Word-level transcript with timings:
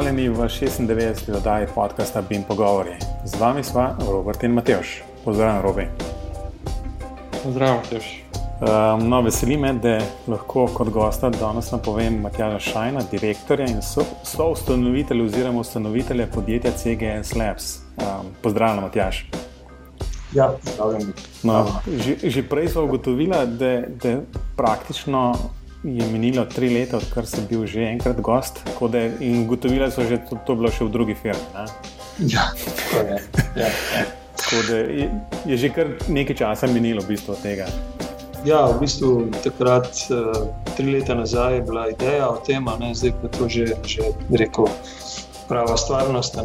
Pozdravljeni 0.00 0.28
v 0.28 0.36
96. 0.36 1.36
oddaji 1.36 1.66
podcasta 1.74 2.22
Bim 2.22 2.42
Pogovori. 2.42 2.90
Z 3.24 3.36
vami 3.36 3.64
sva 3.64 3.96
Robert 4.08 4.42
in 4.42 4.52
Matejš. 4.52 5.02
Pozdravljen, 5.24 5.62
Robi. 5.62 5.84
Pozdravljen, 7.44 7.76
Matejš. 7.76 8.24
Um, 8.32 9.08
no, 9.08 9.20
veseli 9.20 9.58
me, 9.60 9.74
da 9.76 9.98
lahko 10.26 10.64
kot 10.72 10.88
gosta 10.88 11.28
danes 11.30 11.68
napovem 11.70 12.16
Matjaža 12.20 12.58
Šajna, 12.58 13.04
direktorja 13.10 13.68
in 13.68 13.82
soustanovitelja 14.24 15.20
so 15.20 15.34
oziroma 15.34 15.60
ustanovitelja 15.60 16.26
podjetja 16.32 16.72
CGS 16.72 17.36
Labs. 17.36 17.78
Um, 18.00 18.32
pozdravljen, 18.42 18.82
Matjaž. 18.82 19.22
Ja, 20.32 20.48
pozdravljen. 20.64 21.12
No, 21.42 21.66
že, 21.86 22.16
že 22.22 22.48
prej 22.48 22.72
smo 22.72 22.88
ugotovili, 22.88 23.36
da, 23.58 23.82
da 23.84 24.20
praktično 24.56 25.34
je 25.84 26.06
minilo 26.12 26.44
tri 26.44 26.68
leta, 26.74 26.96
odkar 26.96 27.26
sem 27.26 27.46
bil 27.48 27.66
že 27.66 27.84
enkrat 27.88 28.20
gost, 28.20 28.60
da, 28.92 29.04
in 29.20 29.44
ugotovili 29.44 29.90
so, 29.90 30.02
da 30.02 30.16
je 30.16 30.40
to 30.46 30.54
bilo 30.54 30.70
še 30.70 30.84
v 30.84 30.92
drugi 30.92 31.16
firmi. 31.16 31.40
Ne? 31.54 31.66
Ja, 32.28 32.50
tako 32.52 33.04
je. 33.06 33.20
Ja, 33.56 33.68
ja. 33.68 34.04
Tako 34.36 34.62
da 34.68 34.76
je, 34.76 35.08
je 35.46 35.56
že 35.56 35.70
kar 35.72 35.92
nekaj 36.08 36.36
časa 36.36 36.66
minilo 36.66 37.04
v 37.04 37.14
bistvu 37.14 37.32
od 37.32 37.42
tega. 37.42 37.68
Ja, 38.44 38.64
v 38.72 38.80
bistvu 38.80 39.28
takrat, 39.44 39.88
uh, 40.12 40.48
tri 40.76 40.92
leta 40.92 41.14
nazaj, 41.14 41.60
je 41.60 41.64
bila 41.68 41.88
ideja 41.92 42.28
o 42.28 42.40
tem, 42.44 42.64
da 42.64 42.92
zdaj 42.96 43.12
pa 43.20 43.28
to 43.36 43.48
že, 43.48 43.76
že 43.84 44.12
rekel, 44.32 44.68
prava 45.48 45.76
stvarnost. 45.76 46.40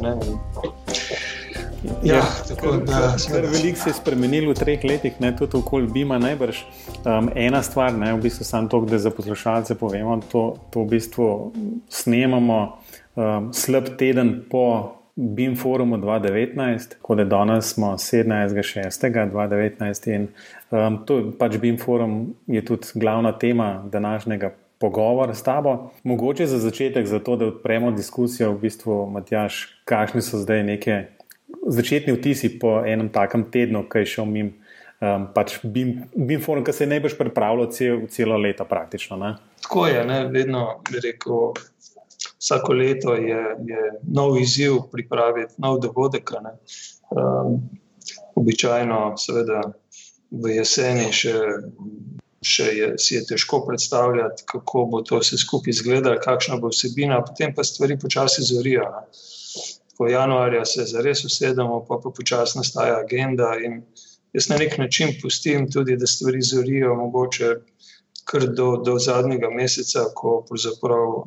Ja, 2.04 2.22
tako 2.48 2.78
da 2.78 3.18
se 3.18 3.36
je 3.36 3.42
veliko 3.42 3.94
spremenilo 3.94 4.52
v 4.52 4.56
treh 4.56 4.84
letih, 4.84 5.14
ne 5.20 5.36
tudi 5.36 5.58
okolje 5.58 5.88
Bima. 5.94 6.18
Najbrž 6.18 6.58
um, 7.06 7.30
ena 7.36 7.64
stvar, 7.64 7.94
ne 7.94 8.14
v 8.14 8.22
bistvu 8.22 8.46
samo 8.46 8.68
to, 8.68 8.86
da 8.90 9.00
za 9.00 9.12
poslušalce 9.12 9.76
povemo, 9.76 10.22
to, 10.32 10.56
to 10.70 10.80
v 10.84 10.88
bistvu 10.96 11.52
snemamo 11.90 12.78
um, 13.16 13.54
slab 13.54 13.84
teden 13.98 14.44
po 14.52 14.92
BIM 15.16 15.56
forumu 15.56 15.98
2019, 15.98 16.96
ko 17.02 17.16
je 17.16 17.26
danes 17.26 17.78
17.6.2019 17.78 20.16
in 20.16 20.28
um, 20.72 21.06
to 21.06 21.32
pač 21.40 21.58
BIM 21.58 21.78
forum 21.78 22.36
je 22.48 22.66
tudi 22.66 22.88
glavna 22.96 23.32
tema 23.32 23.84
današnjega. 23.92 24.52
Pogovor 24.80 25.36
s 25.36 25.44
tabo. 25.44 25.92
Mogoče 26.04 26.46
za 26.46 26.60
začetek, 26.60 27.08
zato 27.08 27.36
da 27.36 27.46
odpremo 27.48 27.92
diskusijo, 27.92 28.52
v 28.52 28.60
bistvu, 28.68 29.06
Matjaš, 29.08 29.68
kakšni 29.88 30.22
so 30.22 30.38
zdaj 30.38 30.64
neke 30.68 31.15
začetni 31.66 32.14
vtisi 32.14 32.60
po 32.60 32.80
enem 32.86 33.10
takem 33.10 33.50
tednu, 33.52 33.86
ki 33.90 34.04
je 34.04 34.12
šel 34.16 34.28
mim, 34.30 34.52
um, 35.02 35.28
pač 35.34 35.58
BIM 35.64 36.42
forum, 36.42 36.66
ki 36.66 36.74
se 36.74 36.86
je 36.86 36.92
najbrž 36.94 37.18
pripravljal 37.20 37.72
cel, 37.74 38.04
celo 38.12 38.38
leto 38.42 38.68
praktično. 38.70 39.18
Ne? 39.22 39.36
Tako 39.66 39.88
je, 39.88 40.04
ne? 40.06 40.20
vedno 40.34 40.66
bi 40.92 41.02
rekel, 41.04 41.56
vsako 42.38 42.78
leto 42.78 43.16
je, 43.18 43.42
je 43.70 43.88
nov 44.14 44.38
izziv 44.42 44.86
pripraviti 44.92 45.58
nov 45.58 45.80
dogodek. 45.82 46.36
Um, 47.10 47.58
običajno, 48.36 49.16
seveda, 49.18 49.64
v 50.32 50.60
jeseni 50.60 51.12
še. 51.14 51.40
Še 52.46 52.66
je, 52.78 52.88
si 53.02 53.16
je 53.16 53.24
težko 53.26 53.64
predstavljati, 53.66 54.44
kako 54.46 54.84
bo 54.92 55.00
to 55.02 55.18
vse 55.18 55.40
skupaj 55.42 55.72
izgledalo, 55.72 56.20
kakšna 56.22 56.60
bo 56.62 56.70
vsebina, 56.70 57.18
potem 57.26 57.56
pa 57.58 57.64
stvari 57.66 57.96
počasi 57.98 58.46
zorijo. 58.46 58.84
Ne 58.86 59.24
ko 59.98 60.08
januarja 60.08 60.66
se 60.66 60.86
zares 60.86 61.24
usedemo, 61.26 61.86
pa 61.88 62.00
pa 62.04 62.10
počasi 62.10 62.60
nastaja 62.60 63.00
agenda. 63.00 63.54
Jaz 64.34 64.50
na 64.50 64.58
nek 64.60 64.78
način 64.78 65.16
pustim 65.22 65.70
tudi, 65.72 65.96
da 65.98 66.08
stvari 66.08 66.42
zorijo, 66.42 66.96
mogoče 66.96 67.56
kar 68.26 68.48
do, 68.58 68.76
do 68.86 68.98
zadnjega 69.00 69.50
meseca, 69.54 70.08
ko 70.16 70.46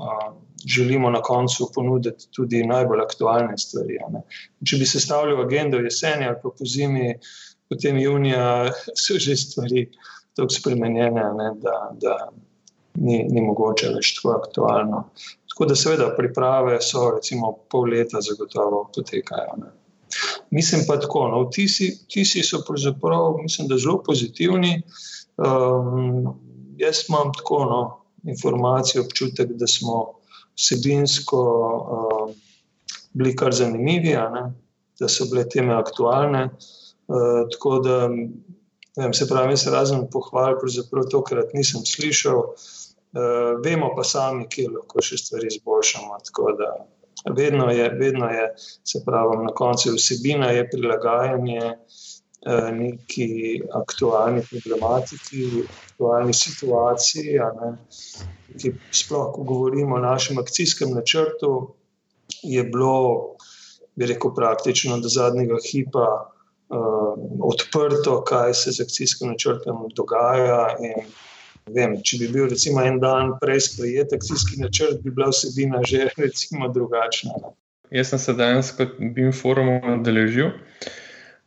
a, 0.01 0.33
želimo 0.67 1.11
na 1.11 1.21
koncu 1.23 1.71
ponuditi 1.75 2.27
tudi 2.35 2.65
najbolj 2.67 3.03
aktualne 3.03 3.59
stvari. 3.59 3.99
Če 4.67 4.77
bi 4.77 4.87
se 4.87 5.01
stavljal 5.01 5.45
agendo 5.45 5.79
jeseni 5.79 6.27
ali 6.27 6.37
pa 6.43 6.51
po 6.59 6.67
zimi, 6.67 7.15
potem 7.71 7.99
junija, 7.99 8.73
so 9.03 9.19
že 9.19 9.37
stvari 9.37 9.89
tako 10.37 10.55
spremenjene, 10.55 11.25
ne, 11.39 11.51
da, 11.63 11.77
da 12.03 12.17
ni, 12.95 13.23
ni 13.31 13.43
mogoče 13.47 13.93
več 13.95 14.17
tako 14.19 14.35
aktualno. 14.41 15.05
Tako 15.59 15.67
da, 15.67 15.75
seveda, 15.75 16.15
priprave 16.17 16.77
so, 16.81 17.01
recimo, 17.17 17.49
pol 17.71 17.89
leta, 17.91 18.21
zagotovo 18.23 18.85
potekajo. 18.95 19.57
Ne. 19.59 19.73
Mislim 20.55 20.85
pa 20.87 21.01
tako, 21.01 21.25
no, 21.29 21.41
vtisi, 21.49 21.89
vtisi 22.05 22.45
so 22.47 22.61
pravzaprav, 22.67 23.41
mislim, 23.43 23.67
da 23.69 23.79
zelo 23.79 23.97
pozitivni. 24.07 24.83
Um, 25.37 26.39
jaz 26.79 27.03
imam 27.09 27.35
tako 27.35 27.65
no, 27.65 27.81
informacijo, 28.23 29.03
občutek, 29.03 29.51
da 29.59 29.67
smo 29.67 30.07
vsebinsko 30.55 31.43
um, 31.43 32.33
bili 33.13 33.37
kar 33.37 33.55
zanimivi, 33.55 34.15
da 35.01 35.09
so 35.11 35.27
bile 35.27 35.49
teme 35.49 35.75
aktualne. 35.75 36.51
Uh, 37.09 37.51
tako 37.51 37.81
da, 37.83 38.05
vem, 38.97 39.13
se 39.13 39.27
pravi, 39.27 39.57
se 39.57 39.75
razen 39.75 40.07
pohval, 40.13 40.55
pravzaprav 40.63 41.11
tokrat 41.11 41.51
nisem 41.55 41.83
slišal. 41.83 42.45
Uh, 42.47 42.78
vemo 43.65 43.93
pa 43.97 44.05
sami, 44.05 44.47
kje 44.51 44.69
lahko 44.75 45.03
še 45.03 45.19
stvari 45.21 45.49
izboljšamo. 45.53 46.19
Vedno 47.37 47.71
je, 47.71 47.89
vedno 47.99 48.29
je, 48.31 48.55
se 48.85 49.03
pravi, 49.07 49.43
na 49.45 49.55
koncu 49.55 49.95
vsebina 49.97 50.51
je 50.55 50.69
prilagajanje 50.71 51.65
uh, 51.67 52.69
neki 52.73 53.63
aktualni 53.75 54.45
problematiki, 54.51 55.65
aktualni 55.91 56.35
situaciji. 56.35 57.41
Ki, 58.59 58.73
sploh, 58.95 59.33
ko 59.35 59.45
govorimo 59.45 59.97
o 59.97 60.03
našem 60.03 60.39
akcijskem 60.39 60.95
načrtu, 60.95 61.75
je 62.43 62.63
bilo, 62.65 63.35
bi 63.97 64.07
rekel, 64.07 64.35
praktično 64.35 65.01
do 65.03 65.11
zadnjega 65.11 65.59
hipa 65.65 66.07
uh, 66.23 67.13
odprto, 67.45 68.23
kaj 68.25 68.55
se 68.55 68.73
z 68.73 68.87
akcijskim 68.87 69.35
načrtom 69.35 69.89
dogaja. 69.97 70.77
In, 70.79 71.11
Vem, 71.75 71.97
če 72.03 72.19
bi 72.23 72.29
bil 72.33 72.49
recimo, 72.51 72.83
en 72.85 72.99
dan 73.03 73.35
prej 73.43 73.65
sprejet 73.69 74.13
akcijski 74.17 74.61
načrt, 74.63 75.03
bi 75.05 75.13
bila 75.15 75.31
vsebina 75.33 75.83
že 75.87 76.09
recimo, 76.25 76.69
drugačna. 76.73 77.53
Jaz 77.91 78.13
sem 78.13 78.21
se 78.21 78.35
danes 78.37 78.73
kot 78.77 78.99
BIM 79.01 79.33
forum 79.33 79.71
odeležil, 79.95 80.51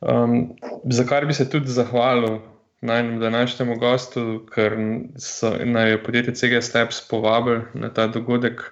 um, 0.02 0.56
za 0.90 1.06
kar 1.06 1.28
bi 1.30 1.38
se 1.38 1.46
tudi 1.50 1.70
zahvalil 1.70 2.40
najmanj 2.82 3.20
današnjemu 3.22 3.76
gostu, 3.78 4.24
ker 4.54 4.74
so 5.22 5.54
naj 5.66 6.00
podjetje 6.04 6.34
CG 6.36 6.64
Steps 6.66 7.04
povabili 7.10 7.62
na 7.74 7.92
ta 7.94 8.08
dogodek, 8.08 8.64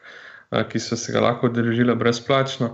uh, 0.50 0.64
ki 0.66 0.82
so 0.82 0.98
se 0.98 1.14
ga 1.14 1.22
lahko 1.22 1.52
odeležili 1.52 1.96
brezplačno. 1.96 2.74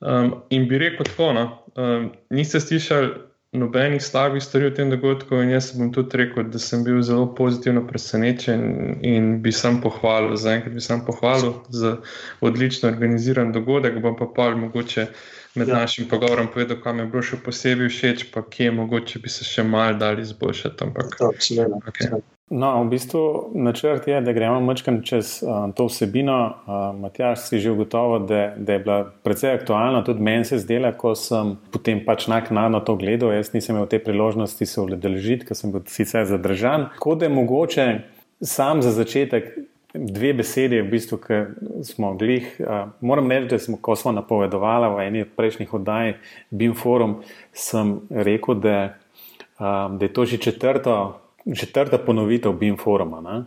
Um, 0.00 0.34
in 0.50 0.68
bi 0.68 0.78
rekel 0.78 1.06
tako, 1.06 1.32
no, 1.32 1.44
um, 1.74 2.12
niste 2.30 2.60
slišali 2.60 3.10
nobenih 3.54 4.02
slabih 4.02 4.42
stvari 4.42 4.70
v 4.70 4.74
tem 4.74 4.90
dogodku, 4.90 5.38
in 5.42 5.54
jaz 5.54 5.70
bom 5.78 5.92
tudi 5.94 6.18
rekel, 6.18 6.48
da 6.50 6.58
sem 6.58 6.82
bil 6.84 7.02
zelo 7.02 7.28
pozitivno 7.34 7.86
presenečen 7.86 8.98
in 9.02 9.38
bi 9.42 9.52
sam 9.52 9.80
pohvalil, 9.80 10.36
zaenkrat 10.36 10.74
bi 10.74 10.82
sam 10.82 11.04
pohvalil 11.06 11.54
za 11.68 11.96
odlično 12.40 12.88
organiziran 12.90 13.52
dogodek, 13.52 14.00
bom 14.02 14.16
pa 14.18 14.26
pa 14.36 14.50
mogoče 14.56 15.06
med 15.54 15.68
ja. 15.68 15.74
našim 15.74 16.08
pogovorom 16.08 16.50
povedal, 16.54 16.82
kam 16.82 16.98
je 16.98 17.06
bilo 17.06 17.22
še 17.22 17.38
posebej 17.46 17.88
všeč, 17.88 18.28
pa 18.34 18.42
kje 18.42 18.70
mogoče 18.74 19.22
bi 19.22 19.30
se 19.30 19.46
še 19.46 19.62
mal 19.62 19.98
dali 19.98 20.26
izboljšati. 20.26 20.84
Ampak, 20.84 21.18
to, 21.18 21.30
okay. 21.30 22.33
No, 22.50 22.84
v 22.84 22.90
bistvu 22.92 23.50
načrt 23.54 24.08
je, 24.08 24.18
da 24.20 24.32
gremo 24.32 24.58
mačkam 24.60 24.98
čez 25.02 25.38
uh, 25.42 25.70
to 25.74 25.86
vsebino. 25.88 26.36
Uh, 26.66 27.00
Matjaš 27.00 27.46
si 27.48 27.58
že 27.58 27.70
ugotovil, 27.72 28.26
da, 28.28 28.52
da 28.56 28.76
je 28.76 28.82
bila 28.84 28.98
precej 29.24 29.54
aktualna, 29.56 30.02
tudi 30.04 30.20
meni 30.20 30.44
se 30.44 30.58
zdela, 30.60 30.92
ko 30.92 31.14
sem 31.16 31.54
potem 31.72 32.02
pač 32.04 32.26
naknadno 32.28 32.82
to 32.84 32.98
gledal. 33.00 33.32
Jaz 33.32 33.54
nisem 33.54 33.76
imel 33.76 33.88
te 33.88 33.98
priložnosti 33.98 34.66
se 34.66 34.80
udeležiti, 34.80 35.48
ker 35.48 35.56
sem 35.56 35.72
bil 35.72 35.86
sicer 35.88 36.28
zadržan. 36.28 36.90
Tako 36.98 37.16
da 37.16 37.24
je 37.24 37.32
mogoče 37.32 37.88
sam 38.44 38.84
za 38.84 38.92
začetek 38.92 39.48
dve 39.94 40.34
besedi, 40.36 40.82
v 40.84 40.90
bistvu, 40.92 41.22
ki 41.24 41.42
smo 41.94 42.12
glih. 42.20 42.60
Uh, 42.60 42.92
moram 43.00 43.32
reči, 43.32 43.54
da 43.56 43.58
smo, 43.58 43.80
ko 43.80 43.96
smo 43.96 44.12
napovedovali 44.12 44.92
v 44.92 45.08
eni 45.08 45.24
od 45.24 45.32
prejšnjih 45.32 45.74
oddaj, 45.80 46.16
BIM 46.52 46.76
forum, 46.76 47.22
sem 47.56 48.02
rekel, 48.12 48.60
da, 48.60 48.78
uh, 49.56 49.94
da 49.96 50.04
je 50.04 50.12
to 50.12 50.28
že 50.28 50.44
četrto 50.44 51.23
četrta 51.52 51.98
ponovitev 51.98 52.52
BIM 52.52 52.76
foruma. 52.76 53.44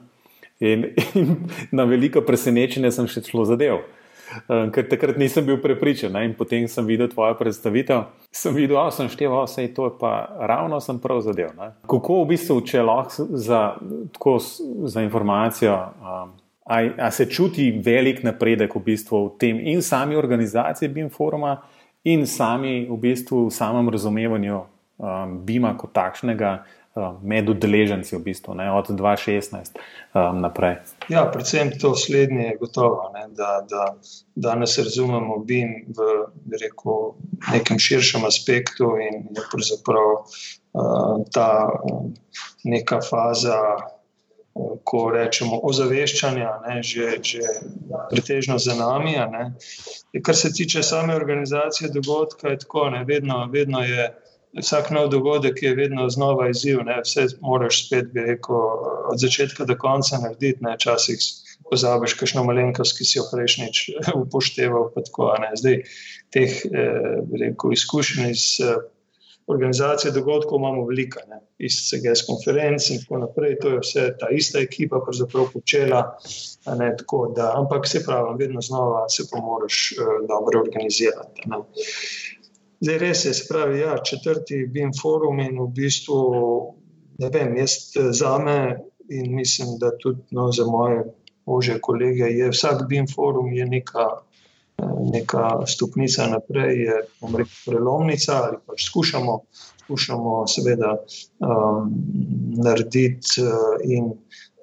In, 0.60 0.86
in 1.14 1.36
na 1.72 1.84
veliko 1.84 2.22
presenečenje 2.22 2.92
sem 2.92 3.08
še 3.08 3.24
šlo 3.26 3.46
zadev. 3.46 3.84
Um, 4.48 4.72
ker 4.76 4.84
takrat 4.90 5.16
nisem 5.16 5.46
bil 5.48 5.56
prepričan, 5.64 6.12
ne? 6.12 6.26
in 6.28 6.34
potem 6.36 6.66
sem 6.68 6.84
videl 6.86 7.08
tvojo 7.08 7.38
predstavitev, 7.40 8.10
sem 8.36 8.52
videl, 8.56 8.76
da 8.76 8.92
sem 8.92 9.08
števal, 9.08 9.46
vse 9.48 9.64
je 9.64 9.70
to, 9.78 9.88
pa 10.02 10.28
ravno 10.52 10.82
sem 10.84 11.00
prav 11.00 11.22
zadev. 11.24 11.54
Ne? 11.56 11.70
Kako 11.88 12.26
v 12.26 12.34
bistvu, 12.34 12.58
če 12.68 12.84
lahko 12.84 13.28
za, 13.40 13.62
tako, 14.18 14.36
za 14.92 15.06
informacijo, 15.06 15.78
um, 16.04 16.36
a, 16.68 16.82
a 17.08 17.12
se 17.16 17.30
čuti 17.32 17.70
velik 17.72 18.20
napredek 18.28 18.76
v, 18.76 18.84
bistvu 18.90 19.24
v 19.30 19.34
tem 19.40 19.62
in 19.64 19.80
sami 19.82 20.20
organizaciji 20.20 20.92
BIM 20.92 21.08
foruma, 21.14 21.62
in 22.04 22.28
sami 22.28 22.82
v 22.90 23.00
bistvu 23.00 23.48
v 23.48 23.54
samem 23.56 23.88
razumevanju 23.96 24.60
um, 24.60 25.40
BIM-a 25.48 25.72
kot 25.80 25.96
takšnega, 25.96 26.52
med 27.22 27.50
udeleženci, 27.50 28.16
v 28.16 28.22
bistvu, 28.24 28.56
ne, 28.58 28.72
od 28.74 28.90
2016 28.90 29.78
um, 30.14 30.42
naprej. 30.42 30.76
Ja, 31.10 31.26
predvsem 31.32 31.72
to 31.80 31.96
slednje 31.96 32.44
je 32.44 32.58
gotovo, 32.60 33.12
ne, 33.14 33.28
da, 33.38 33.62
da 33.70 33.96
danes 34.36 34.78
razumemo 34.78 35.38
BIM 35.38 35.94
v 35.98 36.08
rekel, 36.62 37.14
nekem 37.52 37.80
širšem 37.80 38.26
aspektu 38.26 38.96
in 39.02 39.28
je 39.36 39.46
pravzaprav 39.52 40.10
uh, 40.18 41.22
ta 41.34 41.52
uh, 41.68 42.10
neka 42.64 43.02
faza 43.10 43.62
ko 44.84 45.02
rečemo 45.14 45.60
ozaveščanja, 45.70 46.52
ne, 46.68 46.78
že, 46.84 47.18
že 47.22 47.44
pretežno 48.12 48.58
za 48.62 48.76
nami. 48.76 49.16
Kar 50.24 50.36
se 50.36 50.54
tiče 50.54 50.84
same 50.84 51.16
organizacije 51.16 51.92
dogodka, 51.94 52.50
je 52.50 52.60
tako, 52.66 52.90
ne, 52.90 53.04
vedno, 53.04 53.46
vedno 53.54 53.84
je 53.84 54.08
vsak 54.60 54.92
nov 54.92 55.10
dogodek 55.10 55.64
je 55.64 55.76
vedno 55.76 56.10
znova 56.10 56.50
izziv. 56.50 56.80
Ne, 56.86 57.02
vse 57.04 57.28
moraš 57.42 57.86
spet, 57.88 58.12
bi 58.14 58.26
rekel, 58.26 58.56
od 59.12 59.20
začetka 59.20 59.66
do 59.66 59.78
konca 59.78 60.20
narediti, 60.24 60.64
ne, 60.64 60.76
časih 60.80 61.20
pozabiš, 61.70 62.16
kakšno 62.20 62.46
malenkost, 62.48 62.98
ki 62.98 63.06
si 63.06 63.18
jo 63.20 63.26
prejšnjič 63.32 63.82
upošteval. 64.24 64.92
Tako, 64.96 65.34
ne, 65.44 65.52
zdaj 65.60 65.82
teh 66.36 66.62
eh, 66.66 67.26
rekel, 67.42 67.74
izkušenj 67.74 68.32
iz. 68.32 68.46
Eh, 68.64 68.78
organizacije 69.48 70.12
dogodkov 70.12 70.60
imamo 70.60 70.86
veliko, 70.86 71.20
ne? 71.28 71.40
iz 71.58 71.74
CGS 71.90 72.26
konferenc 72.28 72.90
in 72.90 73.00
tako 73.00 73.18
naprej. 73.18 73.56
To 73.62 73.70
je 73.70 73.80
vse 73.80 74.04
ta 74.20 74.30
ista 74.30 74.60
ekipa, 74.60 75.00
pravzaprav 75.06 75.48
počela. 75.54 76.02
Ne, 76.80 76.96
da, 77.36 77.54
ampak 77.56 77.88
se 77.88 78.04
pravi, 78.06 78.36
vedno 78.40 78.62
znova 78.62 79.10
se 79.10 79.24
pa 79.32 79.40
moraš 79.40 79.94
uh, 79.98 80.28
dobro 80.28 80.60
organizirati. 80.60 81.42
Ne? 81.46 81.58
Zdaj, 82.81 82.97
res 83.01 83.25
je, 83.25 83.33
pravi, 83.50 83.79
ja, 83.79 83.97
četrti 84.06 84.65
BIM 84.74 84.91
forum 85.01 85.39
in 85.41 85.57
v 85.62 85.68
bistvu, 85.74 86.19
ne 87.24 87.29
vem, 87.33 87.57
jaz 87.57 87.77
eh, 87.95 88.12
za 88.13 88.38
me 88.38 88.59
in 89.09 89.35
mislim, 89.35 89.77
da 89.81 89.94
tudi 89.97 90.21
no, 90.35 90.51
za 90.51 90.65
moje 90.65 91.03
ože 91.45 91.79
kolege 91.79 92.27
je 92.27 92.50
vsak 92.51 92.88
BIM 92.89 93.07
forum 93.07 93.53
je 93.53 93.65
neka 93.65 94.07
neka 95.13 95.65
stopnica 95.65 96.27
naprej, 96.27 96.81
je 96.81 96.95
rekel, 97.21 97.53
prelomnica 97.65 98.41
ali 98.44 98.57
pač 98.65 98.85
skušamo, 98.85 99.39
skušamo 99.83 100.47
seveda 100.47 100.95
um, 101.39 101.94
narediti 102.63 103.41
uh, 103.41 103.77
in 103.83 104.12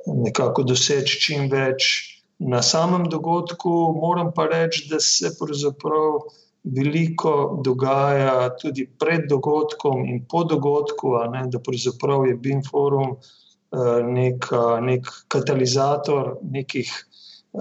nekako 0.06 0.62
doseči 0.62 1.20
čim 1.20 1.49
več. 1.50 2.11
Na 2.38 2.62
samem 2.62 3.06
dogodku 3.08 3.70
moram 3.96 4.32
pa 4.34 4.46
reči, 4.50 4.88
da 4.90 5.00
se 5.00 5.31
pravzaprav 5.38 6.25
veliko 6.64 7.61
dogaja 7.64 8.49
tudi 8.61 8.87
pred 8.99 9.28
dogodkom 9.28 10.05
in 10.08 10.22
po 10.31 10.44
dogodku, 10.49 11.12
ne, 11.32 11.44
da 11.52 11.61
pravzaprav 11.61 12.26
je 12.28 12.37
BIM 12.40 12.62
forum 12.64 13.16
uh, 13.16 14.00
nek, 14.08 14.49
nek 14.81 15.11
katalizator 15.28 16.38
nekih 16.43 16.93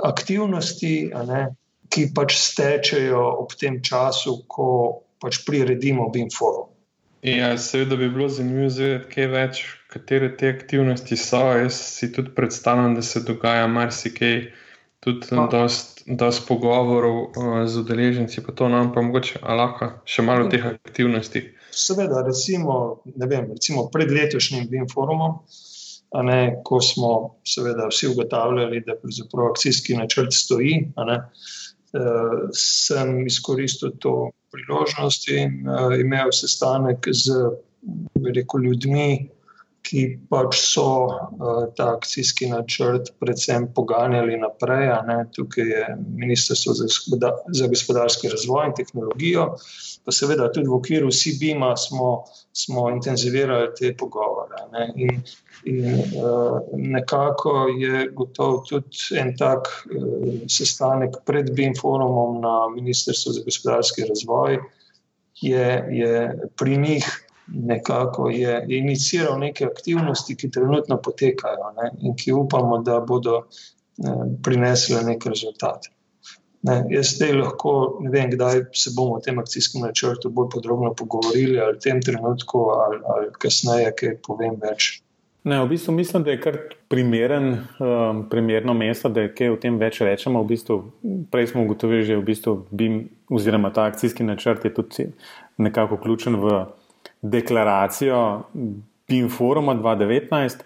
aktivnosti, 0.04 1.12
ne, 1.28 1.42
ki 1.94 2.10
pač 2.16 2.38
stečejo 2.40 3.24
ob 3.44 3.54
tem 3.60 3.82
času, 3.84 4.40
ko 4.48 4.68
pač 5.22 5.44
priredimo 5.46 6.10
BIM 6.14 6.32
forum. 6.34 6.72
Ja, 7.24 7.54
seveda 7.58 7.96
bi 7.96 8.10
bilo 8.12 8.28
zanimivo 8.28 8.68
izvedeti, 8.68 9.08
kaj 9.14 9.28
več, 9.32 9.60
katere 9.94 10.34
te 10.36 10.50
aktivnosti 10.52 11.16
so. 11.16 11.44
Jaz 11.56 11.78
si 11.96 12.10
tudi 12.12 12.34
predstavljam, 12.36 12.98
da 12.98 13.04
se 13.06 13.22
dogaja 13.24 13.68
marsikaj, 13.72 14.42
tudi 15.04 15.28
dosti 16.18 16.48
pogovorov 16.48 17.18
uh, 17.24 17.68
z 17.68 17.84
udeleženci, 17.84 18.44
pa 18.46 18.52
to 18.52 18.70
nam 18.70 18.94
pa 18.94 19.02
mogoče 19.02 19.40
alaka, 19.44 20.00
še 20.06 20.24
malo 20.26 20.50
teh 20.52 20.64
aktivnosti. 20.64 21.44
Seveda, 21.74 22.24
recimo, 22.26 23.04
vem, 23.18 23.52
recimo 23.52 23.88
pred 23.94 24.12
letošnjim 24.12 24.68
BIM 24.70 24.88
forumom, 24.92 25.42
ne, 26.24 26.62
ko 26.66 26.80
smo 26.82 27.40
seveda 27.48 27.88
vsi 27.90 28.12
ugotavljali, 28.14 28.84
da 28.86 28.96
akcijski 29.50 29.98
načrt 29.98 30.36
stoji. 30.36 30.94
Ne, 30.98 31.20
uh, 31.20 32.48
sem 32.58 33.24
izkoristil 33.28 33.96
to 34.00 34.32
priložnost 34.54 35.28
in 35.34 35.64
uh, 35.66 35.96
imel 36.00 36.32
sestanek 36.32 37.10
z 37.10 37.34
rekel, 38.24 38.68
ljudmi, 38.68 39.30
ki 39.84 40.04
pač 40.32 40.58
so 40.62 40.88
uh, 41.06 41.66
ta 41.78 41.90
akcijski 41.98 42.48
načrt 42.52 43.12
predvsem 43.20 43.68
poganjali 43.76 44.38
naprej. 44.40 44.90
Tukaj 45.36 45.70
je 45.70 45.88
Ministrstvo 46.24 46.74
za, 46.74 46.88
gospoda, 46.88 47.34
za 47.52 47.68
gospodarski 47.68 48.32
razvoj 48.32 48.70
in 48.70 48.76
tehnologijo, 48.80 49.48
pa 50.06 50.16
seveda 50.16 50.50
tudi 50.52 50.72
v 50.72 50.78
okviru 50.80 51.12
CBIM-a 51.12 51.76
smo, 51.78 52.24
smo 52.56 52.90
intenzivirali 52.96 53.74
te 53.80 53.96
pogovore. 53.98 54.68
Ne? 54.72 54.88
In 54.96 55.24
In 55.66 55.86
uh, 55.96 56.60
nekako 56.74 57.68
je 57.78 58.10
gotovo 58.12 58.64
tudi 58.70 59.16
en 59.20 59.32
tak 59.38 59.68
uh, 59.68 60.34
sestanek 60.48 61.22
pred 61.26 61.54
BIM 61.56 61.76
forumom 61.80 62.42
na 62.42 62.68
Ministrstvu 62.76 63.32
za 63.32 63.42
gospodarski 63.46 64.04
razvoj, 64.10 64.60
je, 65.42 65.68
je 65.92 66.50
pri 66.56 66.78
njih 66.78 67.23
nekako 67.48 68.30
je, 68.30 68.66
je 68.68 68.78
iniciral 68.78 69.40
neke 69.40 69.66
aktivnosti, 69.66 70.36
ki 70.36 70.52
trenutno 70.52 70.98
potekajo 71.02 71.74
ne, 71.78 71.92
in 72.02 72.16
ki 72.16 72.32
upamo, 72.32 72.78
da 72.82 73.00
bodo 73.00 73.38
uh, 73.38 74.24
prinesle 74.44 75.04
nek 75.04 75.26
rezultat. 75.26 75.90
Ne, 76.64 76.78
jaz 76.90 77.16
zdaj 77.18 77.34
lahko 77.36 77.72
ne 78.02 78.10
vem, 78.10 78.30
kdaj 78.32 78.62
se 78.80 78.94
bomo 78.96 79.18
o 79.18 79.24
tem 79.24 79.40
akcijskem 79.40 79.84
načrtu 79.84 80.30
bolj 80.32 80.48
podrobno 80.54 80.94
pogovorili, 80.96 81.60
ali 81.60 81.76
v 81.76 81.84
tem 81.84 82.00
trenutku, 82.02 82.70
ali, 82.72 83.02
ali 83.16 83.34
kasneje, 83.40 83.90
kaj 84.00 84.16
povem 84.24 84.56
več. 84.62 84.94
Ne, 85.44 85.58
v 85.60 85.74
bistvu 85.74 85.92
mislim, 85.92 86.24
da 86.24 86.32
je 86.32 86.40
kar 86.40 86.58
primeren, 86.88 87.50
um, 87.84 88.22
primerno 88.32 88.74
mesto, 88.74 89.10
da 89.12 89.26
je 89.26 89.34
kaj 89.36 89.52
o 89.52 89.58
tem 89.60 89.76
več 89.80 90.00
rečemo. 90.08 90.40
V 90.44 90.54
bistvu, 90.54 90.78
prej 91.32 91.50
smo 91.52 91.66
ugotovili, 91.66 92.06
da 92.08 92.14
je 92.14 92.22
v 92.22 92.26
bistvu 92.30 92.54
BIM, 92.72 92.96
oziroma 93.28 93.74
ta 93.76 93.90
akcijski 93.92 94.24
načrt, 94.24 94.64
tudi 94.76 95.10
nekako 95.60 96.00
vključen 96.00 96.40
v 96.40 96.54
deklaracijo 97.24 98.44
BIM 99.08 99.30
Foruma 99.30 99.76
2019 99.76 100.64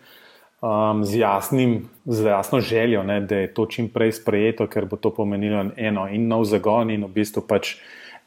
um, 0.61 1.05
z, 1.05 1.19
jasnim, 1.19 1.89
z 2.05 2.25
jasno 2.25 2.59
željo, 2.59 3.03
ne, 3.03 3.21
da 3.21 3.35
je 3.35 3.53
to 3.53 3.65
čim 3.65 3.89
prej 3.89 4.11
sprejeto, 4.11 4.67
ker 4.67 4.85
bo 4.85 4.97
to 4.97 5.13
pomenilo 5.13 5.69
eno 5.77 6.07
in 6.09 6.27
nov 6.27 6.43
zagon 6.49 6.91
in 6.91 7.05
v 7.05 7.13
bistvu 7.21 7.45
pač 7.47 7.77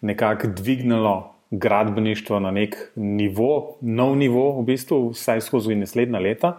nekako 0.01 0.55
dvignilo 0.57 1.35
gradbeništvo 1.51 2.39
na 2.41 2.51
nek 2.51 2.77
nivo, 2.95 3.77
nov 3.81 4.15
nivo, 4.17 4.61
v 4.61 4.65
bistvu, 4.65 5.11
vsaj 5.11 5.41
skozi 5.41 5.75
naslednja 5.75 6.19
leta. 6.23 6.53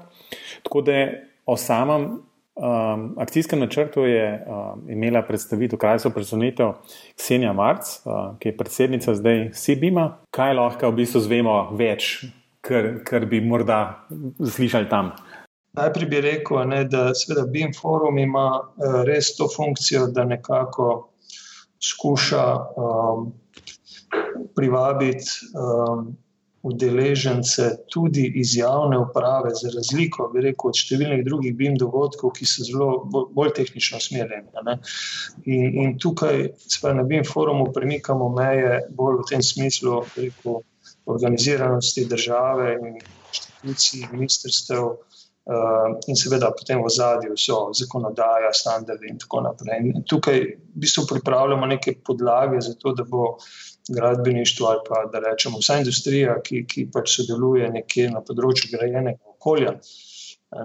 Tako 0.64 0.82
da 0.82 0.98
o 1.46 1.58
samem 1.58 2.20
um, 2.56 3.16
akcijskem 3.18 3.60
načrtu 3.60 4.06
je, 4.06 4.46
um, 4.48 4.90
imela 4.90 5.22
predstavitev, 5.22 5.80
krajso 5.80 6.10
predstavitev 6.10 6.74
Ksenija 7.18 7.54
Marc, 7.54 8.00
uh, 8.06 8.38
ki 8.40 8.50
je 8.50 8.58
predsednica 8.58 9.16
zdaj 9.16 9.50
Sibima. 9.54 10.18
Kaj 10.32 10.54
lahko 10.54 10.92
v 10.92 11.02
bistvu 11.02 11.22
zvemo 11.22 11.58
več, 11.78 12.26
kar, 12.62 13.04
kar 13.08 13.26
bi 13.26 13.42
morda 13.42 14.08
slišali 14.40 14.90
tam? 14.90 15.14
Najprej 15.78 16.10
bi 16.12 16.20
rekel, 16.22 16.66
ne, 16.68 16.84
da 16.84 17.14
seveda 17.16 17.46
BIM 17.48 17.72
forum 17.78 18.18
ima 18.20 18.48
uh, 18.60 19.04
res 19.08 19.36
to 19.38 19.48
funkcijo, 19.52 20.10
da 20.12 20.26
nekako 20.28 20.90
skuša 21.82 22.46
um, 22.78 23.32
privabiti 24.56 25.48
um, 25.56 26.12
udeležence 26.62 27.76
tudi 27.90 28.32
iz 28.36 28.56
javne 28.58 28.98
uprave, 28.98 29.50
za 29.56 29.72
razliko 29.76 30.30
rekel, 30.34 30.70
od 30.70 30.78
številnih 30.78 31.24
drugih 31.26 31.56
BIM 31.58 31.78
dogodkov, 31.82 32.36
ki 32.38 32.46
so 32.46 32.66
zelo 32.68 32.90
bolj 33.10 33.56
tehnično 33.58 34.02
usmerjeni. 34.02 34.76
In, 35.46 35.80
in 35.84 35.96
tukaj, 36.02 36.52
spet 36.62 36.98
na 36.98 37.06
BIM 37.08 37.26
forumu, 37.26 37.72
premikamo 37.74 38.30
meje 38.36 38.84
bolj 38.98 39.24
v 39.24 39.30
tem 39.32 39.46
smislu 39.46 40.04
rekel, 40.18 40.62
organiziranosti 41.10 42.06
države 42.06 42.76
in 42.78 43.00
inštitucij, 43.00 44.12
ministrstev. 44.14 44.94
Uh, 45.52 45.96
in 46.06 46.14
seveda, 46.16 46.52
potem 46.54 46.78
v 46.86 46.90
zadju 46.94 47.34
so 47.42 47.56
zakonodaja, 47.74 48.52
standardi, 48.54 49.10
in 49.10 49.18
tako 49.18 49.40
naprej. 49.42 49.80
In 49.90 50.04
tukaj 50.06 50.38
v 50.38 50.84
bistvu 50.84 51.08
pripravljamo 51.10 51.66
neke 51.66 51.96
podlage 52.06 52.62
za 52.62 52.76
to, 52.78 52.94
da 52.94 53.04
bo 53.10 53.24
uh, 53.32 53.48
gradbeništvo 53.90 54.68
ali 54.68 54.80
pa 54.88 55.10
da 55.12 55.20
rečemo 55.20 55.60
vsa 55.60 55.78
industrija, 55.78 56.38
ki, 56.44 56.66
ki 56.68 56.88
pač 56.94 57.16
sodeluje 57.16 57.70
nekje 57.70 58.10
na 58.12 58.22
področju 58.22 58.72
grajenega 58.76 59.34
okolja, 59.36 59.76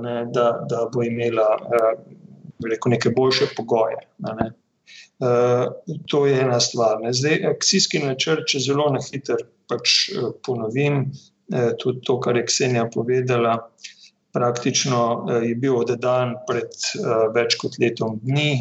ne, 0.03 0.17
da, 0.35 0.47
da 0.71 0.85
bo 0.93 1.05
imela 1.07 1.49
eh, 1.57 2.79
neke 2.87 3.13
boljše 3.17 3.53
pogoje. 3.57 3.99
Ne. 4.19 4.53
Uh, 5.17 5.73
to 6.07 6.27
je 6.27 6.41
ena 6.41 6.61
stvar. 6.61 7.01
Ne. 7.01 7.13
Zdaj, 7.17 7.41
akcijski 7.49 8.03
načrt, 8.05 8.45
če 8.53 8.61
zelo 8.61 8.91
na 8.93 9.01
hitro 9.01 9.39
pač, 9.69 9.95
uh, 10.13 10.29
ponovim, 10.45 11.07
uh, 11.53 11.71
tudi 11.81 12.03
to, 12.05 12.19
kar 12.21 12.37
je 12.37 12.45
Ksenija 12.45 12.85
povedala, 12.93 13.55
uh, 13.57 13.96
praktično 14.37 15.00
eh, 15.31 15.49
je 15.49 15.55
bil 15.61 15.78
oddan 15.81 16.35
pred 16.49 16.69
uh, 17.00 17.26
več 17.35 17.57
kot 17.61 17.78
letom 17.81 18.19
dni. 18.21 18.61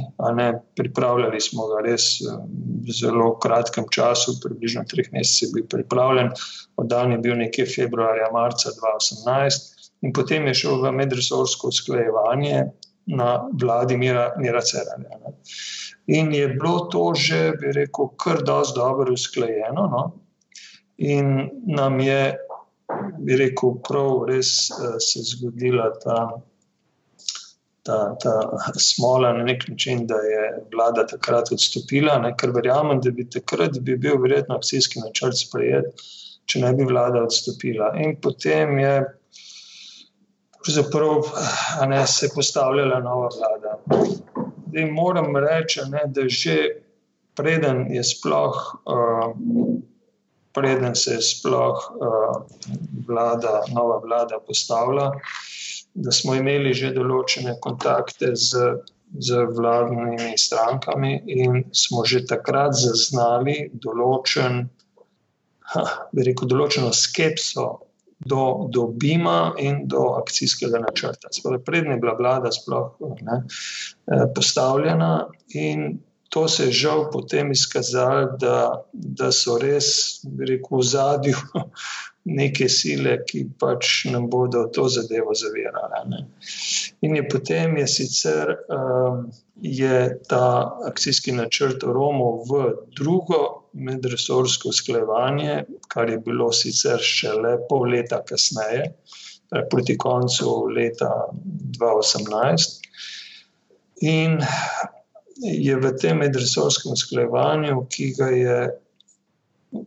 Pripravljali 0.79 1.41
smo 1.43 1.67
ga 1.73 1.83
res 1.83 2.07
uh, 2.23 2.37
v 2.85 2.95
zelo 2.95 3.33
kratkem 3.43 3.89
času, 3.91 4.37
približno 4.43 4.85
treh 4.87 5.11
mesecev 5.11 5.51
je 5.51 5.53
bil 5.57 5.67
pripravljen. 5.75 6.31
Oddan 6.79 7.15
je 7.15 7.21
bil 7.27 7.35
nekje 7.41 7.67
februarja, 7.75 8.31
marca 8.33 8.71
2018. 8.71 9.71
in 10.05 10.13
potem 10.13 10.47
je 10.47 10.53
šel 10.61 10.83
v 10.83 10.91
medresorsko 10.93 11.71
usklajevanje 11.73 12.65
na 13.05 13.29
vladi 13.61 13.97
Mira, 13.97 14.33
Mira 14.37 14.61
Ceranja. 14.61 15.19
Ne. 15.23 15.35
In 16.07 16.33
je 16.33 16.47
bilo 16.47 16.85
to 16.93 17.13
že, 17.17 17.55
bi 17.59 17.73
rekel, 17.73 18.11
kar 18.21 18.43
dosti 18.45 18.79
dobro 18.79 19.13
usklajeno. 19.13 19.87
No? 19.91 20.03
In 20.97 21.49
nam 21.67 21.99
je, 21.99 22.35
bi 23.19 23.37
rekel, 23.39 23.77
prav 23.87 24.25
res 24.29 24.69
uh, 24.75 24.97
se 25.01 25.23
zgodila 25.31 25.91
ta 26.03 26.19
ta, 27.85 28.15
ta 28.21 28.33
smola 28.79 29.33
na 29.33 29.43
nek 29.43 29.67
način, 29.67 30.07
da 30.07 30.15
je 30.15 30.45
vlada 30.73 31.05
takrat 31.07 31.51
odstopila, 31.51 32.17
ne, 32.19 32.31
ker 32.37 32.49
verjamem, 32.55 33.01
da 33.01 33.11
bi 33.13 33.27
takrat 33.29 33.77
bi 33.79 33.97
bil 34.01 34.17
verjetno 34.21 34.57
akcijski 34.57 35.03
načrt 35.03 35.37
sprejet, 35.37 36.05
če 36.49 36.63
ne 36.63 36.73
bi 36.73 36.87
vlada 36.89 37.21
odstopila. 37.27 37.91
In 38.01 38.17
potem 38.21 38.79
je 38.81 38.95
ne, 41.85 42.01
se 42.09 42.29
postavljala 42.33 42.99
nova 43.05 43.29
vlada. 43.37 43.77
Zdaj 44.71 44.89
moram 44.91 45.37
reči, 45.37 45.85
ne, 45.91 46.07
da 46.09 46.25
že 46.25 46.57
preden 47.37 47.85
je 47.93 48.01
sploh. 48.03 48.63
Uh, 48.89 49.35
Preden 50.55 50.95
se 50.95 51.17
je 51.17 51.21
sploh 51.21 51.79
uh, 51.95 52.41
vlada, 53.07 53.63
nova 53.73 53.99
vlada 54.03 54.39
postavila, 54.47 55.11
da 55.93 56.11
smo 56.11 56.35
imeli 56.35 56.73
že 56.75 56.93
določene 56.95 57.55
kontakte 57.63 58.33
z, 58.35 58.75
z 59.19 59.43
vladnimi 59.55 60.35
strankami 60.39 61.17
in 61.27 61.63
smo 61.71 62.05
že 62.07 62.25
takrat 62.27 62.75
zaznali 62.75 63.69
določen, 63.73 64.65
ha, 65.73 65.83
rekel, 66.15 66.47
določeno 66.51 66.91
skepso 66.91 67.67
do, 68.19 68.67
do 68.71 68.87
BIM-a 68.87 69.53
in 69.59 69.87
do 69.87 70.15
akcijskega 70.19 70.79
načrta. 70.79 71.29
Prednja 71.65 71.95
je 71.95 72.01
bila 72.01 72.15
vlada 72.19 72.51
sploh 72.51 72.95
ne, 73.21 73.41
eh, 73.43 74.25
postavljena 74.35 75.27
in 75.53 75.99
to 76.35 76.47
se 76.47 76.65
je 76.65 76.71
žal 76.71 77.05
potem 77.11 77.51
izkazalo, 77.51 78.35
da, 78.39 78.83
da 78.91 79.29
so 79.31 79.53
res, 79.55 79.85
rekel, 80.35 80.81
v 80.81 80.83
zadju 80.83 81.35
neke 82.39 82.67
sile, 82.69 83.13
ki 83.23 83.45
pač 83.61 83.91
nam 84.11 84.25
bodo 84.33 84.65
to 84.75 84.89
zadevo 84.91 85.31
zavirale. 85.31 86.01
Ne. 86.11 86.19
In 87.07 87.15
je 87.15 87.23
potem 87.31 87.77
je 87.79 87.87
sicer 87.87 88.51
um, 88.51 89.29
je 89.63 90.01
ta 90.27 90.75
akcijski 90.89 91.31
načrt 91.31 91.87
Romo 91.87 92.43
v 92.49 92.65
drugo 92.99 93.39
medresorsko 93.71 94.75
usklajevanje, 94.75 95.61
kar 95.87 96.11
je 96.11 96.19
bilo 96.19 96.51
sicer 96.51 96.99
šele 96.99 97.61
pol 97.69 97.87
leta 97.95 98.19
kasneje, 98.27 98.89
torej 99.47 99.69
proti 99.71 99.95
koncu 99.95 100.65
leta 100.75 101.13
2018. 101.79 102.81
In 104.03 104.41
je 105.43 105.75
v 105.75 105.91
tem 106.01 106.19
medresorskem 106.23 106.93
usklajevanju, 106.95 107.79
ki 107.91 108.11
ga 108.17 108.29
je 108.31 108.57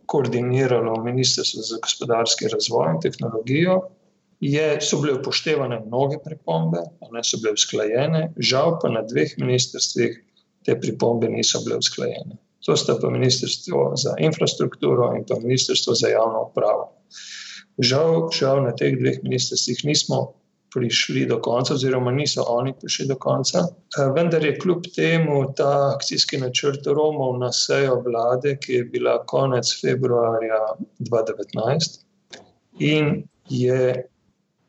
koordiniralo 0.05 0.99
Ministrstvo 1.03 1.63
za 1.65 1.79
gospodarski 1.81 2.47
razvoj 2.51 2.91
in 2.93 3.01
tehnologijo, 3.01 3.79
je, 4.39 4.77
so 4.81 5.01
bile 5.01 5.17
upoštevane 5.19 5.81
mnoge 5.85 6.19
pripombe, 6.23 6.83
ne 7.11 7.23
so 7.23 7.39
bile 7.41 7.53
usklajene, 7.57 8.29
žal 8.37 8.77
pa 8.81 8.91
na 8.93 9.01
dveh 9.03 9.33
ministrstvih 9.37 10.21
te 10.65 10.77
pripombe 10.79 11.27
niso 11.29 11.59
bile 11.65 11.79
usklajene. 11.81 12.37
To 12.65 12.75
sta 12.77 12.95
pa 13.01 13.09
Ministrstvo 13.09 13.93
za 13.95 14.13
infrastrukturo 14.19 15.13
in 15.17 15.23
pa 15.27 15.39
Ministrstvo 15.39 15.95
za 15.95 16.07
javno 16.07 16.43
upravo. 16.51 16.91
Žal, 17.79 18.29
žal 18.35 18.63
na 18.63 18.73
teh 18.75 18.97
dveh 18.99 19.23
ministrstvih 19.23 19.85
nismo 19.87 20.33
prišli 20.73 21.25
do 21.25 21.39
konca, 21.41 21.73
oziroma 21.73 22.11
niso 22.11 22.43
oni 22.47 22.73
prišli 22.81 23.07
do 23.07 23.15
konca. 23.15 23.59
Eh, 23.59 24.11
vendar 24.15 24.45
je 24.45 24.57
kljub 24.59 24.83
temu 24.95 25.53
ta 25.57 25.93
akcijski 25.95 26.37
načrt 26.37 26.87
Romov 26.87 27.39
na 27.39 27.51
sejo 27.51 28.01
vlade, 28.05 28.57
ki 28.57 28.73
je 28.73 28.83
bila 28.83 29.17
konec 29.25 29.81
februarja 29.81 30.61
2019, 30.99 31.99
in 32.79 33.23
je 33.49 34.09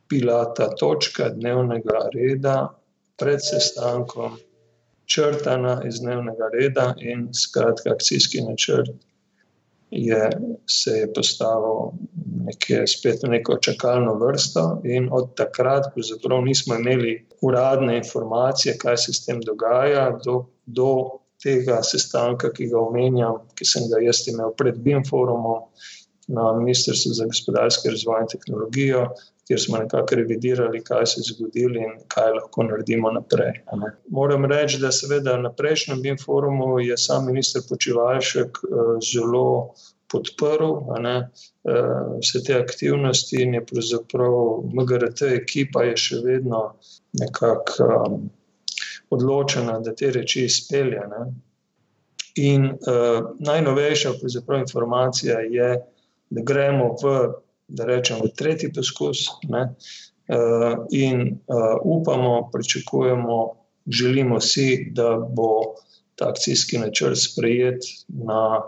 bila 0.09 0.55
ta 0.55 0.71
točka 0.75 1.29
dnevnega 1.29 2.09
reda 2.15 2.69
pred 3.17 3.39
sestankom 3.43 4.39
črtana 5.07 5.83
iz 5.87 6.01
dnevnega 6.01 6.49
reda, 6.53 6.95
in 6.99 7.29
skratka, 7.35 7.91
akcijski 7.91 8.41
načrt 8.41 8.91
je, 9.91 10.31
se 10.67 10.91
je 10.91 11.13
postavil 11.13 11.93
nekje 12.47 12.87
spet 12.87 13.23
v 13.23 13.31
neko 13.35 13.59
čakalno 13.63 14.15
vrsto, 14.19 14.81
in 14.85 15.09
od 15.13 15.35
takrat, 15.37 15.91
ko 15.95 16.41
nismo 16.41 16.79
imeli 16.79 17.17
uradne 17.43 17.97
informacije, 17.97 18.79
kaj 18.79 18.97
se 18.97 19.13
s 19.13 19.25
tem 19.27 19.41
dogaja, 19.41 20.11
do, 20.25 20.45
do 20.67 21.21
tega 21.43 21.81
sestanka, 21.83 22.53
ki 22.53 22.71
ga 22.71 22.79
omenjam, 22.79 23.43
ki 23.57 23.67
sem 23.67 23.89
ga 23.91 24.01
jaz 24.05 24.23
imel 24.29 24.55
pred 24.57 24.79
BIM 24.79 25.05
forumom 25.09 25.67
na 26.31 26.53
Ministrstvu 26.59 27.13
za 27.17 27.27
gospodarski 27.27 27.91
razvoj 27.91 28.23
in 28.23 28.31
tehnologijo. 28.31 29.07
Ker 29.51 29.59
smo 29.59 29.81
nekako 29.83 30.15
revidirali, 30.15 30.79
kaj 30.87 31.07
se 31.11 31.21
je 31.21 31.33
zgodilo 31.33 31.81
in 31.83 31.97
kaj 32.09 32.29
lahko 32.37 32.63
naredimo 32.69 33.11
naprej. 33.11 33.65
Moram 34.09 34.45
reči, 34.47 34.79
da 34.79 34.93
seveda 34.95 35.35
na 35.43 35.51
prejšnjem 35.51 36.03
BIM 36.03 36.19
forumu 36.23 36.77
je 36.79 36.99
sam 36.99 37.27
minister 37.27 37.63
Počivalšek 37.69 38.61
uh, 38.63 38.93
zelo 39.03 39.75
podprl 40.11 40.71
ne, 41.03 41.17
uh, 41.67 42.19
vse 42.23 42.45
te 42.47 42.55
aktivnosti 42.63 43.43
in 43.43 43.59
je 43.59 43.67
pravzaprav 43.67 44.39
MGRT 44.75 45.33
ekipa 45.43 45.83
je 45.89 45.97
še 45.97 46.23
vedno 46.25 46.63
nekako 47.19 47.91
um, 47.91 48.31
odločena, 49.11 49.79
da 49.83 49.95
te 49.95 50.11
reči 50.15 50.45
izpelje. 50.47 51.03
Ne. 51.11 51.25
In 52.47 52.71
uh, 52.71 53.33
najnovejša 53.39 54.15
informacija 54.61 55.41
je, 55.41 55.71
da 56.31 56.43
gremo 56.47 56.95
v, 57.03 57.15
da 57.71 57.87
rečem, 57.89 58.21
v 58.25 58.33
tretji 58.37 58.73
poskus 58.75 59.27
ne, 59.49 59.63
uh, 59.71 60.85
in 60.91 61.23
uh, 61.47 61.79
upamo, 61.85 62.51
pričakujemo, 62.53 63.39
želimo 63.87 64.41
si, 64.41 64.91
da 64.93 65.17
bo 65.17 65.77
ta 66.15 66.29
akcijski 66.29 66.79
načrt 66.79 67.19
sprejet 67.19 67.83
na 68.09 68.61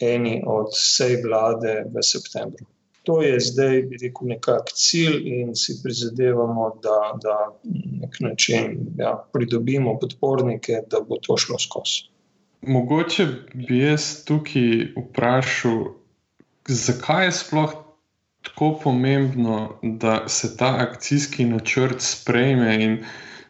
eni 0.00 0.42
od 0.46 0.74
sej 0.74 1.22
vlade 1.22 1.84
v 1.94 2.02
septembru. 2.02 2.66
To 3.08 3.22
je 3.22 3.40
zdaj, 3.40 3.82
bi 3.88 3.96
rekel, 4.02 4.28
nekakšen 4.34 4.76
cilj, 4.76 5.16
in 5.32 5.54
si 5.56 5.78
prizadevamo, 5.82 6.66
da 6.82 6.96
na 7.24 7.36
nek 8.02 8.18
način 8.20 8.76
ja, 8.98 9.14
pridobimo 9.32 9.96
podpornike, 9.98 10.82
da 10.90 11.00
bo 11.00 11.16
to 11.22 11.36
šlo 11.40 11.58
skozi. 11.58 12.10
Mogoče 12.62 13.26
bi 13.54 13.78
jaz 13.78 14.24
tukaj 14.28 14.92
vprašal, 14.96 15.84
zakaj 16.68 17.24
je 17.24 17.32
sploh 17.32 17.72
tako 18.42 18.80
pomembno, 18.82 19.78
da 19.82 20.28
se 20.28 20.56
ta 20.56 20.76
akcijski 20.78 21.44
načrt 21.44 22.00
sprejme 22.00 22.84
in 22.84 23.04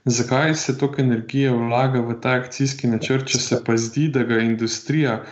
zakaj 0.05 0.55
se 0.55 0.79
toliko 0.79 1.03
energije 1.03 1.51
vlaga 1.51 2.01
v 2.01 2.21
ta 2.21 2.31
akcijski 2.41 2.87
načrt, 2.87 3.29
če 3.29 3.39
se 3.39 3.61
pa 3.65 3.77
zdi, 3.77 4.09
da 4.09 4.25
ga 4.25 4.41
industrija 4.41 5.23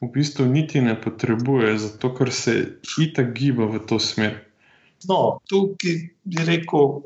v 0.00 0.10
bistvu 0.14 0.46
niti 0.46 0.80
ne 0.80 0.96
potrebuje, 1.00 1.78
zato 1.78 2.14
ker 2.14 2.32
se 2.32 2.56
itak 3.00 3.32
giba 3.34 3.66
v 3.70 3.80
to 3.86 3.98
smer. 3.98 4.40
No, 5.08 5.38
tukaj 5.48 6.00
bi 6.24 6.44
rekel, 6.46 7.00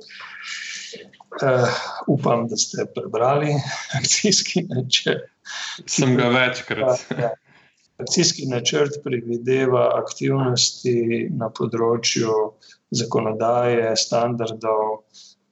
uh, 1.43 1.81
upam, 2.07 2.47
da 2.49 2.57
ste 2.57 2.87
prebrali 2.95 3.55
akcijski 3.99 4.65
načrt. 4.71 5.29
Sem 5.87 6.17
ga 6.17 6.29
večkrat. 6.29 7.05
Ja, 7.19 7.31
akcijski 7.99 8.47
načrt 8.47 9.00
predvideva 9.05 9.88
aktivnosti 9.99 11.28
na 11.35 11.50
področju 11.50 12.35
zakonodaje, 12.95 13.90
standardov, 13.99 15.02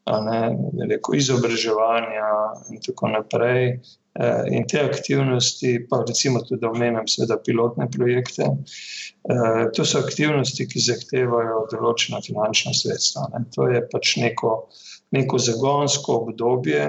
ne, 0.06 0.40
rekel, 0.86 1.18
izobraževanja 1.18 2.28
in 2.70 2.82
tako 2.84 3.10
naprej. 3.12 3.80
Eh, 4.16 4.44
in 4.56 4.64
te 4.68 4.80
aktivnosti, 4.80 5.86
pa 5.90 5.98
recimo 6.08 6.40
tudi 6.40 6.64
omenjam, 6.64 7.08
seveda, 7.10 7.36
pilotne 7.44 7.88
projekte. 7.92 8.46
Eh, 8.48 9.66
to 9.76 9.84
so 9.84 10.00
aktivnosti, 10.00 10.64
ki 10.70 10.84
zahtevajo 10.86 11.66
določena 11.72 12.22
finančna 12.24 12.72
sredstva. 12.78 13.26
Ne. 13.34 13.42
To 13.56 13.68
je 13.68 13.82
pač 13.92 14.14
neko, 14.22 14.54
neko 15.12 15.42
zagonsko 15.48 16.20
obdobje, 16.22 16.86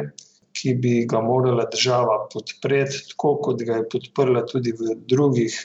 ki 0.57 0.73
bi 0.81 0.93
ga 1.09 1.21
morala 1.21 1.67
država 1.71 2.17
podpreti, 2.33 3.03
tako 3.11 3.35
kot 3.45 3.63
ga 3.67 3.79
je 3.79 3.87
podprla 3.93 4.45
tudi 4.49 4.73
v 4.77 4.97
drugih, 5.13 5.55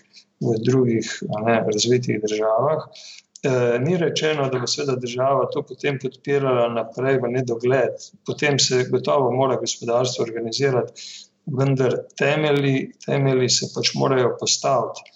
v 0.42 0.56
drugih 0.66 1.10
ne, 1.46 1.58
razvitih 1.72 2.20
državah. 2.22 2.86
E, 3.42 3.52
ni 3.82 3.96
rečeno, 3.98 4.48
da 4.52 4.60
bo 4.62 4.70
seveda 4.70 4.96
država 5.02 5.48
to 5.54 5.64
potem 5.66 5.98
podpirala 6.02 6.68
naprej 6.74 7.18
v 7.24 7.32
nedogled, 7.38 8.08
potem 8.26 8.58
se 8.62 8.84
gotovo 8.90 9.32
mora 9.34 9.58
gospodarstvo 9.60 10.24
organizirati 10.28 11.08
vendar 11.58 11.96
temelji, 12.18 12.92
temelji 13.06 13.48
se 13.50 13.72
pač 13.74 13.94
morajo 13.98 14.36
postaviti. 14.40 15.10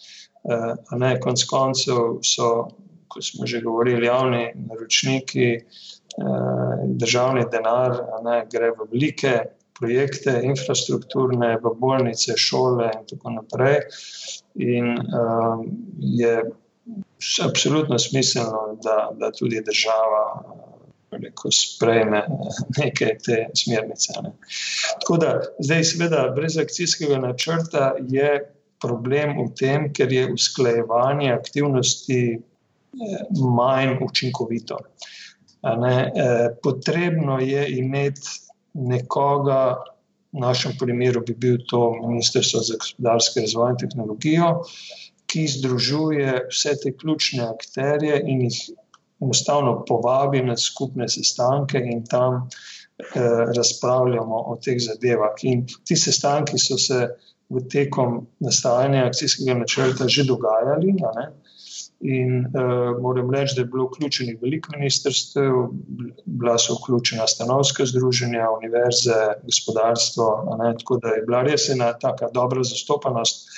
Uh, 0.47 0.75
konc 1.23 1.43
koncev 1.51 2.21
so, 2.23 2.69
kot 3.11 3.25
smo 3.25 3.47
že 3.51 3.61
govorili, 3.65 4.07
javni 4.07 4.53
naročniki 4.55 5.49
državni 6.87 7.45
denar 7.53 7.97
ne, 8.25 8.47
gre 8.53 8.71
v 8.71 8.87
velike 8.93 9.33
projekte, 9.79 10.41
infrastrukturne, 10.45 11.57
v 11.63 11.73
bolnice, 11.81 12.37
šole 12.37 12.91
in 12.95 13.09
tako 13.11 13.35
naprej. 13.37 13.81
In 14.55 14.95
um, 14.97 15.67
je 16.01 16.39
absolutno 17.43 17.99
smiselno, 17.99 18.79
da, 18.83 19.11
da 19.19 19.33
tudi 19.33 19.61
država 19.67 20.25
rekel, 21.11 21.51
sprejme 21.51 22.23
neke 22.81 23.17
te 23.25 23.47
smernice. 23.55 24.13
Ne. 24.23 24.33
Tako 25.01 25.17
da, 25.17 25.41
zdaj, 25.59 25.85
seveda, 25.85 26.29
brez 26.37 26.59
akcijskega 26.59 27.19
načrta 27.19 27.95
je 28.09 28.41
problem 28.83 29.39
v 29.41 29.51
tem, 29.59 29.91
ker 29.93 30.13
je 30.13 30.27
usklajevanje 30.33 31.33
aktivnosti 31.33 32.21
eh, 32.37 32.41
manj 33.57 33.97
učinkovito. 34.05 34.79
Ne, 35.67 36.13
eh, 36.15 36.49
potrebno 36.63 37.41
je 37.41 37.65
imeti 37.79 38.46
nekoga, 38.77 39.77
v 40.33 40.41
našem 40.45 40.77
primeru 40.79 41.23
bi 41.25 41.35
bil 41.35 41.59
to 41.69 41.97
Ministrstvo 42.05 42.61
za 42.61 42.77
gospodarske 42.81 43.41
razvoj 43.41 43.71
in 43.73 43.79
tehnologijo, 43.81 44.49
ki 45.27 45.47
združuje 45.49 46.35
vse 46.51 46.75
te 46.83 46.93
ključne 46.93 47.49
akterje 47.49 48.21
in 48.25 48.45
jih 48.47 48.59
enostavno 49.21 49.85
povabi 49.89 50.43
na 50.45 50.57
skupne 50.57 51.09
sestanke 51.09 51.81
in 51.81 52.05
tam 52.05 52.43
eh, 52.45 53.21
razpravljamo 53.57 54.43
o 54.53 54.59
teh 54.63 54.77
zadevah. 54.79 55.41
In 55.43 55.67
ti 55.85 55.97
sestanki 55.97 56.59
so 56.59 56.79
se 56.79 57.09
v 57.49 57.63
tekom 57.71 58.27
nastajanja 58.41 59.07
akcijskega 59.07 59.55
načrta 59.59 60.09
že 60.09 60.27
dogajali. 60.29 60.93
Ne, 61.01 61.27
In 62.01 62.45
uh, 62.45 63.01
moram 63.01 63.31
reči, 63.33 63.55
da 63.57 63.63
je 63.63 63.71
bilo 63.73 63.87
vključenih 63.87 64.37
veliko 64.43 64.75
ministrstv, 64.77 65.41
bila 66.25 66.59
so 66.59 66.77
vključena 66.77 67.27
stanovska 67.27 67.87
združenja, 67.87 68.51
univerze, 68.59 69.17
gospodarstvo, 69.45 70.27
ne, 70.61 70.75
tako 70.79 70.99
da 71.03 71.15
je 71.17 71.23
bila 71.23 71.43
res 71.43 71.69
ena 71.73 71.93
taka 71.99 72.29
dobra 72.35 72.63
zastopanost. 72.63 73.49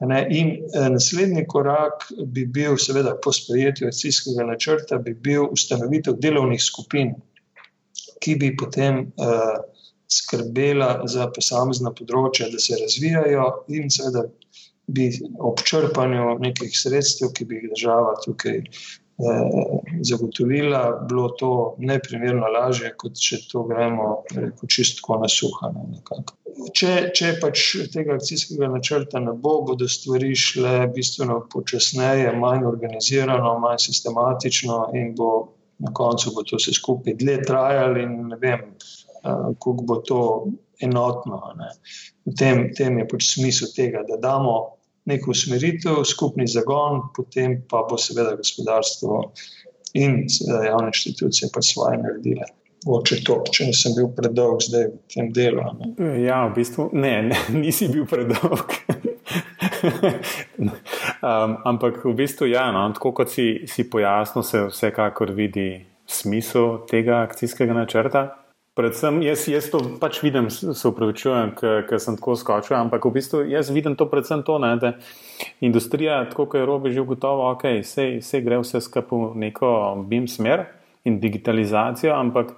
Ne, 0.00 0.20
in 0.30 0.50
uh, 0.60 0.88
naslednji 0.92 1.46
korak 1.48 2.04
bi 2.26 2.44
bil, 2.46 2.76
seveda, 2.76 3.16
po 3.24 3.32
sprejetju 3.32 3.88
akcijskega 3.88 4.44
načrta, 4.44 4.98
bi 4.98 5.14
bil 5.14 5.48
ustanovitev 5.52 6.20
delovnih 6.20 6.62
skupin, 6.62 7.14
ki 8.20 8.36
bi 8.40 8.52
potem 8.60 9.06
uh, 9.16 9.56
skrbela 10.10 11.06
za 11.08 11.30
posamezna 11.32 11.94
področja, 11.96 12.50
da 12.52 12.60
se 12.60 12.76
razvijajo 12.76 13.46
in 13.72 13.88
seveda 13.90 14.28
bi 14.86 15.08
ob 15.40 15.62
črpanju 15.64 16.38
nekih 16.40 16.76
sredstev, 16.76 17.32
ki 17.36 17.46
bi 17.48 17.60
jih 17.60 17.72
država 17.72 18.14
tukaj 18.24 18.58
eh, 18.60 19.74
zagotovila, 20.10 20.82
bilo 21.08 21.28
to 21.40 21.50
neprimerno 21.78 22.50
lažje, 22.58 22.92
kot 23.00 23.18
če 23.20 23.40
to 23.50 23.64
gremo 23.70 24.08
rekel, 24.34 24.68
čistko 24.68 25.18
na 25.22 25.30
suha. 25.30 25.72
Če, 26.74 26.92
če 27.16 27.32
pač 27.42 27.64
tega 27.92 28.14
akcijskega 28.18 28.68
načrta 28.70 29.20
ne 29.22 29.34
bo, 29.34 29.56
bodo 29.66 29.88
stvari 29.90 30.34
šle 30.38 30.86
bistveno 30.94 31.40
počasneje, 31.50 32.30
manj 32.38 32.68
organizirano, 32.70 33.56
manj 33.62 33.82
sistematično 33.88 34.84
in 34.94 35.14
bo 35.18 35.32
na 35.78 35.92
koncu 35.92 36.30
bo 36.34 36.42
to 36.46 36.56
vse 36.56 36.72
skupaj 36.72 37.16
dlje 37.18 37.40
trajalo 37.42 37.98
in 38.00 38.12
ne 38.30 38.38
vem, 38.40 38.60
kako 39.24 39.72
bo 39.88 39.96
to 40.04 40.20
enotno. 40.80 41.40
V 42.24 42.34
tem, 42.38 42.68
tem 42.76 42.98
je 42.98 43.08
pač 43.08 43.28
smisel 43.34 43.72
tega, 43.76 44.04
da 44.08 44.20
damo 44.20 44.76
neko 45.08 45.30
usmeritev, 45.30 46.02
skupni 46.08 46.46
zagon, 46.48 47.08
potem 47.16 47.60
pa 47.68 47.84
bo 47.88 47.98
seveda 48.00 48.36
gospodarstvo 48.36 49.22
in 50.00 50.24
seveda 50.28 50.64
javne 50.70 50.92
inštitucije 50.92 51.50
pa 51.54 51.62
svoje 51.62 51.98
naredile. 52.02 52.48
Oče 52.84 53.22
to, 53.24 53.38
če 53.48 53.70
nisem 53.70 53.94
bil 53.96 54.10
predolg 54.12 54.60
zdaj 54.60 54.90
v 54.90 54.98
tem 55.08 55.30
delu. 55.32 55.62
Ne? 55.78 56.08
Ja, 56.20 56.42
v 56.50 56.58
bistvu 56.58 56.90
ne, 56.92 57.14
ne 57.30 57.38
nisi 57.62 57.88
bil 57.88 58.04
predolg. 58.08 58.74
um, 61.24 61.56
ampak 61.64 62.02
v 62.04 62.12
bistvu, 62.18 62.50
ja, 62.52 62.68
no, 62.74 62.84
tako 62.96 63.14
kot 63.20 63.32
si, 63.32 63.64
si 63.70 63.86
pojasnil, 63.88 64.44
se 64.44 64.66
vsekakor 64.68 65.32
vidi 65.32 65.84
smisel 66.04 66.82
tega 66.90 67.22
akcijskega 67.24 67.76
načrta. 67.76 68.26
Predvsem 68.74 69.20
jaz, 69.22 69.44
jaz 69.46 69.68
to 69.70 69.78
pač 70.02 70.18
vidim, 70.24 70.48
se 70.50 70.88
upravičujem, 70.88 71.52
ker 71.60 72.00
sem 72.02 72.16
tako 72.18 72.34
skočil, 72.34 72.74
ampak 72.74 73.04
v 73.06 73.12
bistvu 73.14 73.44
jaz 73.46 73.70
vidim 73.70 73.94
to 73.94 74.08
predvsem 74.10 74.42
to, 74.42 74.56
ne, 74.58 74.72
da 74.82 74.96
industrija, 75.62 76.24
tako 76.32 76.48
kot 76.50 76.58
je 76.58 76.66
robi 76.66 76.90
že 76.90 77.04
ugotovila, 77.04 77.52
ok, 77.54 77.68
vse 78.18 78.40
gre 78.42 78.58
vse 78.64 78.82
skupaj 78.82 79.30
v 79.30 79.44
neko 79.46 79.70
BIM 80.10 80.26
smer 80.26 80.66
in 81.06 81.20
digitalizacijo, 81.22 82.16
ampak 82.18 82.56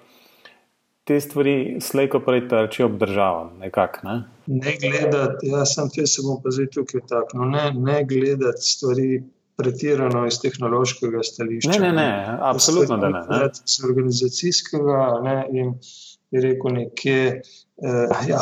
te 1.05 1.21
stvari 1.21 1.77
slejko 1.85 2.23
prej 2.25 2.47
trčijo 2.49 2.89
ob 2.89 2.97
državo. 2.99 3.51
Nekak, 3.61 4.01
ne? 4.09 4.17
ne 4.47 4.73
gledati, 4.81 5.53
jaz 5.53 5.77
sem 5.77 5.93
te 5.93 6.07
se 6.09 6.25
bom 6.25 6.41
pa 6.43 6.51
zdaj 6.51 6.73
tukaj 6.79 7.05
tako, 7.13 7.43
no, 7.43 7.51
ne, 7.53 7.71
ne 7.77 8.05
gledati 8.09 8.71
stvari. 8.73 9.25
Pretirano 9.57 10.27
iz 10.29 10.37
tehnološkega 10.43 11.23
stališča. 11.25 11.71
Ne, 11.71 11.79
ne, 11.87 11.93
ne, 11.97 12.39
absolutno 12.45 12.99
ne. 13.01 13.23
ne. 13.25 13.39
Z 13.65 13.87
organizacijskega 13.89 14.99
ne, 15.25 15.37
in 15.49 15.71
bi 16.31 16.41
rekel, 16.41 16.73
nekje, 16.73 17.43
eh, 17.83 18.29
ja, 18.29 18.41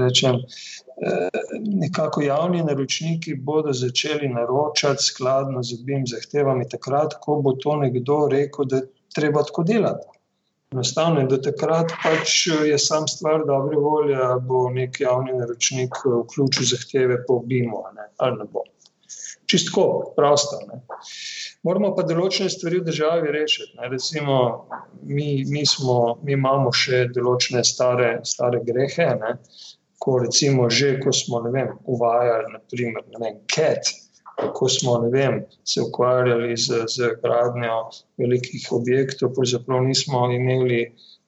rečem, 0.00 0.36
eh, 0.36 1.28
nekako 1.60 2.22
javni 2.22 2.62
naročniki 2.64 3.34
bodo 3.34 3.72
začeli 3.72 4.28
naročati 4.28 5.02
skladno 5.02 5.62
z 5.62 5.80
obim 5.80 6.06
zahtevami, 6.06 6.68
takrat, 6.68 7.18
ko 7.20 7.40
bo 7.42 7.52
to 7.52 7.76
nekdo 7.76 8.26
rekel, 8.30 8.64
da 8.64 8.76
je 8.76 8.88
treba 9.14 9.42
tako 9.42 9.62
delati. 9.62 10.06
Enostavno 10.72 11.20
je, 11.20 11.26
da 11.26 11.40
takrat 11.42 11.92
pač 12.02 12.46
je 12.46 12.78
sam 12.78 13.08
stvar 13.08 13.44
dobre 13.46 13.76
volje, 13.76 14.16
da 14.16 14.38
bo 14.42 14.66
nek 14.70 15.00
javni 15.00 15.36
naročnik 15.38 16.00
vključil 16.04 16.66
zahteve 16.66 17.20
po 17.26 17.38
obimu 17.42 17.84
ali 18.16 18.38
ne 18.38 18.44
bo. 18.52 18.64
Čistko, 19.46 20.12
prosto. 20.16 20.58
Ne 20.66 20.80
moramo 21.66 21.92
pa 21.96 22.04
določene 22.06 22.50
stvari 22.52 22.80
v 22.80 22.86
državi 22.86 23.32
rešiti. 23.34 23.74
Recimo, 23.90 24.36
mi, 25.02 25.42
mi, 25.50 25.64
smo, 25.66 26.18
mi 26.22 26.36
imamo 26.36 26.72
še 26.74 27.06
določene 27.14 27.64
stare, 27.66 28.12
stare 28.34 28.62
grehe, 28.66 29.08
ne? 29.22 29.36
ko 30.06 30.18
recimo 30.22 30.68
že, 30.70 30.96
ko 31.02 31.12
smo 31.12 31.40
vem, 31.50 31.72
uvajali, 31.90 32.52
naprimer, 32.54 33.06
ne 33.14 33.22
vem, 33.22 33.38
CAT. 33.50 33.94
Ko 34.54 34.68
smo 34.68 34.98
vem, 35.10 35.40
se 35.64 35.80
ukvarjali 35.80 36.52
z, 36.60 36.84
z 36.92 37.14
gradnjo 37.22 37.78
velikih 38.20 38.66
objektov, 38.76 39.32
pravzaprav 39.38 39.80
nismo 39.86 40.26
imeli 40.34 40.82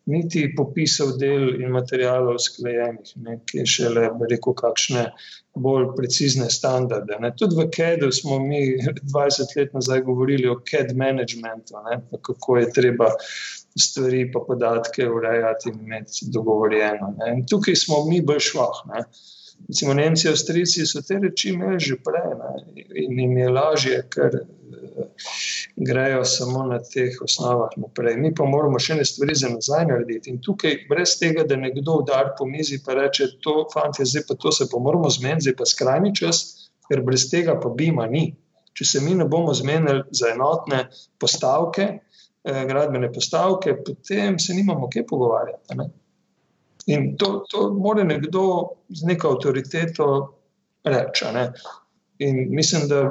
niti 0.09 0.47
popisov 0.57 1.17
del 1.21 1.61
in 1.61 1.73
materijalov 1.75 2.39
sklejenih, 2.41 3.13
ki 3.47 3.61
je 3.61 3.67
šele 3.69 4.09
rekel, 4.31 4.55
kakšne 4.57 5.05
bolj 5.59 5.91
precizne 5.97 6.49
standarde. 6.51 7.19
Ne. 7.21 7.33
Tudi 7.37 7.59
v 7.59 7.69
CAD-u 7.75 8.11
smo 8.15 8.39
mi 8.41 8.61
20 8.81 9.57
let 9.59 9.75
nazaj 9.77 10.05
govorili 10.07 10.49
o 10.49 10.59
CAD 10.71 10.95
managementu, 10.97 11.81
ne, 11.89 12.01
kako 12.23 12.59
je 12.59 12.73
treba 12.73 13.11
stvari 13.79 14.25
pa 14.33 14.41
podatke 14.47 15.09
urejati 15.09 15.71
in 15.73 15.81
imeti 15.85 16.31
dogovorjeno. 16.35 17.15
Ne. 17.19 17.35
In 17.37 17.47
tukaj 17.47 17.77
smo 17.77 18.05
mi 18.09 18.23
bolj 18.23 18.47
šlah. 18.51 18.85
Ne. 18.93 19.05
Recimo 19.69 19.95
Nemci, 19.95 20.29
Avstrijci 20.29 20.87
so 20.87 21.03
te 21.03 21.19
reči 21.19 21.51
imeli 21.51 21.81
že 21.83 21.97
prej 22.05 22.29
ne, 22.39 22.85
in 23.03 23.19
jim 23.21 23.37
je 23.39 23.49
lažje, 23.51 24.03
ker 24.15 24.39
grejo 25.77 26.25
samo 26.25 26.67
na 26.67 26.79
teh 26.83 27.17
osnovah 27.23 27.71
naprej. 27.77 28.17
Mi 28.17 28.33
pa 28.35 28.45
moramo 28.45 28.79
še 28.79 28.99
nekaj 28.99 29.11
stvari 29.13 29.37
za 29.39 29.51
nazaj 29.53 29.87
narediti. 29.91 30.33
In 30.33 30.41
tukaj, 30.43 30.85
brez 30.91 31.17
tega, 31.21 31.45
da 31.49 31.57
nekdo 31.57 32.01
udar 32.03 32.35
po 32.39 32.47
mizi 32.47 32.79
in 32.79 32.99
reče: 33.01 33.31
To, 33.47 33.67
fanti, 33.73 34.07
zdaj 34.07 34.27
pa 34.29 34.35
to 34.35 34.53
se 34.53 34.69
pa 34.71 34.79
moramo 34.79 35.11
zmeniti, 35.11 35.49
zdaj 35.49 35.57
pa 35.59 35.67
skrajni 35.67 36.15
čas, 36.15 36.45
ker 36.89 37.03
brez 37.07 37.29
tega 37.31 37.59
pa 37.61 37.71
bima 37.71 38.07
ni. 38.07 38.31
Če 38.79 38.85
se 38.85 39.01
mi 39.03 39.15
ne 39.19 39.25
bomo 39.27 39.55
zmenili 39.55 40.05
za 40.15 40.31
enotne 40.31 40.85
postavke, 41.19 41.87
eh, 42.45 42.65
gradbene 42.69 43.11
postavke, 43.13 43.75
potem 43.85 44.39
se 44.39 44.55
nimamo 44.55 44.91
kaj 44.93 45.07
pogovarjati. 45.07 45.79
Ne? 45.81 45.89
In 46.87 47.17
to, 47.19 47.45
to 47.51 47.69
mora 47.75 48.05
nekdo 48.05 48.45
z 48.89 49.11
neko 49.11 49.35
avtoriteto 49.35 50.07
reči. 50.85 51.33
Ne? 51.35 51.53
In 52.19 52.47
mislim, 52.55 52.87
da 52.89 53.03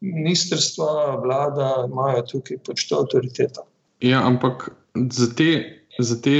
ministrstva, 0.00 1.16
vlada 1.22 1.86
imajo 1.90 2.22
tukaj 2.32 2.58
pač 2.66 2.86
to 2.88 3.02
avtoriteto. 3.04 3.66
Ja, 4.00 4.24
ampak 4.26 4.70
za 4.94 5.28
te, 5.36 5.50
za 5.98 6.16
te 6.22 6.36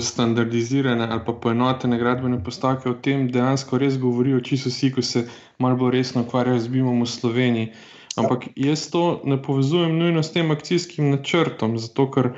standardizirane 0.00 1.08
ali 1.10 1.20
pa 1.26 1.32
poenotene 1.32 1.98
gradbene 1.98 2.44
postavke 2.44 2.90
o 2.90 2.94
tem 2.94 3.26
dejansko 3.32 3.78
res 3.78 3.98
govorijo 3.98 4.40
čisto 4.40 4.70
vsi, 4.70 4.92
ko 4.92 5.02
se 5.02 5.24
malo 5.58 5.76
bolj 5.76 5.96
resno 5.96 6.22
ukvarjajo 6.22 6.60
z 6.60 6.68
BIM-om 6.68 7.02
v 7.02 7.08
Sloveniji. 7.10 7.72
Ampak 8.16 8.46
jaz 8.56 8.90
to 8.90 9.20
ne 9.24 9.40
povezujem 9.42 9.98
nujno 9.98 10.22
s 10.22 10.30
tem 10.32 10.50
akcijskim 10.50 11.10
načrtom, 11.10 11.78
zato 11.78 12.06
ker 12.10 12.30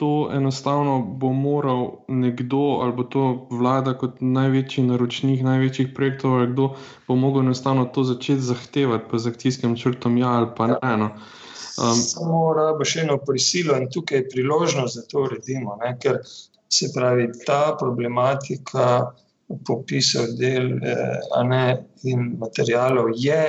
to 0.00 0.30
enostavno 0.32 0.98
bo 0.98 1.32
moral 1.32 1.90
nekdo 2.08 2.56
ali 2.56 2.92
bo 2.92 3.04
to 3.04 3.24
vlada 3.50 3.92
kot 4.00 4.20
največji 4.20 4.84
naročnik 4.88 5.42
največjih 5.44 5.90
projektov, 5.96 6.38
ali 6.38 6.46
kdo 6.52 6.68
bo 7.08 7.16
mogel 7.20 7.42
enostavno 7.42 7.84
to 7.84 8.04
začeti 8.04 8.40
zahtevati, 8.40 9.04
pa 9.10 9.18
z 9.18 9.28
akcijskim 9.34 9.76
črtom, 9.76 10.16
ja 10.18 10.30
ali 10.38 10.48
pa 10.56 10.66
ne. 10.66 10.96
No. 11.02 11.10
Um, 11.82 12.00
Samo 12.00 12.54
rabiš 12.56 12.96
eno 12.96 13.18
prisilo 13.26 13.76
in 13.76 13.90
tukaj 13.92 14.18
je 14.18 14.28
priložnost, 14.28 14.96
da 14.96 15.02
to 15.02 15.26
uredimo. 15.28 15.76
Ne? 15.84 15.92
Ker 16.00 16.18
se 16.72 16.88
pravi, 16.96 17.28
ta 17.46 17.76
problematika 17.80 19.12
popisov 19.68 20.32
del 20.40 20.78
eh, 20.80 21.44
ne, 21.44 21.64
in 22.08 22.38
materijalov 22.40 23.12
je 23.16 23.42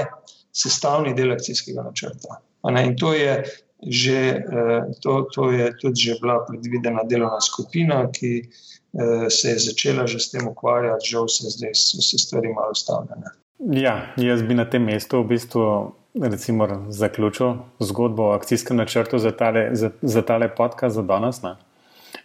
sestavni 0.51 1.15
del 1.15 1.31
akcijskega 1.31 1.87
načrta. 1.87 2.41
In 2.83 2.97
to 2.97 3.13
je, 3.13 3.39
že, 3.87 4.19
eh, 4.37 4.81
to, 4.99 5.27
to 5.33 5.51
je 5.51 5.71
tudi 5.81 6.01
že 6.01 6.15
bila 6.21 6.45
predvidena 6.45 7.03
delovna 7.03 7.41
skupina, 7.41 8.05
ki 8.11 8.41
eh, 8.41 9.29
se 9.29 9.49
je 9.49 9.59
začela 9.59 10.07
že 10.07 10.19
s 10.19 10.31
tem 10.31 10.47
ukvarjati, 10.47 11.09
žal 11.09 11.27
se 11.27 11.49
zdaj 11.49 11.73
so 11.73 12.01
se 12.01 12.17
stvari 12.17 12.53
malo 12.53 12.71
ustavljene. 12.71 13.33
Ja, 13.59 14.13
jaz 14.17 14.41
bi 14.41 14.53
na 14.53 14.65
tem 14.65 14.83
mestu 14.83 15.21
v 15.21 15.27
bistvu 15.27 15.93
recimo, 16.19 16.85
zaključil 16.89 17.53
zgodbo 17.79 18.23
o 18.23 18.31
akcijskem 18.31 18.77
načrtu 18.77 19.19
za 19.19 19.31
tale, 19.31 19.69
za, 19.71 19.89
za 20.01 20.21
tale 20.21 20.55
podcast 20.55 20.95
za 20.95 21.01
danes, 21.01 21.41
ne? 21.41 21.55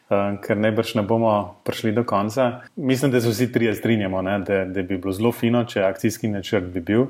Uh, 0.07 0.39
ker 0.43 0.57
najbrž 0.59 0.95
ne 0.95 1.03
bomo 1.03 1.57
prišli 1.65 1.93
do 1.93 2.05
konca. 2.05 2.61
Mislim, 2.77 3.11
da 3.11 3.21
se 3.21 3.29
vsi 3.29 3.53
trije 3.53 3.75
strinjamo, 3.75 4.23
da, 4.23 4.65
da 4.65 4.83
bi 4.83 4.99
bilo 4.99 5.13
zelo 5.13 5.33
fino, 5.33 5.65
če 5.65 5.83
akcijski 5.83 6.29
načrt 6.29 6.65
bi 6.65 6.81
bil. 6.81 7.01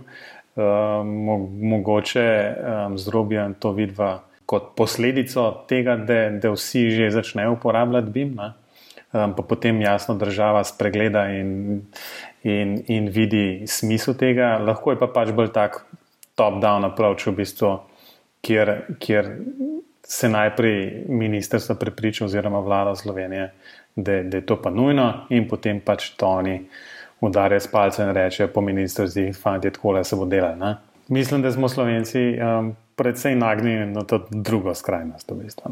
Uh, 0.57 0.65
mo, 1.05 1.39
mogoče 1.61 2.55
um, 2.57 2.99
zrobijo 2.99 3.51
to 3.59 3.73
vidva 3.73 4.23
kot 4.47 4.75
posledico 4.79 5.49
tega, 5.69 5.97
da, 5.97 6.31
da 6.31 6.53
vsi 6.55 6.91
že 6.91 7.11
začnejo 7.11 7.57
uporabljati 7.57 8.11
BIM, 8.11 8.37
um, 8.39 9.35
pa 9.37 9.43
potem 9.43 9.81
jasno 9.83 10.15
država 10.15 10.65
spregleda 10.65 11.27
in, 11.35 11.83
in, 12.43 12.79
in 12.87 13.09
vidi 13.09 13.67
smisel 13.67 14.15
tega. 14.15 14.57
Lahko 14.63 14.95
je 14.95 15.01
pa 15.03 15.11
pač 15.11 15.35
bolj 15.35 15.51
tak 15.55 15.83
top-down 16.39 16.87
approach, 16.87 17.27
v 17.27 17.37
bistvu, 17.41 17.73
kjer, 18.47 18.73
kjer 19.03 19.33
se 20.07 20.29
najprej 20.29 21.05
ministrstvo 21.09 21.75
prepriča, 21.81 22.25
oziroma 22.25 22.61
vlada 22.61 22.95
Slovenije, 22.97 23.51
da, 23.97 24.23
da 24.23 24.37
je 24.37 24.47
to 24.47 24.61
pa 24.63 24.71
nujno, 24.71 25.27
in 25.31 25.49
potem 25.49 25.81
pač 25.81 26.13
to 26.17 26.29
oni 26.39 26.61
udarijo 27.21 27.61
s 27.61 27.71
palcem 27.73 28.09
in 28.09 28.15
rečejo 28.15 28.53
po 28.55 28.61
ministrstvu, 28.61 29.33
fanti, 29.35 29.71
tako 29.71 29.97
le 29.97 30.05
se 30.05 30.17
bo 30.17 30.27
delalo. 30.29 30.75
Mislim, 31.09 31.43
da 31.43 31.51
smo 31.53 31.69
Slovenci 31.69 32.37
um, 32.37 32.75
predvsej 32.97 33.37
nagnjeni 33.37 33.93
na 33.93 34.05
to 34.05 34.25
drugo 34.31 34.75
skrajnost. 34.75 35.31
V 35.31 35.45
bistvu, 35.45 35.71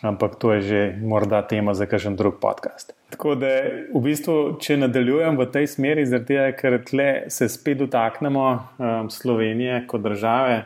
Ampak 0.00 0.40
to 0.40 0.56
je 0.56 0.60
že 0.60 0.80
morda 1.04 1.42
tema 1.44 1.74
za 1.76 1.84
kakšen 1.84 2.16
drug 2.16 2.40
podcast. 2.40 2.96
Tako 3.12 3.34
da, 3.36 3.52
v 3.92 4.00
bistvu, 4.00 4.56
če 4.56 4.78
nadaljujem 4.80 5.36
v 5.36 5.46
tej 5.52 5.66
smeri, 5.68 6.06
tega, 6.08 6.48
ker 6.56 6.78
tle 6.88 7.08
se 7.28 7.48
spet 7.52 7.84
dotaknemo 7.84 8.46
um, 8.48 9.10
Slovenije 9.12 9.84
kot 9.84 10.00
države, 10.00 10.64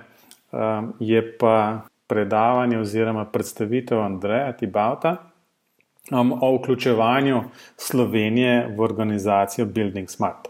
um, 0.52 0.92
je 1.02 1.18
pa 1.38 1.82
predavanje 2.06 2.78
oziroma 2.78 3.24
predstavitev 3.24 3.98
Andreja 3.98 4.52
Tibauta 4.52 5.16
um, 6.12 6.30
o 6.38 6.54
vključevanju 6.54 7.42
Slovenije 7.76 8.70
v 8.76 8.80
organizacijo 8.80 9.66
Building 9.66 10.06
Smart. 10.10 10.46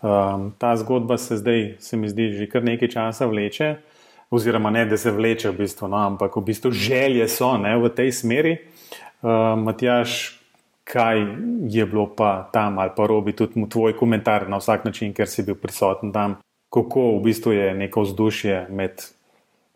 Um, 0.00 0.54
ta 0.56 0.72
zgodba 0.76 1.18
se 1.20 1.36
zdaj, 1.36 1.74
se 1.78 1.96
mi 1.96 2.08
zdi, 2.08 2.32
že 2.32 2.48
kar 2.48 2.64
nekaj 2.64 2.88
časa 2.88 3.28
vleče, 3.28 3.74
oziroma 4.30 4.70
ne, 4.70 4.84
da 4.86 4.96
se 4.96 5.10
vleče 5.10 5.50
v 5.50 5.58
bistvu, 5.64 5.88
no, 5.88 5.98
ampak 6.06 6.36
v 6.36 6.44
bistvu 6.50 6.70
želje 6.70 7.28
so 7.28 7.56
ne, 7.58 7.74
v 7.78 7.90
tej 7.94 8.12
smeri. 8.12 8.56
Um, 9.22 9.66
Matjaš, 9.66 10.40
kaj 10.84 11.18
je 11.70 11.86
bilo 11.86 12.06
pa 12.16 12.48
tam, 12.52 12.78
ali 12.78 12.90
pa 12.96 13.06
robi 13.06 13.34
tudi 13.36 13.66
tvoj 13.68 13.96
komentar 13.98 14.48
na 14.48 14.58
vsak 14.62 14.84
način, 14.84 15.12
ker 15.14 15.28
si 15.28 15.42
bil 15.42 15.58
prisoten 15.58 16.12
tam, 16.12 16.38
kako 16.70 17.18
v 17.18 17.24
bistvu 17.26 17.52
je 17.52 17.74
neko 17.74 18.06
vzdušje 18.06 18.66
med 18.70 19.02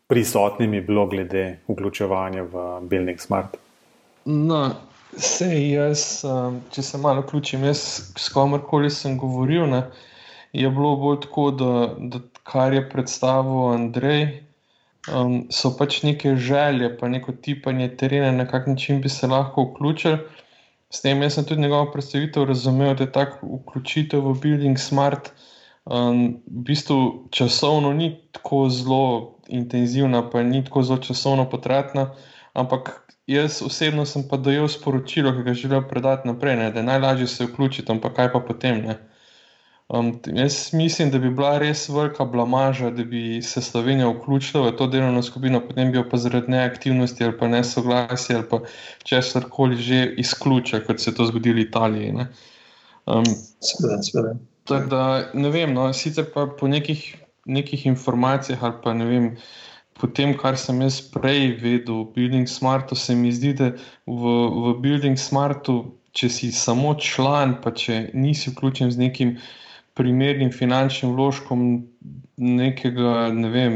prisotnimi 0.07 0.81
bilo 0.81 1.05
glede 1.07 1.59
vključevanja 1.67 2.43
v 2.43 2.65
Building 2.81 3.19
Smart. 3.19 3.57
No, 4.25 4.69
sej 5.17 5.71
jaz, 5.75 6.23
um, 6.23 6.61
če 6.71 6.81
se 6.81 6.97
malo 6.97 7.21
vključim, 7.25 7.63
jaz 7.67 7.83
s 8.17 8.29
komorkoli 8.33 8.89
sem 8.89 9.17
govoril, 9.17 9.67
ne, 9.69 9.83
je 10.53 10.69
bilo 10.69 10.95
bolj 10.95 11.19
tako, 11.27 11.51
da, 11.51 11.71
da 11.99 12.23
kar 12.43 12.73
je 12.73 12.89
predstavil 12.89 13.73
Andrej. 13.73 14.44
Um, 15.05 15.45
so 15.53 15.69
pač 15.77 16.01
neke 16.03 16.35
želje, 16.35 16.89
pa 16.97 17.07
neko 17.07 17.31
tipanje 17.31 17.91
terena, 17.97 18.31
na 18.31 18.47
kak 18.47 18.67
način 18.67 19.01
bi 19.01 19.09
se 19.09 19.27
lahko 19.27 19.69
vključili. 19.69 20.17
S 20.89 21.01
tem 21.01 21.21
jaz 21.21 21.35
tudi 21.35 21.61
njegovo 21.61 21.91
predstavitev 21.91 22.43
razumel, 22.43 22.95
da 22.95 23.03
je 23.03 23.11
tako 23.11 23.59
vključitev 23.59 24.25
v 24.25 24.33
Building 24.41 24.79
Smart 24.79 25.31
um, 25.85 26.41
v 26.47 26.63
bistvu 26.69 27.27
časovno 27.31 27.93
ni 27.93 28.17
tako 28.31 28.69
zelo 28.69 29.35
intenzivna, 29.47 30.29
pa 30.29 30.43
ni 30.43 30.63
tako 30.63 30.83
zelo 30.83 30.97
časovno 30.97 31.49
potratna, 31.49 32.13
ampak 32.53 33.05
jaz 33.27 33.61
osebno 33.61 34.05
sem 34.05 34.25
pa 34.29 34.37
dojel 34.37 34.67
sporočilo, 34.67 35.33
ki 35.33 35.43
ga 35.43 35.53
želim 35.53 35.83
predati 35.89 36.27
naprej, 36.27 36.55
ne, 36.55 36.71
da 36.71 36.79
je 36.79 36.85
najlažje 36.85 37.27
se 37.27 37.45
vključiti, 37.45 37.91
ampak 37.91 38.15
kaj 38.15 38.31
pa 38.33 38.39
potem. 38.39 38.81
Ne. 38.85 38.97
Um, 39.87 40.19
jaz 40.25 40.73
mislim, 40.73 41.11
da 41.11 41.19
bi 41.19 41.29
bila 41.29 41.59
res 41.61 41.89
velika 41.89 42.25
blamaža, 42.25 42.89
da 42.89 43.03
bi 43.03 43.41
se 43.41 43.61
Slovenija 43.61 44.07
vključila 44.09 44.69
v 44.69 44.75
to 44.77 44.87
delovno 44.87 45.21
skupino, 45.23 45.59
potem 45.61 45.91
bi 45.91 45.97
jo 45.97 46.03
pa 46.09 46.17
zaradi 46.17 46.51
neaktivnosti 46.51 47.23
ali 47.23 47.37
pa 47.37 47.47
nesoglasja 47.47 48.37
ali 48.37 48.47
pa 48.49 48.59
česar 49.03 49.43
koli 49.49 49.77
že 49.77 49.99
izključila, 50.17 50.81
kot 50.87 50.99
se 50.99 51.11
je 51.11 51.15
to 51.15 51.25
zgodilo 51.25 51.55
v 51.55 51.59
Italiji. 51.59 52.13
Um, 53.05 53.25
sveda, 53.59 54.01
sveda. 54.03 54.31
Tak, 54.63 54.87
da, 54.89 55.29
ne 55.33 55.49
vem, 55.53 55.73
no, 55.73 55.93
sicer 55.93 56.25
pa 56.33 56.47
po 56.59 56.67
nekih, 56.67 57.03
nekih 57.45 57.85
informacijah 57.85 58.63
ali 58.63 58.81
pa 58.83 58.93
ne 58.93 59.05
vem. 59.05 59.27
Po 60.01 60.07
tem, 60.07 60.33
kar 60.37 60.57
sem 60.57 60.81
jaz 60.81 60.97
prej 61.13 61.59
vedel 61.61 61.93
o 61.99 62.07
Building 62.15 62.49
Smartu, 62.49 62.95
se 62.95 63.15
mi 63.15 63.29
zdi, 63.31 63.53
da 63.53 63.69
v, 64.07 64.33
v 64.65 64.73
Building 64.81 65.17
Smartu, 65.17 65.93
če 66.11 66.29
si 66.29 66.49
samo 66.51 66.95
član, 66.99 67.59
pa 67.61 67.71
če 67.71 68.09
nisi 68.13 68.49
vključen 68.51 68.91
z 68.91 68.99
nekim 68.99 69.37
uh, 69.37 69.45
primernim 69.95 70.51
finančnim 70.51 71.15
vložkom 71.15 71.85
nekega, 72.37 73.29
ne 73.31 73.49
vem, 73.49 73.75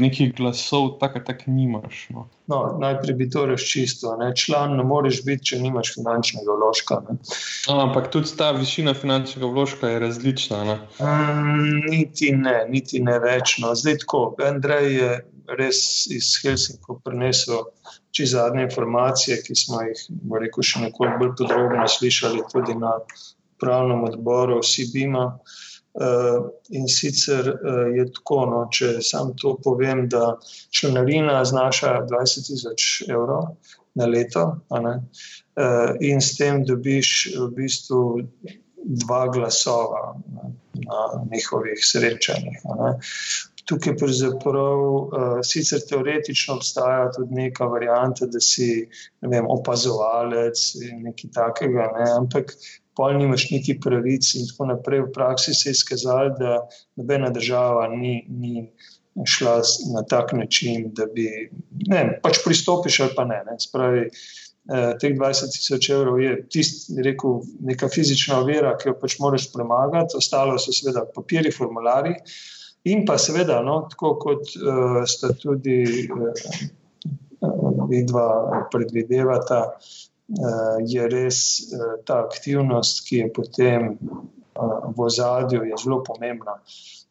nekih 0.00 0.32
glasov, 0.36 0.96
tako 1.00 1.20
tak 1.26 1.44
nimaš. 1.46 2.06
No. 2.10 2.24
No, 2.48 2.60
najprej 2.80 3.14
bi 3.18 3.26
to 3.30 3.44
razčistil. 3.46 4.16
Ne? 4.20 4.30
Član 4.36 4.76
ne 4.78 4.84
moreš 4.86 5.20
biti, 5.26 5.50
če 5.50 5.60
nimaš 5.60 5.92
finančnega 5.98 6.56
vložka. 6.56 7.02
No, 7.10 7.76
ampak 7.84 8.08
tudi 8.14 8.32
ta 8.38 8.52
višina 8.56 8.94
finančnega 8.96 9.50
vložka 9.52 9.92
je 9.92 10.00
različna. 10.06 10.78
Um, 11.04 11.84
niti 11.90 12.32
ne, 12.32 12.62
niti 12.70 13.02
ne 13.04 13.18
več. 13.20 13.58
No. 13.60 13.74
Zdaj 13.76 14.00
tako, 14.06 14.22
Andrej 14.46 14.92
je 14.96 15.12
res 15.60 15.80
iz 16.10 16.32
Helsinka 16.42 16.96
prinesel. 17.04 17.68
Če 18.16 18.30
zadnje 18.32 18.64
informacije, 18.70 19.42
ki 19.44 19.54
smo 19.58 19.82
jih 19.84 20.00
rekel, 20.40 20.64
še 20.64 20.86
nekoliko 20.86 21.20
bolj 21.20 21.34
podrobno 21.42 21.84
slišali, 21.84 22.46
tudi 22.48 22.78
na 22.80 22.94
pravnem 23.60 24.04
odboru 24.04 24.62
Sibima. 24.62 25.38
Uh, 25.96 26.50
in 26.76 26.88
sicer 26.92 27.46
uh, 27.48 27.86
je 27.96 28.04
tako, 28.12 28.42
no, 28.50 28.58
če 28.68 28.98
sam 29.00 29.30
to 29.40 29.54
povem, 29.64 30.02
da 30.12 30.34
članarina 30.68 31.38
znaša 31.44 32.02
20.000 32.10 33.08
evrov 33.08 33.46
na 33.96 34.06
leto, 34.06 34.44
uh, 34.68 35.96
in 36.04 36.20
s 36.20 36.36
tem 36.36 36.60
dobiš 36.68 37.12
v 37.38 37.48
bistvu 37.56 38.02
dva 38.86 39.26
glasova 39.32 40.14
na, 40.34 40.52
njihovih 41.32 41.80
srečanjih. 41.82 42.60
Tukaj 43.66 43.96
pravzaprav 43.98 44.82
uh, 44.84 45.38
sicer 45.42 45.80
teoretično 45.88 46.54
obstaja 46.54 47.08
tudi 47.16 47.34
neka 47.34 47.66
varijanta, 47.66 48.28
da 48.30 48.40
si 48.40 48.84
vem, 49.20 49.48
opazovalec 49.50 50.68
in 50.84 51.02
nekaj 51.08 51.32
takega, 51.34 51.88
ne? 51.96 52.10
ampak 52.20 52.52
pol 52.96 53.18
nimaš 53.18 53.50
niti 53.50 53.76
pravic, 53.80 54.34
in 54.34 54.48
tako 54.50 54.70
naprej. 54.72 55.04
V 55.06 55.12
praksi 55.14 55.54
se 55.54 55.68
je 55.68 55.76
izkazalo, 55.76 56.34
da 56.38 56.58
nobena 56.96 57.30
država 57.30 57.88
ni, 57.92 58.24
ni 58.28 58.66
šla 59.24 59.60
na 59.94 60.02
tak 60.02 60.32
način, 60.32 60.90
da 60.94 61.06
bi 61.06 61.28
ne, 61.88 62.18
pač 62.22 62.40
pristopiš 62.44 63.00
ali 63.00 63.16
pa 63.16 63.24
ne. 63.24 63.42
ne. 63.50 63.56
Spravi, 63.60 64.02
eh, 64.06 64.90
teh 65.00 65.14
20 65.16 65.52
tisoč 65.56 65.90
evrov 65.90 66.20
je 66.20 66.34
tisti, 66.52 67.00
rekel, 67.02 67.40
neka 67.60 67.88
fizična 67.92 68.40
ovira, 68.40 68.76
ki 68.76 68.90
jo 68.90 68.98
pač 69.00 69.18
moraš 69.20 69.50
premagati, 69.52 70.16
ostalo 70.20 70.58
so 70.58 70.74
seveda 70.74 71.06
papiri, 71.14 71.52
formulari. 71.52 72.16
In 72.86 73.02
pa 73.06 73.16
seveda, 73.18 73.62
no, 73.66 73.80
tako 73.90 74.12
kot 74.22 74.52
uh, 74.60 75.00
sta 75.10 75.32
tudi 75.34 75.80
uh, 76.06 76.44
vidva 77.90 78.26
predvidevata, 78.70 79.62
je 80.86 81.08
res 81.08 81.38
uh, 81.70 81.96
ta 82.04 82.20
aktivnost, 82.24 83.04
ki 83.06 83.22
je 83.22 83.32
potem 83.32 83.92
uh, 83.94 84.90
v 84.90 85.06
ozadju, 85.06 85.62
zelo 85.78 86.02
pomembna. 86.06 86.58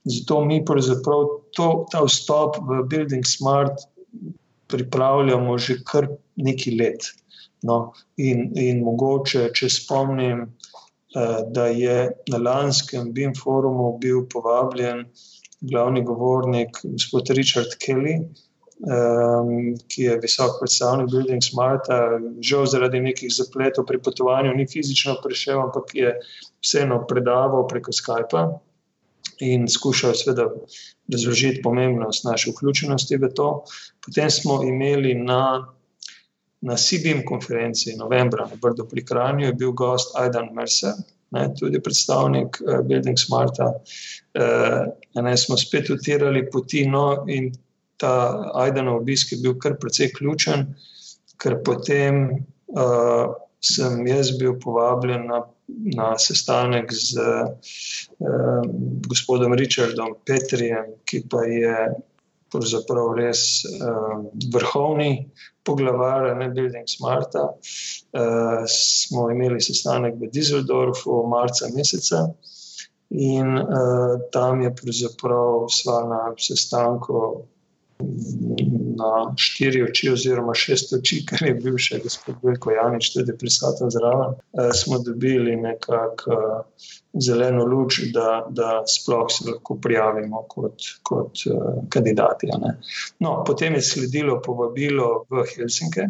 Zato 0.06 0.42
mi 0.46 0.60
pravzaprav 0.66 1.24
to, 1.56 1.70
ta 1.92 2.04
vstop 2.06 2.60
v 2.62 2.84
Building 2.90 3.26
Smart 3.26 3.88
pripravljamo 4.68 5.58
že 5.58 5.80
kar 5.86 6.10
nekaj 6.36 6.76
let. 6.78 7.08
No, 7.66 7.94
in, 8.22 8.52
in 8.60 8.84
mogoče, 8.86 9.48
če 9.56 9.70
spomnim, 9.74 10.46
da 11.56 11.66
je 11.72 12.12
na 12.30 12.38
lanskem 12.38 13.14
BIM 13.16 13.34
forumu 13.40 13.96
bil 14.02 14.26
povabljen 14.30 15.06
glavni 15.62 16.04
govornik, 16.04 16.78
gospod 16.84 17.32
Richard 17.38 17.78
Kelly, 17.80 18.20
um, 18.80 19.76
ki 19.88 20.02
je 20.04 20.20
visok 20.20 20.60
predstavnik 20.60 21.12
Building 21.12 21.44
Smarta, 21.44 22.20
žal 22.42 22.66
zaradi 22.68 23.00
nekih 23.00 23.32
zapletov 23.32 23.88
pri 23.88 24.02
potovanju 24.04 24.54
ni 24.56 24.68
fizično 24.68 25.18
prišel, 25.24 25.62
ampak 25.68 25.96
je 25.96 26.14
vseeno 26.64 27.06
predaval 27.08 27.68
preko 27.68 27.96
Skypa 27.96 28.48
in 29.40 29.68
skušal 29.68 30.14
seveda 30.16 30.48
razložiti 31.12 31.62
pomembnost 31.62 32.26
naše 32.26 32.52
vključenosti 32.52 33.18
v 33.18 33.32
to. 33.36 33.50
Potem 34.06 34.30
smo 34.32 34.62
imeli 34.64 35.16
na, 35.16 35.66
na 36.62 36.76
CBM 36.76 37.26
konferenci 37.26 37.96
novembra 37.96 38.48
na 38.48 38.56
Brdo 38.62 38.88
pri 38.88 39.06
Kranju, 39.06 39.46
je 39.46 39.54
bil 39.54 39.72
gost 39.72 40.16
Aidan 40.16 40.54
Mercer, 40.54 40.94
ne, 41.32 41.50
tudi 41.60 41.82
predstavnik 41.84 42.62
uh, 42.62 42.80
Building 42.88 43.20
Smarta. 43.20 43.74
Uh, 44.36 45.22
ne, 45.24 45.38
smo 45.38 45.58
spet 45.58 45.90
utirali 45.90 46.46
poti, 46.52 46.86
no 46.88 47.26
in 47.28 47.52
ta 47.98 48.14
Aidanov 48.66 49.02
obisk 49.02 49.32
je 49.34 49.42
bil 49.44 49.58
kar 49.62 49.78
precej 49.82 50.12
ključen, 50.18 50.68
ker 51.42 51.60
potem 51.66 52.24
uh, 52.32 53.34
sem 53.64 54.08
jaz 54.08 54.36
bil 54.40 54.58
povabljen 54.62 55.28
na 55.30 55.44
na 55.68 56.18
sestanek 56.18 56.94
z 56.94 57.18
uh, 57.18 58.62
gospodom 59.08 59.54
Richardom 59.54 60.16
Petrijem, 60.26 61.02
ki 61.06 61.26
pa 61.30 61.44
je 61.50 61.78
pravzaprav 62.54 63.16
res 63.18 63.66
uh, 63.66 64.30
vrhovni 64.54 65.32
poglavar 65.66 66.36
ne 66.38 66.50
Building 66.54 66.88
Smarta. 66.90 67.50
Uh, 67.50 68.64
smo 68.70 69.30
imeli 69.34 69.62
sestanek 69.62 70.20
v 70.22 70.30
Düsseldorfu 70.30 71.26
marca 71.30 71.70
meseca. 71.74 72.28
In 73.10 73.58
uh, 73.58 74.22
tam 74.34 74.62
je 74.62 74.72
pravzaprav 74.76 75.68
sva 75.74 76.00
na 76.10 76.22
sestanku 76.38 77.46
na 78.96 79.34
štiri 79.38 79.84
oči, 79.84 80.10
oziroma 80.12 80.54
šest 80.56 80.94
oči, 80.98 81.22
ker 81.28 81.44
je 81.48 81.54
bil 81.60 81.78
še 81.82 82.00
gospod 82.04 82.40
Bojko 82.42 82.74
Janič 82.76 83.12
tudi 83.14 83.36
prisoten 83.40 83.92
zraven, 83.94 84.36
eh, 84.36 84.72
smo 84.76 85.00
dobili 85.04 85.56
nekako 85.60 86.36
eh, 86.36 86.88
zeleno 87.28 87.66
luč, 87.66 88.02
da, 88.16 88.46
da 88.50 88.84
sploh 88.90 89.28
se 89.32 89.50
lahko 89.50 89.78
prijavimo 89.82 90.46
kot, 90.52 90.90
kot 91.04 91.46
eh, 91.48 91.82
kandidati. 91.90 92.52
No, 93.20 93.38
potem 93.48 93.80
je 93.80 93.86
sledilo 93.92 94.42
povabilo 94.44 95.26
v 95.32 95.46
Helsinke, 95.56 96.10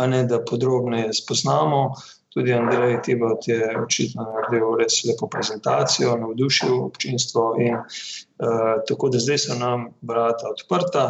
ne, 0.00 0.24
da 0.26 0.42
podrobneje 0.46 1.12
spoznamo. 1.22 1.84
Tudi 2.30 2.52
Andrej 2.54 3.00
Tibot 3.02 3.48
je 3.48 3.58
očitno 3.82 4.22
naredil 4.22 4.76
res 4.78 5.00
lepo 5.08 5.26
prezentacijo, 5.26 6.14
navdušil 6.20 6.76
občinstvo. 6.84 7.56
In, 7.58 7.74
uh, 7.74 8.78
tako 8.86 9.10
da 9.10 9.18
zdaj 9.18 9.38
so 9.46 9.58
nam 9.58 9.88
vrata 10.06 10.52
odprta, 10.52 11.04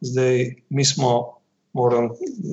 zdaj 0.00 0.54
mi 0.70 0.86
smo, 0.86 1.12
moram 1.74 2.08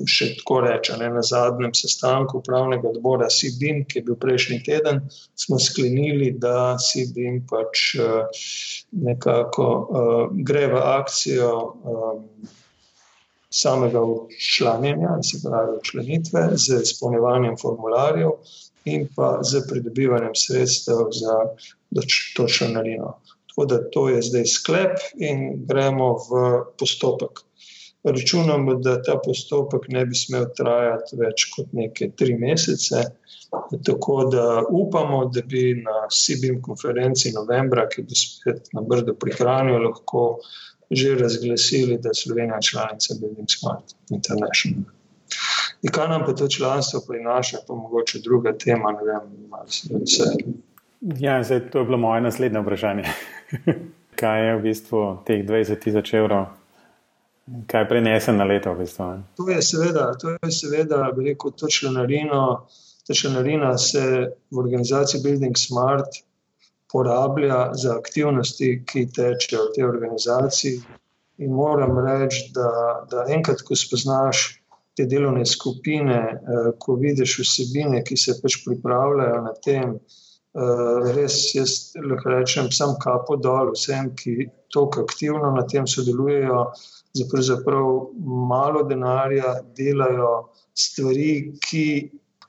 še 0.06 0.32
tako 0.38 0.60
reči, 0.66 0.94
ne, 0.98 1.08
na 1.14 1.22
zadnjem 1.26 1.72
sestanku 1.74 2.38
upravnega 2.38 2.90
odbora 2.90 3.30
SIBIN, 3.30 3.84
ki 3.86 4.00
je 4.00 4.04
bil 4.10 4.18
prejšnji 4.18 4.60
teden, 4.66 5.00
smo 5.38 5.58
sklenili, 5.62 6.32
da 6.42 6.74
SIBIN 6.82 7.44
pač 7.50 7.88
uh, 7.98 8.46
nekako 9.08 9.66
uh, 9.70 10.38
gre 10.50 10.66
v 10.74 10.86
akcijo. 10.98 11.52
Um, 11.82 12.24
samega 13.50 14.02
učlanjenja, 14.02 15.18
se 15.22 15.40
pravi 15.44 15.76
učlenitve, 15.78 16.48
z 16.54 16.82
izpolnjevanjem 16.82 17.56
formularjev 17.60 18.30
in 18.84 19.08
pa 19.16 19.38
z 19.42 19.62
pridobivanjem 19.68 20.34
sredstev 20.34 20.96
za 21.12 21.36
to 22.36 22.48
članarino. 22.48 23.18
Tako 23.48 23.66
da 23.66 23.90
to 23.90 24.08
je 24.08 24.22
zdaj 24.22 24.46
sklep 24.46 24.98
in 25.16 25.66
gremo 25.66 26.12
v 26.14 26.42
postopek. 26.78 27.40
Računamo, 28.04 28.74
da 28.74 29.02
ta 29.02 29.18
postopek 29.24 29.88
ne 29.88 30.04
bi 30.06 30.14
smel 30.14 30.46
trajati 30.56 31.16
več 31.18 31.48
kot 31.56 31.72
neke 31.72 32.10
tri 32.16 32.36
mesece. 32.38 33.02
Tako 33.84 34.24
da 34.32 34.62
upamo, 34.70 35.24
da 35.34 35.42
bi 35.42 35.82
na 35.82 36.06
SIBIM 36.12 36.60
konferenci 36.62 37.32
novembra, 37.32 37.88
ki 37.88 38.04
bo 38.06 38.16
spet 38.16 38.70
na 38.76 38.84
Brdo 38.86 39.16
pri 39.18 39.34
Hranju, 39.34 39.80
lahko 39.88 40.24
že 40.90 41.14
razglasili, 41.14 41.98
da 41.98 42.08
je 42.08 42.14
Slovenija 42.14 42.60
članica 42.60 43.14
Building 43.20 43.48
Smart 43.48 43.84
International. 44.10 44.84
In 45.82 45.90
kaj 45.92 46.08
nam 46.08 46.24
pa 46.26 46.32
to 46.32 46.48
članstvo 46.48 47.00
prinaša, 47.08 47.58
pa 47.68 47.74
mogoče 47.74 48.18
druga 48.18 48.52
tema, 48.58 48.92
ne 48.92 49.04
vem, 49.04 49.52
ali 49.52 50.06
se. 50.06 50.24
Ja, 51.00 51.42
zdaj, 51.42 51.70
to 51.70 51.78
je 51.78 51.84
bilo 51.84 51.98
moje 51.98 52.20
naslednje 52.20 52.60
vprašanje. 52.60 53.04
kaj 54.20 54.46
je 54.46 54.56
v 54.56 54.62
bistvu 54.62 55.02
teh 55.26 55.44
20 55.46 55.78
tisoč 55.82 56.14
evrov, 56.14 56.46
kaj 57.70 57.88
prenese 57.88 58.32
na 58.32 58.44
leto? 58.44 58.74
V 58.74 58.82
bistvu? 58.82 59.10
To 59.36 59.48
je 59.50 59.62
seveda, 59.62 60.10
to 60.18 60.34
je 60.34 60.52
seveda, 60.52 61.12
bi 61.16 61.30
rekel, 61.30 61.54
to 61.54 61.70
članarino. 61.70 62.66
Ta 63.06 63.14
članarina 63.14 63.78
se 63.78 64.02
v 64.50 64.58
organizaciji 64.58 65.22
Building 65.22 65.56
Smart 65.56 66.18
porablja 66.92 67.70
za 67.74 67.96
aktivnosti, 67.98 68.82
ki 68.86 69.08
tečejo 69.12 69.68
v 69.68 69.74
tej 69.74 69.84
organizaciji. 69.84 70.80
In 71.38 71.52
moram 71.54 71.98
reči, 72.02 72.48
da, 72.54 72.70
da 73.10 73.26
enkrat, 73.30 73.62
ko 73.62 73.76
spoznaš 73.76 74.58
te 74.98 75.06
delovne 75.06 75.46
skupine, 75.46 76.18
eh, 76.34 76.70
ko 76.82 76.96
vidiš 76.98 77.38
vsebine, 77.44 78.02
ki 78.04 78.16
se 78.16 78.34
pač 78.42 78.58
pripravljajo 78.64 79.42
na 79.44 79.52
tem, 79.64 79.94
eh, 79.94 81.12
res 81.14 81.36
jaz 81.54 81.74
lahko 82.02 82.34
rečem, 82.34 82.72
sam 82.72 82.96
kapo 82.98 83.36
dol 83.36 83.74
vsem, 83.76 84.10
ki 84.16 84.48
tako 84.74 85.04
aktivno 85.06 85.52
na 85.54 85.66
tem 85.66 85.86
sodelujejo, 85.86 86.64
za 87.14 87.24
pravzaprav 87.30 87.86
malo 88.50 88.82
denarja 88.88 89.60
delajo 89.76 90.48
stvari, 90.74 91.54
ki, 91.62 91.86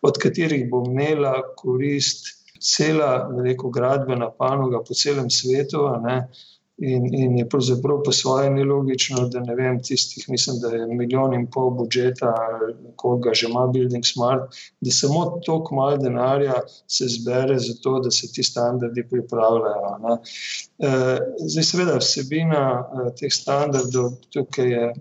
od 0.02 0.17
katerih 0.17 0.69
bo 0.71 0.84
imela 0.88 1.34
korist 1.60 2.38
cela 2.60 3.30
rekel, 3.43 3.69
gradbena 3.69 4.32
panoga 4.32 4.84
po 4.88 4.93
celem 4.93 5.30
svetu. 5.30 5.88
In, 6.82 7.10
in 7.12 7.38
je 7.38 7.43
pravzaprav 7.50 7.98
po 8.06 8.12
svoje 8.15 8.50
nelogično, 8.50 9.26
da 9.28 9.41
ne 9.43 9.56
vem, 9.56 9.82
tistih, 9.84 10.30
mislim, 10.30 10.62
da 10.62 10.69
je 10.72 10.86
milijon 10.88 11.34
in 11.36 11.41
pol 11.52 11.74
budžeta, 11.76 12.32
koga 12.95 13.34
že 13.36 13.50
ima 13.50 13.65
Building 13.67 14.06
Smart, 14.08 14.56
da 14.80 14.91
samo 14.91 15.26
toliko 15.45 15.76
malo 15.76 15.98
denarja 15.98 16.62
se 16.88 17.10
zbere 17.12 17.58
za 17.60 17.76
to, 17.84 18.00
da 18.00 18.12
se 18.12 18.32
ti 18.32 18.43
standardi 18.43 19.04
pripravljajo. 19.10 19.91
Ne. 20.06 20.15
Zdaj, 21.52 21.67
seveda, 21.74 22.00
vsebina 22.00 22.63
teh 23.19 23.34
standardov, 23.34 24.13
tukaj 24.32 24.72
je 24.72 24.93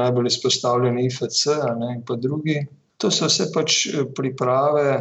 najbolj 0.00 0.32
izpostavljen 0.32 0.98
IFC 1.04 1.44
ne, 1.76 1.92
in 1.98 2.04
pa 2.08 2.16
drugi. 2.16 2.62
To 2.98 3.10
so 3.14 3.28
vse 3.30 3.48
pač 3.54 3.78
priprave 4.16 5.00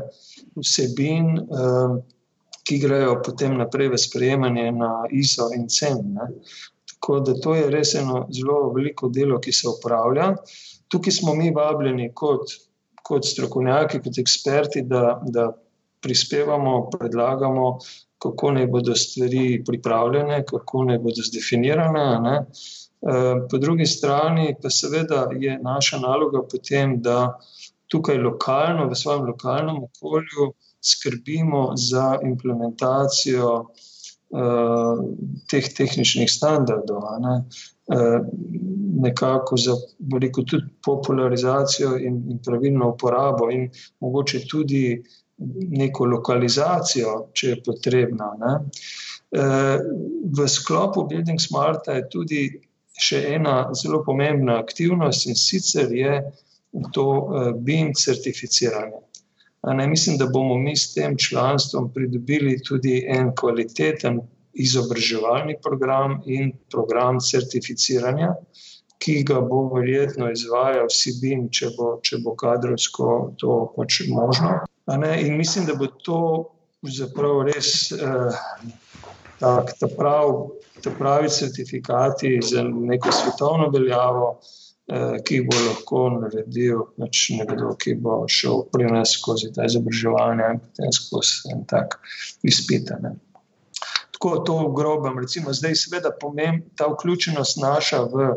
vsebin, 0.58 1.34
uh, 1.38 1.98
ki 2.68 2.80
grejo 2.84 3.20
potem 3.24 3.56
naprej 3.58 3.94
v 3.94 4.00
sprejemanje 4.02 4.72
na 4.76 4.92
ISO 5.12 5.50
in 5.56 5.70
CEN. 5.72 6.02
Ne. 6.18 6.28
Tako 6.92 7.20
da 7.24 7.36
to 7.40 7.56
je 7.56 7.70
res 7.72 7.94
eno 7.96 8.26
zelo 8.34 8.74
veliko 8.76 9.10
delo, 9.14 9.40
ki 9.40 9.54
se 9.54 9.70
upravlja. 9.70 10.34
Tukaj 10.92 11.14
smo 11.20 11.36
mi 11.36 11.54
vabljeni 11.56 12.10
kot, 12.14 12.52
kot 13.04 13.26
strokovnjaki, 13.26 14.02
kot 14.04 14.20
eksperti, 14.20 14.84
da, 14.90 15.22
da 15.24 15.48
prispevamo, 16.04 16.90
predlagamo, 16.92 17.78
kako 18.20 18.52
naj 18.58 18.68
bodo 18.68 18.96
stvari 18.96 19.62
pripravljene, 19.66 20.42
kako 20.46 20.84
naj 20.90 21.00
bodo 21.04 21.24
zdefinirane. 21.24 22.06
Ne. 22.26 22.36
Po 23.50 23.58
drugi 23.62 23.86
strani 23.86 24.56
pa 24.62 24.70
seveda 24.74 25.28
je 25.40 25.60
naša 25.62 26.00
naloga 26.02 26.42
potem, 26.52 26.98
da 27.02 27.38
tukaj 27.88 28.17
lokalno, 28.17 28.88
v 28.89 28.95
svojem 28.95 29.28
lokalnem 29.32 29.84
okolju, 29.84 30.52
skrbimo 30.84 31.71
za 31.76 32.17
implementacijo 32.23 33.52
uh, 33.63 35.02
teh 35.50 35.69
tehničnih 35.78 36.32
standardov. 36.32 37.04
Ne? 37.23 37.36
Uh, 37.88 38.19
nekako 39.02 39.58
za 39.58 39.76
veliko 40.13 40.41
tudi 40.41 40.63
popularizacijo 40.86 41.97
in, 41.97 42.23
in 42.32 42.39
pravilno 42.45 42.89
uporabo, 42.89 43.52
in 43.52 43.69
mogoče 44.00 44.45
tudi 44.50 45.04
neko 45.69 46.06
lokalizacijo, 46.06 47.28
če 47.34 47.50
je 47.50 47.58
potrebna. 47.65 48.32
Ne? 48.41 48.54
V 50.38 50.47
sklopu 50.47 51.04
Building 51.10 51.41
Smarta 51.41 51.97
je 51.97 52.08
tudi 52.10 52.41
še 52.97 53.19
ena 53.36 53.58
zelo 53.78 54.02
pomembna 54.06 54.58
aktivnost 54.63 55.28
in 55.28 55.36
sicer 55.38 55.91
je 55.93 56.13
to 56.94 57.08
eh, 57.08 57.52
BIM 57.60 57.94
certificiranje. 57.96 59.02
Ne, 59.68 59.88
mislim, 59.88 60.18
da 60.18 60.28
bomo 60.32 60.58
mi 60.58 60.76
s 60.78 60.94
tem 60.94 61.18
članstvom 61.18 61.90
pridobili 61.94 62.62
tudi 62.63 63.06
en 63.08 63.32
kvaliteten 63.36 64.20
izobraževalni 64.54 65.56
program 65.63 66.22
in 66.26 66.52
program 66.72 67.20
certificiranja, 67.20 68.36
ki 68.98 69.24
ga 69.24 69.42
bo 69.42 69.68
verjetno 69.74 70.32
izvajal 70.32 70.88
SIBIN, 70.90 71.50
če 71.52 71.74
bo, 71.78 71.90
če 72.02 72.22
bo 72.24 72.36
kadrovsko 72.36 73.34
to 73.38 73.60
pač 73.76 74.02
možno. 74.08 74.60
Ne, 74.88 75.12
in 75.26 75.38
mislim, 75.38 75.66
da 75.68 75.76
bo 75.76 75.90
to 76.06 76.22
zapravo 76.82 77.44
res. 77.50 77.92
Eh, 77.92 78.40
tak, 79.40 79.74
ta, 79.80 79.88
prav, 79.98 80.50
ta 80.84 80.92
pravi 80.98 81.30
certifikati 81.30 82.40
za 82.44 82.63
neko 82.63 83.12
svetovno 83.12 83.70
veljavo, 83.70 84.40
ki 85.28 85.41
bo 85.43 85.58
lahko 85.65 86.02
naredil 86.15 86.86
pač 86.95 87.23
nekdo, 87.36 87.73
ki 87.76 87.97
bo 88.00 88.21
šel 88.32 88.63
pri 88.71 88.88
nas 88.88 89.17
skozi 89.17 89.52
ta 89.56 89.67
izobraževanje 89.67 90.52
in 90.54 90.62
potem 90.63 90.93
skozi 90.95 91.52
en 91.52 91.65
tak 91.67 92.00
izpitanje. 92.47 93.17
Tako 94.15 94.32
to 94.47 94.56
v 94.63 94.71
grobem, 94.73 95.19
recimo 95.19 95.54
zdaj 95.54 95.76
seveda 95.76 96.13
pomem, 96.21 96.63
ta 96.80 96.88
vključenost 96.89 97.60
naša 97.62 98.00
v 98.10 98.32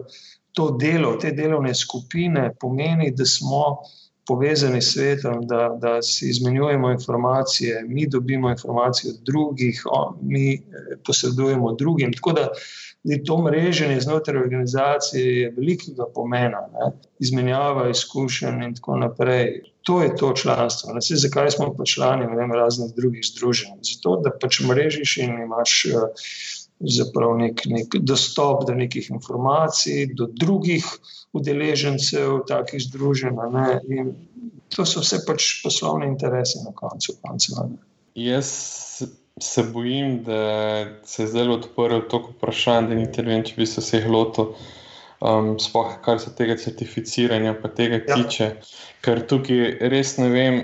to 0.53 0.75
delo, 0.81 1.15
te 1.17 1.31
delovne 1.33 1.75
skupine 1.75 2.51
pomeni, 2.61 3.15
da 3.15 3.25
smo 3.25 3.79
povezani 4.27 4.83
s 4.83 4.93
svetom, 4.93 5.47
da, 5.47 5.77
da 5.81 6.03
si 6.03 6.29
izmenjujemo 6.31 6.91
informacije, 6.91 7.85
mi 7.89 8.09
dobimo 8.09 8.51
informacije 8.51 9.13
od 9.13 9.23
drugih, 9.27 9.83
mi 10.23 10.55
eh, 10.55 10.61
posredujemo 11.07 11.73
drugim. 11.73 12.13
Tako 12.13 12.33
da 12.33 12.49
to 13.27 13.39
mreženje 13.43 14.01
znotraj 14.01 14.43
organizacije 14.43 15.41
je 15.41 15.51
velikega 15.57 16.05
pomena, 16.15 16.61
ne? 16.73 16.93
izmenjava 17.19 17.89
izkušenj 17.91 18.63
in 18.65 18.75
tako 18.75 18.97
naprej. 18.97 19.63
To 19.89 20.03
je 20.03 20.17
to 20.17 20.33
članstvo. 20.37 20.93
Vse, 20.99 21.17
zakaj 21.17 21.51
smo 21.51 21.75
pa 21.75 21.85
člani 21.85 22.29
vem, 22.37 22.53
raznih 22.53 22.93
drugih 22.97 23.25
združenj? 23.25 23.81
Zato, 23.93 24.17
da 24.25 24.31
pač 24.41 24.61
mrežiš 24.61 25.17
in 25.25 25.39
imaš. 25.47 25.85
Uh, 25.95 26.27
zapravo 26.81 27.37
nek, 27.37 27.61
nek 27.67 27.97
dostop 28.01 28.65
do 28.67 28.75
nekih 28.75 29.11
informacij, 29.11 30.15
do 30.17 30.27
drugih 30.33 30.85
udeležencev, 31.33 32.41
takih 32.49 32.81
združenj. 32.83 33.37
To 34.71 34.87
so 34.87 35.05
vse 35.05 35.21
pač 35.27 35.51
poslovne 35.65 36.09
interese 36.09 36.63
na 36.65 36.73
koncu. 36.75 37.19
koncu 37.23 37.69
Jaz 38.15 38.49
se 39.43 39.65
bojim, 39.73 40.21
da 40.25 40.43
se 41.05 41.23
je 41.23 41.31
zelo 41.35 41.57
odprl 41.59 42.05
toliko 42.11 42.35
vprašanj, 42.37 42.91
da 42.91 42.99
niti 42.99 43.23
ne 43.23 43.35
vem, 43.35 43.45
če 43.47 43.57
bi 43.57 43.67
se 43.67 43.85
vseh 43.85 44.09
lotil. 44.11 44.55
Um, 45.21 45.59
sploh, 45.61 45.99
kar 46.01 46.17
se 46.21 46.31
tega 46.33 46.57
certificiranja 46.57 47.53
pa 47.61 47.69
tega 47.69 47.99
ja. 48.01 48.17
tiče, 48.17 48.47
ker 49.05 49.21
tukaj 49.29 49.91
res 49.93 50.15
ne 50.17 50.31
vem, 50.33 50.61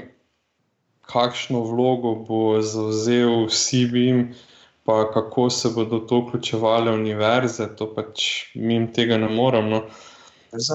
kakšno 1.07 1.61
vlogo 1.69 2.15
bo 2.25 2.41
zauzel 2.65 3.45
uh, 3.45 4.39
pa 4.87 5.11
kako 5.13 5.51
se 5.51 5.69
bodo 5.75 5.99
to 5.99 6.21
vključevale 6.21 6.93
univerze, 6.93 7.77
to 7.77 7.95
pač 7.95 8.23
mi 8.55 8.93
tega 8.93 9.19
ne 9.19 9.29
moremo. 9.29 9.69
No. 9.69 9.83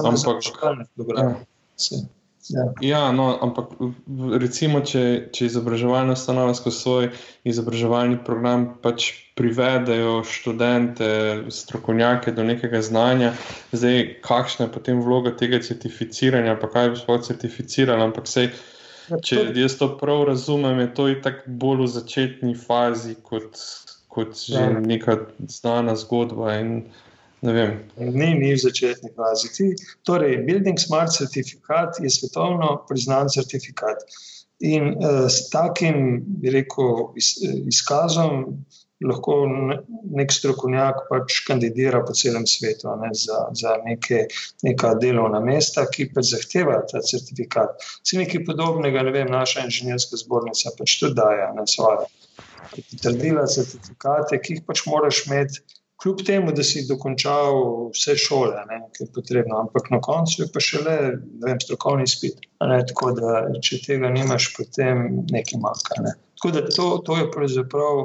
Ampak, 0.04 0.44
ja. 1.16 2.02
Ja. 2.50 2.72
ja, 2.80 3.12
no, 3.12 3.28
ampak 3.42 3.76
recimo, 4.40 4.80
če, 4.82 5.30
če 5.34 5.46
izobraževalna 5.46 6.16
ustanova 6.18 6.54
skozi 6.58 6.78
svoj 6.78 7.08
izobraževalni 7.46 8.18
program 8.26 8.64
pač 8.82 9.12
privedejo 9.38 10.22
študente, 10.26 11.06
strokovnjake 11.54 12.34
do 12.34 12.42
nekega 12.46 12.82
znanja, 12.82 13.30
zdaj 13.70 14.02
kakšna 14.26 14.66
je 14.66 14.72
potem 14.74 15.04
vloga 15.06 15.32
tega 15.38 15.62
certificiranja, 15.62 16.58
pa 16.58 16.70
kaj 16.72 16.92
bi 16.92 17.00
sploh 17.04 17.22
certificirali, 17.28 18.08
ampak 18.10 18.26
sej. 18.30 18.50
Ja, 19.10 19.18
če 19.22 19.46
jaz 19.58 19.78
to 19.78 19.92
prav 19.98 20.24
razumem, 20.28 20.82
je 20.82 20.90
to 20.98 21.08
tako 21.22 21.56
bolj 21.62 21.86
v 21.86 21.88
začetni 21.94 22.52
fazi, 22.58 23.16
kot, 23.22 23.58
kot 24.10 24.34
že 24.38 24.66
ja. 24.66 24.82
neka 24.82 25.18
znana 25.46 25.94
zgodba. 25.98 26.58
In, 26.58 26.76
ni, 27.42 28.28
ni 28.38 28.52
v 28.54 28.58
začetni 28.62 29.10
fazi. 29.16 29.50
Torej, 30.06 30.36
Building 30.46 30.78
Smart 30.78 31.10
certifikat 31.10 31.98
je 32.00 32.10
svetovno 32.10 32.84
priznan 32.88 33.28
certifikat. 33.28 33.98
In 34.62 34.94
uh, 34.94 35.26
s 35.26 35.50
takim, 35.50 36.22
bi 36.38 36.52
rekel, 36.54 37.10
iz, 37.18 37.34
izkazom 37.66 38.44
lahko 39.02 39.34
nek 40.14 40.30
strokovnjak 40.30 41.06
pač 41.08 41.40
kandidira 41.46 42.02
po 42.06 42.14
celem 42.14 42.46
svetu 42.46 42.92
ne, 43.00 43.10
za, 43.18 43.48
za 43.58 43.74
neke, 43.82 44.26
neka 44.62 44.94
delovna 45.02 45.40
mesta, 45.42 45.86
ki 45.90 46.12
pač 46.14 46.30
zahtevajo 46.32 46.86
ta 46.92 47.02
certifikat. 47.06 47.82
Se 48.06 48.20
nekaj 48.20 48.44
podobnega, 48.46 49.02
ne 49.02 49.14
vem, 49.14 49.30
naša 49.32 49.66
inženirska 49.66 50.20
zbornica 50.22 50.74
pač 50.78 50.98
tudi 51.00 51.18
daje 51.18 51.50
na 51.58 51.66
svoje 51.66 52.06
potrdila, 52.72 53.46
certifikate, 53.50 54.38
ki 54.38 54.58
jih 54.58 54.66
pač 54.68 54.86
moraš 54.86 55.24
imeti, 55.26 55.64
kljub 56.02 56.22
temu, 56.26 56.52
da 56.52 56.64
si 56.66 56.86
dokončal 56.88 57.58
vse 57.94 58.16
šole, 58.18 58.64
ne, 58.68 58.80
ki 58.96 59.04
je 59.04 59.10
potrebno, 59.14 59.60
ampak 59.60 59.90
na 59.90 60.00
koncu 60.02 60.42
je 60.42 60.48
pa 60.52 60.62
še 60.62 60.82
le 60.82 61.56
strokovni 61.62 62.08
spit. 62.10 62.42
Ne, 62.62 62.80
tako 62.88 63.12
da, 63.18 63.42
če 63.62 63.78
tega 63.86 64.10
nimaš, 64.10 64.52
potem 64.56 65.22
nekaj 65.30 65.60
manjka. 65.62 66.00
Ne. 66.02 66.16
Tako 66.38 66.54
da 66.56 66.64
to, 66.68 66.88
to 67.06 67.20
je 67.20 67.28
pravzaprav. 67.34 68.02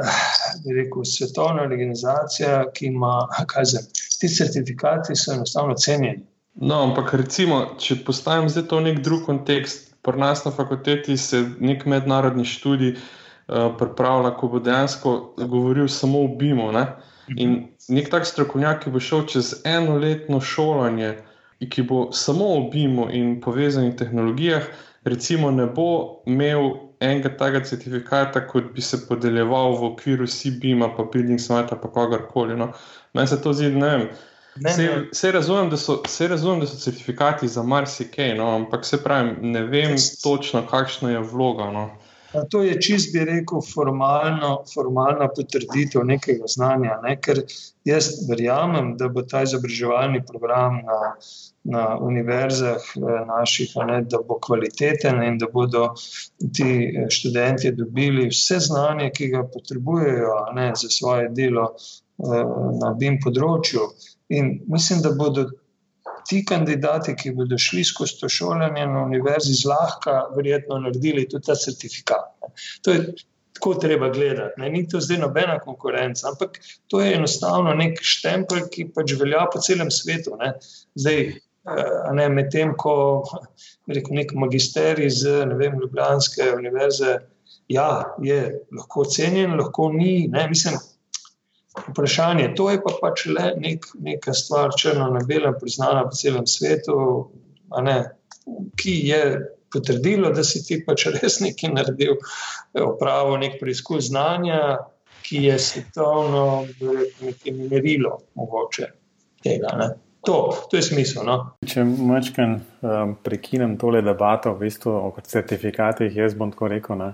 Je 0.00 0.70
eh, 0.70 0.76
rekel, 0.76 1.04
svetovna 1.04 1.62
organizacija, 1.66 2.64
ki 2.74 2.92
ima, 2.92 3.14
kaj 3.50 3.64
za 3.74 3.80
ti 4.20 4.28
certifikati, 4.30 5.16
so 5.18 5.34
enostavno 5.34 5.74
cenjeni. 5.74 6.24
No, 6.60 6.82
ampak 6.86 7.14
recimo, 7.18 7.60
če 7.78 8.00
postavim 8.06 8.48
zdaj 8.50 8.68
to 8.70 8.78
v 8.80 8.86
nek 8.88 9.00
drug 9.04 9.24
kontekst, 9.26 9.90
pri 10.06 10.18
nas 10.18 10.44
na 10.46 10.52
fakulteti 10.54 11.16
se 11.20 11.42
nek 11.60 11.84
mednarodni 11.90 12.46
študij 12.48 12.94
uh, 12.94 13.70
pripravlja, 13.78 14.32
ko 14.38 14.48
bo 14.48 14.60
dejansko 14.64 15.14
govoril 15.42 15.88
samo 15.92 16.24
o 16.24 16.30
BIM-u. 16.40 16.70
Ne? 16.72 16.86
In 17.36 17.68
nek 17.88 18.10
tak 18.10 18.26
strokovnjak, 18.26 18.84
ki 18.84 18.90
bo 18.90 19.00
šel 19.00 19.26
čez 19.30 19.52
eno 19.64 19.98
letno 19.98 20.40
šolanje, 20.40 21.14
ki 21.60 21.82
bo 21.86 22.08
samo 22.16 22.46
o 22.56 22.62
BIM-u 22.72 23.10
in 23.14 23.40
povezanih 23.40 23.94
tehnologijah, 23.96 24.66
recimo 25.04 25.50
ne 25.50 25.66
bo 25.66 26.22
imel 26.26 26.72
enega 27.00 27.30
takega 27.36 27.64
certifikata, 27.64 28.42
kot 28.48 28.72
bi 28.74 28.82
se 28.82 29.06
podeljeval 29.08 29.76
v 29.78 29.92
okviru 29.92 30.26
CBIM-a, 30.26 30.90
pa 30.96 31.06
Building 31.12 31.40
Smart, 31.40 31.70
pa 31.70 31.88
kogarkoli. 31.88 32.56
No? 32.56 32.72
Meni 33.14 33.28
se 33.28 33.40
to 33.42 33.52
zdi, 33.52 33.70
ne 33.70 33.94
vem. 33.96 34.08
Vse 34.60 35.32
razumem, 35.32 35.70
razumem, 36.28 36.60
da 36.60 36.66
so 36.66 36.76
certifikati 36.76 37.48
za 37.48 37.62
marsikaj, 37.62 38.34
no, 38.34 38.50
ampak 38.54 38.84
se 38.84 39.02
pravi, 39.02 39.36
ne 39.40 39.62
vem 39.62 39.94
točno, 40.22 40.66
kakšna 40.66 41.10
je 41.10 41.18
vloga. 41.18 41.70
No. 41.70 41.90
To 42.50 42.62
je 42.62 42.80
čist, 42.80 43.10
bi 43.12 43.24
rekel, 43.26 43.58
formalno, 43.74 44.50
formalna 44.74 45.26
potrditev 45.34 46.04
nekega 46.06 46.46
znanja. 46.46 47.00
Ne? 47.02 47.16
Ker 47.22 47.40
jaz 47.84 48.10
verjamem, 48.28 48.92
da 49.00 49.08
bo 49.10 49.24
ta 49.26 49.42
izobraževalni 49.42 50.22
program 50.26 50.78
na, 50.86 50.98
na 51.74 51.84
univerzah 51.98 52.92
eh, 52.96 53.16
naših, 53.26 53.74
ne, 53.86 54.02
da 54.06 54.22
bo 54.28 54.38
kvaliteten 54.46 55.22
in 55.26 55.38
da 55.42 55.48
bodo 55.52 55.88
ti 56.54 56.70
eh, 56.70 57.08
študenti 57.10 57.74
dobili 57.74 58.28
vse 58.30 58.60
znanje, 58.68 59.10
ki 59.16 59.32
ga 59.34 59.42
potrebujejo 59.54 60.36
ne, 60.54 60.70
za 60.76 60.88
svoje 60.88 61.28
delo 61.34 61.72
eh, 61.74 62.54
na 62.84 62.94
BIM 62.94 63.18
področju. 63.24 63.90
In 64.38 64.60
mislim, 64.70 65.02
da 65.02 65.10
bodo 65.18 65.48
ti 66.28 66.44
kandidati, 66.46 67.14
ki 67.16 67.32
bodo 67.36 67.58
šli 67.58 67.84
skozi 67.84 68.20
to 68.20 68.28
šolanje 68.28 68.86
na 68.86 69.02
univerzi, 69.04 69.54
zlahka, 69.62 70.22
verjetno 70.36 70.78
naredili 70.84 71.28
tudi 71.28 71.46
ta 71.46 71.54
certifikat. 71.54 72.52
To 72.84 72.94
je 72.94 73.12
tako 73.60 73.74
treba 73.74 74.08
gledati. 74.08 74.60
Ne? 74.60 74.70
Ni 74.70 74.88
to 74.88 75.00
zdaj 75.00 75.18
nobena 75.18 75.58
konkurenca, 75.58 76.28
ampak 76.28 76.58
to 76.88 77.00
je 77.00 77.14
enostavno 77.14 77.74
nek 77.74 78.00
štempelj, 78.02 78.68
ki 78.72 78.88
pač 78.94 79.14
velja 79.20 79.44
po 79.52 79.60
celem 79.60 79.90
svetu. 79.90 80.36
Ne? 80.40 80.54
Zdaj, 80.94 81.20
eh, 81.26 82.12
ne, 82.16 82.28
medtem 82.28 82.72
ko 82.78 82.94
rekel, 83.88 84.16
nek 84.16 84.32
magisterij 84.32 85.10
z 85.10 85.44
ne 85.50 85.58
vem, 85.60 85.76
Ljubljanske 85.80 86.52
univerze. 86.56 87.18
Ja, 87.70 88.16
je 88.22 88.40
lahko 88.74 89.04
cenjen, 89.04 89.54
lahko 89.60 89.92
ni. 89.92 90.26
Ne, 90.28 90.48
mislim, 90.48 90.78
vprašanje. 91.76 92.52
To 92.56 92.70
je 92.70 92.80
pa 92.82 92.94
pač 93.00 93.26
le 93.30 93.52
nek, 93.60 93.86
neka 94.00 94.34
stvar, 94.34 94.74
črno 94.78 95.10
na 95.14 95.22
belem, 95.26 95.54
priznana 95.60 96.04
po 96.08 96.16
celem 96.16 96.46
svetu, 96.50 97.30
ne, 97.82 97.98
ki 98.80 98.94
je 99.08 99.22
potrdilo, 99.72 100.32
da 100.34 100.44
si 100.44 100.62
ti 100.66 100.80
pač 100.86 101.06
res 101.14 101.38
nekaj 101.44 101.74
naredil, 101.74 102.16
opravil 102.74 103.38
nek 103.42 103.58
preizkus 103.60 104.08
znanja, 104.10 104.78
ki 105.22 105.44
je 105.46 105.58
svetovno 105.62 106.44
nekaj 106.80 107.58
merilo 107.70 108.16
mogoče 108.34 108.88
tega. 109.44 109.76
Ne. 109.78 109.90
To, 110.26 110.66
to 110.70 110.76
je 110.76 110.82
smisel. 110.84 111.24
No? 111.24 111.36
Če 111.64 111.84
mačkam 111.84 112.58
um, 112.58 113.14
prekinem 113.24 113.78
tole 113.80 114.02
debato 114.04 114.52
v 114.52 114.66
bistvu, 114.66 114.92
o 114.92 115.24
certifikatih, 115.24 116.12
jaz 116.12 116.34
bom 116.36 116.50
tako 116.52 116.68
rekel. 116.74 116.98
Ne? 117.00 117.12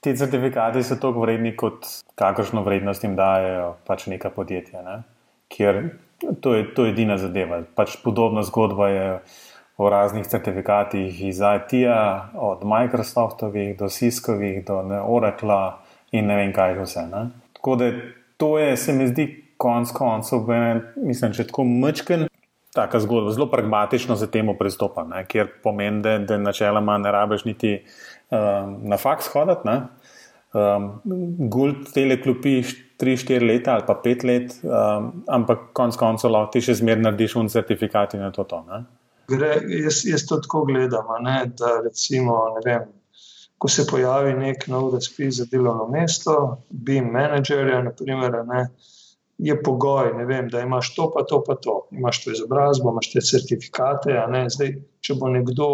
Ti 0.00 0.16
certifikati 0.16 0.82
so 0.82 0.96
tako 0.96 1.24
vredni, 1.24 1.54
kot 1.56 1.86
kakršno 2.14 2.62
vrednost 2.64 3.04
jim 3.04 3.16
dajo 3.16 3.74
pač 3.86 4.06
neka 4.06 4.30
podjetja. 4.32 4.82
Ne? 4.82 5.02
Ker 5.52 5.82
to 6.40 6.54
je, 6.54 6.68
to 6.74 6.84
je 6.84 6.94
edina 6.94 7.18
zadeva. 7.20 7.62
Pač 7.76 7.98
podobna 8.04 8.42
zgodba 8.42 8.88
je 8.88 9.08
o 9.76 9.90
raznih 9.90 10.26
certifikatih 10.26 11.22
iz 11.28 11.40
IT-ja, 11.42 12.30
od 12.34 12.64
Microsoftovih 12.64 13.78
do 13.78 13.88
Ciskovih, 13.88 14.64
do 14.64 14.78
Oracle 15.04 15.72
in 16.12 16.30
ne 16.30 16.36
vem 16.36 16.52
kaj 16.54 16.78
vse. 16.78 17.06
Ne? 17.10 17.24
Tako 17.52 17.76
da 17.76 17.90
to 18.36 18.58
je, 18.58 18.76
se 18.76 18.92
mi 18.92 19.08
zdi, 19.08 19.26
konc 19.56 19.90
koncev, 19.92 20.48
mislim, 20.96 21.32
če 21.32 21.46
tako 21.50 21.64
mečken. 21.64 22.28
Taka 22.74 22.98
zgodba, 23.00 23.30
zelo 23.32 23.46
pragmatično 23.50 24.16
za 24.18 24.26
temu 24.26 24.56
pristopa, 24.58 25.04
ne? 25.06 25.22
ker 25.30 25.52
pomeni, 25.62 26.02
da, 26.02 26.16
da 26.18 26.38
načeloma 26.38 26.98
ne 26.98 27.12
rabiš 27.14 27.44
niti 27.46 27.76
uh, 27.78 28.38
na 28.82 28.98
faks 28.98 29.30
hoditi. 29.32 29.76
Um, 30.54 30.90
Guld, 31.50 31.92
te 31.94 32.06
klopi, 32.22 32.60
3-4 33.00 33.46
leta 33.46 33.72
ali 33.74 33.82
pa 33.86 33.94
5 34.04 34.26
let, 34.26 34.58
um, 34.62 35.08
ampak 35.26 35.70
konec 35.72 35.96
koncev 35.98 36.30
lahko 36.30 36.52
ti 36.54 36.62
še 36.62 36.76
zmeraj 36.78 37.02
narediš 37.02 37.36
un 37.40 37.50
certifikat 37.50 38.14
in 38.14 38.26
to. 38.34 38.44
to 38.44 38.62
Gre, 39.28 39.54
jaz, 39.82 40.02
jaz 40.04 40.26
to 40.28 40.38
tako 40.44 40.64
gledam, 40.68 41.08
ne, 41.24 41.38
da 41.58 41.78
recimo, 41.84 42.36
ne 42.54 42.62
vem, 42.64 42.88
ko 43.58 43.70
se 43.72 43.86
pojavi 43.88 44.34
nek 44.36 44.66
nov 44.68 44.90
razpis 44.94 45.38
za 45.38 45.46
delovno 45.50 45.86
mesto, 45.88 46.34
BIM 46.70 47.08
menedžerja, 47.14 47.80
naprimer, 47.86 48.42
ne, 48.48 48.66
je 49.38 49.62
pogoj, 49.62 50.12
vem, 50.26 50.48
da 50.48 50.60
imaš 50.60 50.94
to, 50.94 51.10
pa 51.14 51.24
to, 51.24 51.42
pa 51.46 51.54
to. 51.54 51.86
Imaš 51.90 52.24
to 52.24 52.30
izobrazbo, 52.30 52.90
imaš 52.90 53.12
te 53.12 53.20
certifikate. 53.20 54.14
Zdaj, 54.48 54.74
če 55.00 55.16
bo 55.18 55.30
nekdo, 55.32 55.68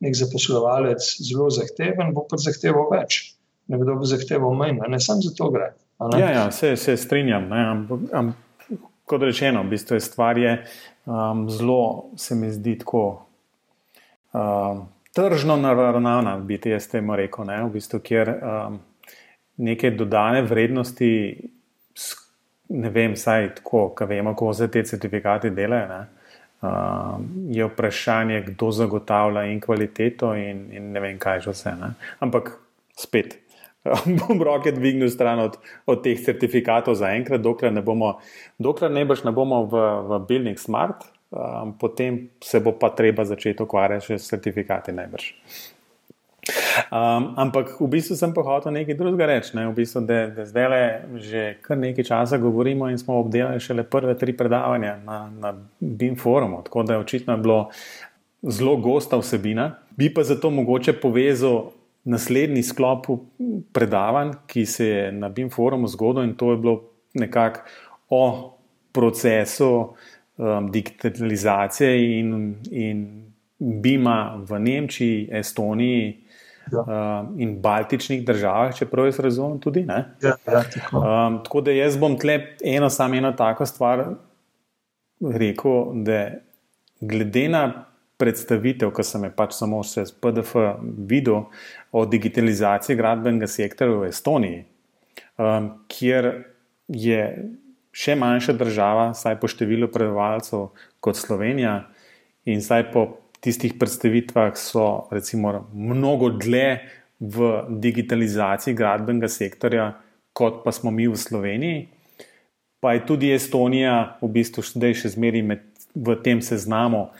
nek 0.00 0.14
zaposlovalec, 0.16 1.08
zelo 1.26 1.50
zahteven, 1.54 2.14
bo 2.14 2.26
pa 2.30 2.38
zahteval 2.40 2.90
več. 2.92 3.22
Nekdo 3.70 3.98
bo 3.98 4.06
zahteval 4.08 4.54
manj, 4.58 4.78
ne 4.88 5.00
samo 5.02 5.26
za 5.26 5.34
to 5.36 5.50
gre. 5.54 5.72
Ja, 6.18 6.30
ja, 6.32 6.44
se, 6.50 6.76
se 6.76 6.96
strinjam. 6.96 7.50
Am, 7.52 7.82
am, 8.12 8.30
kot 9.04 9.26
rečeno, 9.26 9.64
v 9.66 9.74
bistvu 9.74 9.98
je 9.98 10.04
stvar 10.06 10.38
je, 10.38 10.54
um, 11.04 11.44
zelo, 11.50 12.10
se 12.16 12.34
mi 12.34 12.50
zdi 12.50 12.78
tako. 12.78 13.26
Um, 14.32 14.86
tržno 15.14 15.56
naravnana, 15.58 16.38
bi 16.38 16.60
ti 16.62 16.70
jaz 16.70 16.86
temu 16.88 17.16
rekel, 17.18 17.44
ne? 17.44 17.58
v 17.66 17.72
bistvu, 17.74 18.00
kjer 18.06 18.30
um, 18.38 18.78
neke 19.60 19.90
dodane 19.90 20.42
vrednosti, 20.46 21.10
ne 22.70 22.90
vem, 22.90 23.16
saj 23.16 23.54
tako, 23.60 23.90
ki 23.98 24.06
vemo, 24.08 24.34
kako 24.34 24.54
se 24.54 24.70
te 24.70 24.82
certifikate 24.86 25.50
delajo. 25.50 25.88
Ne? 25.88 26.00
Um, 26.60 27.28
je 27.48 27.64
vprašanje, 27.64 28.42
kdo 28.50 28.70
zagotavlja 28.70 29.46
in 29.48 29.60
kvaliteto, 29.60 30.34
in, 30.36 30.66
in 30.76 30.90
ne 30.92 31.00
vem, 31.00 31.18
kaj 31.18 31.40
že 31.46 31.54
vse. 31.54 31.72
Ne? 31.80 31.94
Ampak 32.20 32.52
spet, 32.98 33.38
bom 34.20 34.42
roke 34.44 34.72
dvignil 34.76 35.08
stran 35.10 35.40
od, 35.40 35.56
od 35.88 36.02
teh 36.04 36.20
certifikatov 36.20 36.98
za 37.00 37.14
enkrat, 37.16 37.40
dokler 37.40 37.72
ne 37.72 37.82
bomo, 37.82 38.18
dokler 38.58 38.92
ne 38.92 39.04
ne 39.04 39.32
bomo 39.32 39.64
v, 39.64 39.84
v 40.08 40.20
Building 40.28 40.58
Smart, 40.58 41.08
um, 41.30 41.72
potem 41.78 42.28
se 42.44 42.60
bo 42.60 42.72
pa 42.72 42.90
treba 42.90 43.24
začeti 43.24 43.62
ukvarjati 43.62 44.18
s 44.18 44.28
certifikati 44.28 44.92
najbrž. 44.92 45.32
Um, 46.90 47.34
ampak 47.36 47.76
v 47.80 47.86
bistvu 47.86 48.16
sem 48.18 48.32
pa 48.34 48.42
hotel 48.42 48.72
nekaj 48.74 48.96
drugega 48.98 49.26
reči. 49.30 49.54
Ne? 49.54 49.68
V 49.70 49.74
bistvu, 49.78 50.02
da, 50.06 50.26
da 50.34 50.46
zdaj 50.48 50.68
le 50.72 50.82
že 51.22 51.42
kar 51.62 51.78
nekaj 51.78 52.04
časa 52.04 52.38
govorimo 52.38 52.88
in 52.90 52.98
smo 52.98 53.20
obdelali 53.20 53.60
šele 53.60 53.84
prve 53.86 54.16
tri 54.18 54.34
predavanja 54.36 54.96
na, 55.04 55.18
na 55.30 55.54
BIM 55.80 56.16
forumu, 56.18 56.62
tako 56.66 56.82
da 56.82 56.96
je 56.96 57.04
očitno 57.04 57.36
bilo 57.36 57.70
zelo 58.42 58.76
gosta 58.76 59.20
vsebina. 59.20 59.74
Bi 59.96 60.10
pa 60.14 60.22
zato 60.22 60.50
mogoče 60.50 60.92
povezal 61.00 61.70
naslednji 62.04 62.62
sklop 62.62 63.06
predavanj, 63.72 64.32
ki 64.46 64.66
se 64.66 64.86
je 64.86 65.12
na 65.12 65.28
BIM 65.28 65.50
forumu 65.50 65.88
zgodil 65.88 66.24
in 66.24 66.34
to 66.34 66.50
je 66.50 66.56
bilo 66.56 66.80
nekako 67.14 67.60
o 68.10 68.56
procesu 68.92 69.94
um, 70.36 70.70
digitalizacije 70.72 72.18
in, 72.18 72.56
in 72.70 73.06
Bima 73.58 74.40
v 74.48 74.58
Nemčiji, 74.58 75.28
Estoniji 75.32 76.29
ja. 76.72 76.84
um, 76.84 77.34
in 77.40 77.56
Baltičnih 77.62 78.24
državah, 78.26 78.74
čeprav 78.76 79.06
jaz 79.06 79.20
razumem 79.20 79.60
tudi. 79.60 79.84
Ja, 79.88 80.04
ja, 80.22 80.62
tako. 80.74 81.02
Um, 81.02 81.38
tako 81.44 81.60
da 81.60 81.74
jaz 81.74 81.98
bom 81.98 82.18
tle 82.18 82.38
eno 82.64 82.90
samo 82.90 83.14
eno 83.14 83.32
tako 83.32 83.66
stvar 83.66 84.04
rekel, 85.20 85.84
da 85.94 86.30
glede 87.00 87.48
na 87.48 87.64
predstavitev, 88.20 88.92
ki 88.92 89.04
sem 89.04 89.24
je 89.24 89.32
pač 89.36 89.56
samo 89.56 89.80
še 89.86 90.04
z 90.10 90.16
PDF 90.20 90.56
videl 91.08 91.46
o 91.92 92.04
digitalizaciji 92.06 92.98
gradbenega 92.98 93.48
sektorja 93.48 94.02
v 94.02 94.10
Estoniji, 94.12 94.60
um, 95.40 95.72
kjer 95.88 96.30
je 96.88 97.22
še 97.90 98.14
manjša 98.18 98.54
država, 98.58 99.10
saj 99.16 99.38
po 99.40 99.48
številu 99.50 99.88
prebivalcev 99.90 100.68
kot 101.02 101.18
Slovenija, 101.18 101.88
in 102.44 102.60
zdaj 102.62 102.90
po 102.92 103.06
tistih 103.40 103.74
predstavitvah 103.78 104.56
so 104.56 105.08
recimo 105.10 105.68
mnogo 105.72 106.30
dlje 106.30 106.80
v 107.20 107.50
digitalizaciji 107.68 108.74
gradbenega 108.74 109.28
sektorja, 109.28 109.92
kot 110.32 110.62
pa 110.64 110.72
smo 110.72 110.90
mi 110.90 111.08
v 111.08 111.16
Sloveniji. 111.16 111.88
Pa 112.80 112.94
je 112.96 113.04
tudi 113.06 113.32
Estonija 113.32 114.16
v 114.22 114.30
bistvu 114.32 114.64
zdaj 114.64 114.96
še 115.02 115.12
zmeraj 115.16 115.44
med 115.44 115.66
v 115.94 116.16
tem 116.24 116.40
seznamu 116.40 117.10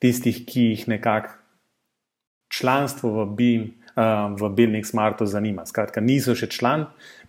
tistih, 0.00 0.44
ki 0.48 0.72
jih 0.72 0.88
nekako 0.88 1.36
članstvo 2.52 3.12
v 3.22 3.30
BIM. 3.36 3.70
Uh, 3.92 4.32
v 4.40 4.48
Building 4.56 4.86
Smartu 4.88 5.26
zanima. 5.28 5.66
Skratka, 5.68 6.00
niso 6.00 6.32
še 6.32 6.46
član 6.48 6.86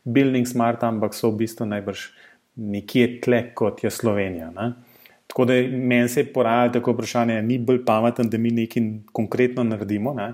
Building 0.08 0.48
Smarta, 0.48 0.88
ampak 0.88 1.12
so 1.12 1.28
v 1.28 1.44
bistvu 1.44 1.68
najbrž 1.68 2.06
nekje 2.56 3.20
tle, 3.20 3.40
kot 3.52 3.84
je 3.84 3.92
Slovenija. 3.92 4.48
Ne? 4.56 4.70
Tako 5.34 5.46
da 5.50 5.54
meni 5.54 6.10
se 6.10 6.22
je 6.22 6.34
porajalo 6.34 6.70
tako 6.76 6.94
vprašanje, 6.94 7.42
ni 7.42 7.58
bolj 7.58 7.80
pameten, 7.86 8.30
da 8.30 8.38
mi 8.38 8.52
nekaj 8.54 8.84
konkretno 9.12 9.64
naredimo 9.66 10.14
ne? 10.14 10.34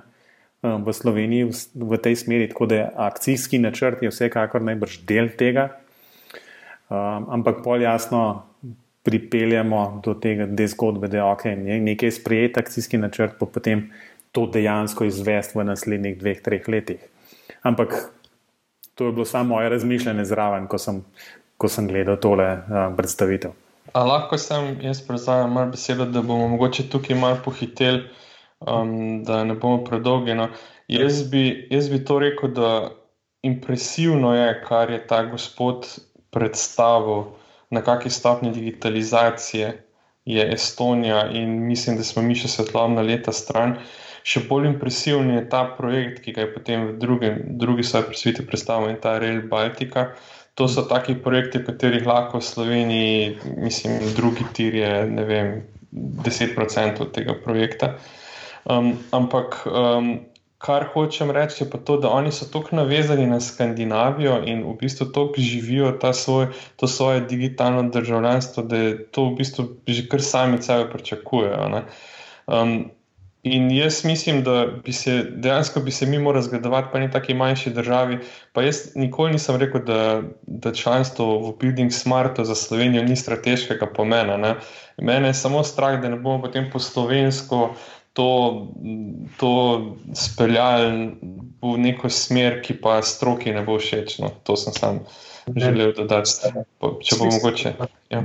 Eh, 0.60 0.76
v 0.86 0.94
Sloveniji 0.94 1.48
v, 1.48 1.56
v 1.88 2.00
tej 2.04 2.16
smeri. 2.20 2.50
Tako 2.52 2.66
da 2.68 2.90
akcijski 3.08 3.62
načrt 3.64 4.04
je 4.04 4.12
vsekakor 4.12 4.62
najbrž 4.62 5.00
del 5.08 5.32
tega, 5.40 5.70
um, 6.92 7.30
ampak 7.32 7.64
pol 7.64 7.80
jasno 7.82 8.44
pripeljemo 9.08 10.02
do 10.04 10.14
tega, 10.20 10.46
da 10.46 10.68
je 10.68 10.74
zgodbe, 10.76 11.08
da 11.08 11.18
je 11.18 11.24
ok, 11.24 11.46
nekaj 11.88 12.12
sprejet 12.12 12.60
akcijski 12.60 13.00
načrt, 13.00 13.40
pa 13.40 13.48
potem 13.48 13.88
to 14.36 14.50
dejansko 14.52 15.08
izvesti 15.08 15.56
v 15.58 15.64
naslednjih 15.72 16.20
dveh, 16.20 16.44
treh 16.44 16.68
letih. 16.68 17.00
Ampak 17.64 18.12
to 19.00 19.08
je 19.08 19.16
bilo 19.16 19.26
samo 19.26 19.56
moje 19.56 19.72
razmišljanje 19.72 20.28
zraven, 20.28 20.68
ko 20.68 20.78
sem 20.78 21.06
ko 21.60 21.68
sem 21.68 21.88
gledal 21.92 22.16
tole 22.24 22.48
uh, 22.48 22.88
predstavitev. 22.96 23.52
A 23.94 24.04
lahko 24.06 24.38
sem 24.38 24.78
jaz 24.82 25.02
prevzamem 25.02 25.54
malo 25.54 25.72
besedo, 25.72 26.06
da 26.06 26.22
bomo 26.22 26.48
mogoče 26.48 26.90
tukaj 26.90 27.18
malo 27.18 27.40
pohiteli, 27.46 28.04
um, 28.60 29.24
da 29.24 29.44
ne 29.44 29.56
bomo 29.56 29.84
predolgi. 29.84 30.36
No. 30.38 30.50
Jaz, 30.88 31.24
bi, 31.32 31.68
jaz 31.72 31.90
bi 31.90 32.04
to 32.06 32.20
rekel, 32.20 32.54
da 32.54 32.92
impresivno 33.42 34.36
je, 34.36 34.50
kar 34.68 34.92
je 34.92 35.02
ta 35.08 35.24
gospod 35.26 35.88
predstavil, 36.30 37.24
na 37.70 37.82
kakšni 37.82 38.12
stopni 38.12 38.52
digitalizacije 38.52 39.86
je 40.26 40.54
Estonija 40.54 41.30
in 41.34 41.68
mislim, 41.68 41.98
da 41.98 42.04
smo 42.04 42.22
mi 42.22 42.36
še 42.36 42.50
svetlobna 42.50 43.02
leta 43.02 43.34
stran. 43.34 43.78
Še 44.24 44.44
bolj 44.50 44.68
impresiven 44.68 45.30
je 45.34 45.46
ta 45.50 45.64
projekt, 45.78 46.20
ki 46.26 46.34
ga 46.36 46.44
je 46.46 46.54
potem 46.54 46.88
v 46.90 46.98
drugem, 47.02 47.38
drugi 47.62 47.86
svoji 47.88 48.10
presviti 48.12 48.46
predstavil 48.46 48.92
in 48.92 49.00
ta 49.02 49.16
Rail 49.18 49.42
Baltica 49.50 50.10
to 50.56 50.68
so 50.68 50.84
taki 50.88 51.16
projekti, 51.24 51.64
katerih 51.66 52.06
lahko 52.08 52.40
v 52.40 52.46
Sloveniji, 52.46 53.38
mislim, 53.58 54.00
drugi 54.16 54.48
tir 54.54 54.76
je, 54.76 54.94
ne 55.08 55.26
vem, 55.26 55.54
10% 55.92 57.06
tega 57.14 57.36
projekta. 57.44 57.96
Um, 58.70 58.98
ampak, 59.16 59.64
um, 59.66 60.12
kar 60.60 60.90
hočem 60.94 61.32
reči, 61.32 61.64
je 61.64 61.70
pa 61.72 61.80
to, 61.80 61.98
da 61.98 62.12
oni 62.12 62.32
so 62.36 62.46
tako 62.46 62.76
navezani 62.76 63.26
na 63.28 63.40
Skandinavijo 63.40 64.42
in 64.46 64.66
v 64.68 64.76
bistvu 64.82 65.08
tako 65.16 65.42
živijo 65.42 65.94
svoj, 66.14 66.48
to 66.76 66.88
svoje 66.88 67.22
digitalno 67.22 67.90
državljanstvo, 67.90 68.64
da 68.64 68.84
to 69.12 69.30
v 69.32 69.36
bistvu 69.40 69.68
že 69.88 70.08
kar 70.12 70.22
sami 70.22 70.62
sebe 70.62 70.92
pričakujejo. 70.92 71.84
Um, 72.48 72.92
In 73.44 73.72
jaz 73.72 74.04
mislim, 74.06 74.44
da 74.44 74.66
bi 74.86 74.94
se 74.94 75.24
dejansko 75.24 75.80
bi 75.80 75.92
se 75.92 76.06
mi 76.06 76.20
morali 76.20 76.44
zgledovati 76.44 76.88
po 76.92 77.00
neki 77.00 77.14
taki 77.14 77.34
manjši 77.34 77.70
državi. 77.70 78.18
Pa 78.54 78.62
jaz 78.62 78.96
nikoli 78.96 79.32
nisem 79.32 79.56
rekel, 79.56 79.84
da, 79.86 80.22
da 80.42 80.74
članstvo 80.74 81.50
v 81.50 81.54
Building 81.60 81.94
Smartu 81.94 82.44
za 82.44 82.56
Slovenijo 82.56 83.04
ni 83.04 83.16
strateškega 83.16 83.86
pomena. 83.96 84.38
Ne. 84.38 84.56
Mene 84.98 85.28
je 85.28 85.34
samo 85.34 85.64
strah, 85.64 86.02
da 86.02 86.10
ne 86.10 86.16
bomo 86.16 86.42
potem 86.42 86.70
po 86.72 86.80
slovensko 86.80 87.76
to, 88.14 88.68
to 89.38 89.52
speljali 90.14 91.16
v 91.62 91.78
neko 91.78 92.10
smer, 92.10 92.60
ki 92.62 92.76
pa 92.82 93.02
stroki 93.02 93.54
ne 93.56 93.64
bo 93.64 93.78
všeč. 93.80 94.18
No. 94.20 94.34
To 94.44 94.58
sem 94.58 94.74
sam 94.74 95.00
želel 95.56 95.94
dodati, 95.96 96.52
če 97.04 97.20
bo 97.20 97.30
mogoče. 97.32 97.74
Ja. 98.10 98.24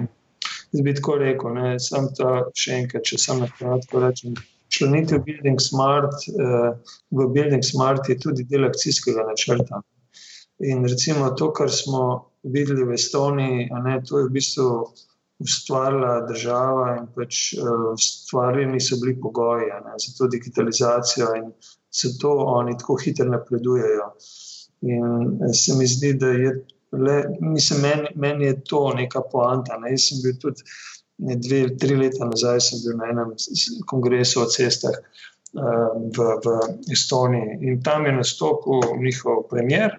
Zdaj 0.73 0.83
bi 0.83 0.95
tako 0.95 1.17
rekel, 1.23 1.55
ne, 1.55 1.79
sem 1.79 2.11
to 2.19 2.35
še 2.59 2.81
enkrat, 2.81 3.07
če 3.07 3.21
sem 3.23 3.45
na 3.45 3.47
kratko 3.47 4.03
rečem 4.03 4.35
členitev 4.75 5.25
Building 5.27 5.61
Smart, 5.63 6.27
v 7.11 7.27
Building 7.35 7.65
Smart 7.65 8.09
je 8.09 8.19
tudi 8.21 8.47
del 8.51 8.67
akcijskega 8.69 9.27
načrta. 9.29 9.81
In 10.65 10.85
recimo 10.87 11.31
to, 11.39 11.51
kar 11.53 11.71
smo 11.71 12.05
videli 12.43 12.85
v 12.85 12.95
Estoniji, 12.95 13.69
ne, 13.85 13.99
to 14.07 14.21
je 14.21 14.29
v 14.29 14.35
bistvu 14.37 14.69
ustvarila 15.43 16.21
država 16.29 16.97
in 16.99 17.07
pač 17.15 17.55
ustvarjeni 17.93 18.81
so 18.81 18.99
bili 19.03 19.17
pogoji 19.21 19.71
ne, 19.85 19.97
za 19.99 20.15
to 20.19 20.29
digitalizacijo 20.31 21.33
in 21.41 21.51
zato 22.03 22.37
oni 22.59 22.79
tako 22.79 22.97
hitro 23.03 23.27
napredujejo. 23.31 24.11
In 24.83 25.05
eh, 25.49 25.53
se 25.53 25.75
mi 25.79 25.87
zdi, 25.87 26.13
da 26.15 26.29
je 26.29 26.55
le, 26.93 27.25
mislim, 27.41 27.81
meni, 27.81 28.09
meni 28.15 28.45
je 28.45 28.65
to 28.65 28.93
neka 28.95 29.23
poanta. 29.33 29.79
Ne. 29.83 29.95
Jaz 29.95 30.09
sem 30.09 30.23
bil 30.23 30.37
tudi 30.41 30.63
ne 31.19 31.37
dve, 31.37 31.67
tri 31.79 31.97
leta 31.97 32.27
nazaj 32.27 32.61
sem 32.61 32.83
bil 32.85 32.97
na 32.99 33.11
enem 33.13 33.35
kongresu 33.91 34.43
o 34.43 34.49
cestah 34.51 34.97
uh, 34.99 35.93
v, 36.17 36.31
v 36.43 36.57
Estoniji 36.93 37.61
in 37.69 37.83
tam 37.83 38.07
je 38.07 38.17
nastopil 38.17 38.83
njihov 39.03 39.47
premier 39.51 39.99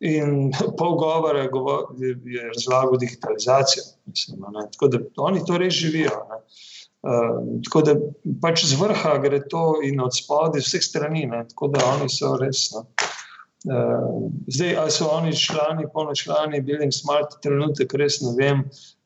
In 0.00 0.52
pol 0.78 0.94
govora 0.94 1.42
je, 1.42 1.50
je 2.24 2.50
razlagal 2.54 2.98
digitalizacijo. 2.98 3.82
Mislim, 4.06 4.38
tako 4.72 4.88
da 4.88 4.98
oni 5.16 5.44
to 5.46 5.58
res 5.58 5.74
živijo. 5.74 6.10
Uh, 7.02 7.60
tako 7.64 7.82
da 7.82 7.94
pač 8.42 8.64
z 8.66 8.78
vrha 8.78 9.18
gre 9.22 9.40
to 9.48 9.80
in 9.84 10.00
od 10.00 10.14
spodaj, 10.14 10.62
vseh 10.62 10.82
strani. 10.82 11.26
Ne? 11.26 11.44
Tako 11.48 11.68
da 11.74 11.84
oni 11.94 12.08
so 12.10 12.36
res. 12.36 12.68
No. 12.74 12.86
Uh, 13.66 14.30
zdaj, 14.46 14.76
ali 14.76 14.94
so 14.94 15.10
oni 15.10 15.34
člani, 15.36 15.88
polno 15.92 16.14
člani, 16.14 16.62
Building 16.62 16.94
Smart, 16.94 17.40
trenutek 17.42 17.94
res 17.98 18.20
ne 18.22 18.36
vem. 18.38 18.62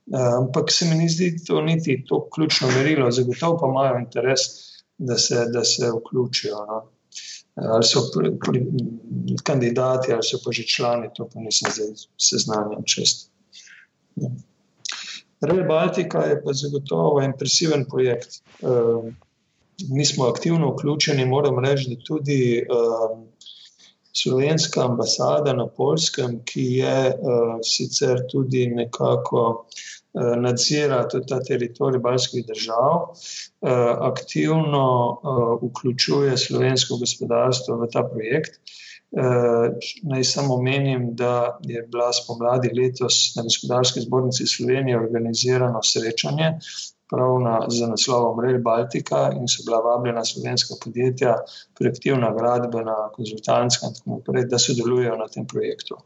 Uh, 0.06 0.34
ampak 0.38 0.72
se 0.72 0.86
mi 0.86 0.94
ni 0.94 1.08
zdi 1.08 1.44
to 1.46 1.60
niti 1.62 2.04
to 2.08 2.28
ključno 2.34 2.68
merilo, 2.68 3.10
zagotovo 3.10 3.58
pa 3.58 3.68
imajo 3.68 3.98
interes, 3.98 4.40
da 4.98 5.18
se, 5.18 5.46
da 5.52 5.64
se 5.64 5.90
vključijo. 5.90 6.66
No? 6.66 6.92
ali 7.54 7.84
so 7.84 8.00
pri, 8.14 8.30
pri, 8.38 8.66
kandidati, 9.42 10.12
ali 10.12 10.22
so 10.22 10.38
pa 10.44 10.52
že 10.52 10.64
člani, 10.64 11.10
to 11.14 11.28
pa 11.28 11.40
nisem 11.40 11.72
zdaj 11.72 12.06
seznanjen 12.16 12.84
čest. 12.84 13.30
Ja. 14.16 14.30
Rail 15.42 15.66
Baltica 15.68 16.24
je 16.30 16.38
pa 16.44 16.52
zagotovo 16.52 17.22
impresiven 17.22 17.84
projekt. 17.90 18.40
Uh, 18.60 19.12
mi 19.90 20.04
smo 20.04 20.24
aktivno 20.24 20.70
vključeni, 20.72 21.26
moram 21.26 21.58
reči, 21.64 21.90
da 21.90 22.04
tudi 22.04 22.62
uh, 22.62 23.18
slovenska 24.12 24.84
ambasada 24.84 25.52
na 25.52 25.66
Polskem, 25.66 26.40
ki 26.44 26.66
je 26.82 26.96
uh, 27.08 27.58
sicer 27.64 28.26
tudi 28.30 28.66
nekako 28.66 29.42
uh, 29.48 29.92
nadzira 30.14 31.08
tudi 31.08 31.26
ta 31.26 31.40
teritorij 31.40 32.00
baljskih 32.00 32.46
držav, 32.46 32.96
eh, 33.62 33.94
aktivno 34.10 34.86
eh, 35.12 35.66
vključuje 35.66 36.36
slovensko 36.36 36.96
gospodarstvo 36.96 37.76
v 37.76 37.88
ta 37.92 38.02
projekt. 38.12 38.60
Naj 40.02 40.24
samo 40.24 40.54
omenim, 40.54 41.10
da 41.16 41.58
je 41.68 41.82
bila 41.82 42.12
spomladi 42.16 42.70
letos 42.72 43.34
na 43.36 43.42
gospodarski 43.42 44.00
zbornici 44.00 44.46
Slovenije 44.46 45.00
organizirano 45.00 45.82
srečanje 45.82 46.54
prav 47.12 47.36
na, 47.44 47.54
z 47.68 47.88
naslovom 47.90 48.40
Rail 48.40 48.58
Baltica 48.64 49.28
in 49.36 49.48
so 49.48 49.64
bila 49.66 49.82
vabljena 49.84 50.24
slovenska 50.24 50.78
podjetja, 50.84 51.36
projektivna, 51.78 52.32
gradbena, 52.38 52.96
konzultantska 53.16 53.86
in 53.86 53.94
tako 53.98 54.16
naprej, 54.16 54.48
da 54.48 54.58
sodelujejo 54.58 55.16
na 55.20 55.28
tem 55.28 55.46
projektu. 55.46 56.00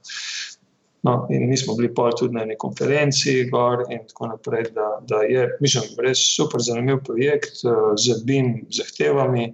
No, 1.06 1.26
in 1.30 1.46
mi 1.48 1.56
smo 1.56 1.76
bili 1.78 1.92
pol 1.94 2.10
tudi 2.18 2.34
na 2.34 2.42
eni 2.42 2.56
konferenci, 2.58 3.44
gor 3.50 3.84
in 3.90 4.02
tako 4.08 4.32
naprej. 4.32 4.64
Da, 4.74 4.88
da 5.06 5.22
je, 5.22 5.46
mislim, 5.60 5.92
res 6.02 6.22
super 6.34 6.62
zanimiv 6.62 7.04
projekt 7.06 7.62
z 7.96 8.16
BIM 8.26 8.66
zahtevami. 8.74 9.52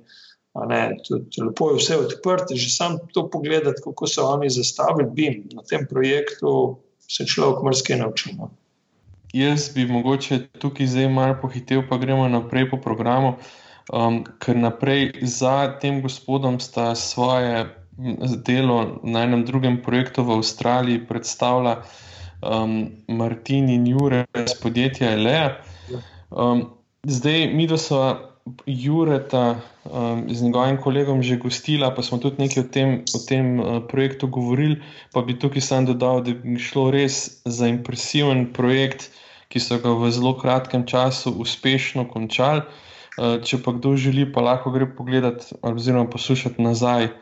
Ne, 0.68 0.80
tudi, 1.04 1.42
lepo 1.44 1.70
je 1.70 1.80
vse 1.80 1.98
odprto, 2.00 2.56
že 2.56 2.70
sam 2.72 2.98
to 3.12 3.26
pogledati, 3.32 3.84
kako 3.84 4.08
so 4.08 4.26
oni 4.32 4.50
zastavili 4.50 5.10
BIM 5.10 5.38
na 5.52 5.64
tem 5.68 5.84
projektu, 5.90 6.78
se 7.08 7.28
človek 7.28 7.62
mrske 7.68 7.96
nauči. 8.00 8.36
Jaz 9.32 9.70
bi 9.74 9.86
mogoče 9.88 10.38
tukaj 10.60 10.86
zdaj 10.86 11.08
malo 11.08 11.36
pohitev, 11.42 11.86
pa 11.88 11.96
gremo 11.96 12.28
naprej 12.28 12.70
po 12.70 12.76
programu, 12.76 13.36
um, 13.92 14.24
ker 14.38 14.56
naprej 14.56 15.12
za 15.22 15.78
tem 15.80 16.02
gospodom 16.02 16.60
sta 16.60 16.94
svoje 16.94 17.66
delo 18.44 19.00
na 19.02 19.24
enem 19.24 19.44
drugem 19.44 19.82
projektu 19.82 20.24
v 20.24 20.36
Avstraliji 20.40 21.06
predstavlja 21.06 21.76
um, 22.42 22.90
Martin 23.08 23.68
in 23.68 23.86
Jure 23.86 24.24
iz 24.44 24.54
podjetja 24.62 25.12
Elea. 25.12 25.56
Um, 26.30 26.70
zdaj, 27.04 27.46
mi, 27.52 27.66
da 27.66 27.78
so 27.78 28.31
Jureta 28.66 29.60
um, 29.84 30.24
z 30.28 30.42
njegovim 30.42 30.76
kolegom 30.82 31.22
že 31.22 31.36
gostila, 31.36 31.94
pa 31.94 32.02
smo 32.02 32.18
tudi 32.18 32.42
nekaj 32.42 32.62
o 32.62 32.66
tem, 32.66 32.90
o 33.14 33.18
tem 33.28 33.60
uh, 33.60 33.78
projektu 33.88 34.26
govorili, 34.26 34.80
pa 35.14 35.22
bi 35.22 35.38
tukaj 35.38 35.62
sam 35.62 35.86
dodal, 35.86 36.22
da 36.26 36.34
bi 36.34 36.58
šlo 36.58 36.90
res 36.90 37.42
za 37.44 37.70
impresiven 37.70 38.48
projekt, 38.52 39.10
ki 39.48 39.62
so 39.62 39.78
ga 39.78 39.94
v 39.94 40.10
zelo 40.10 40.34
kratkem 40.38 40.86
času 40.86 41.30
uspešno 41.38 42.08
končali. 42.10 42.66
Uh, 43.14 43.38
če 43.44 43.62
pa 43.62 43.76
kdo 43.76 43.94
želi, 43.94 44.26
pa 44.26 44.42
lahko 44.42 44.72
gre 44.74 44.88
pogledati 44.90 45.54
oziroma 45.62 46.10
poslušati 46.10 46.62
nazaj 46.62 47.12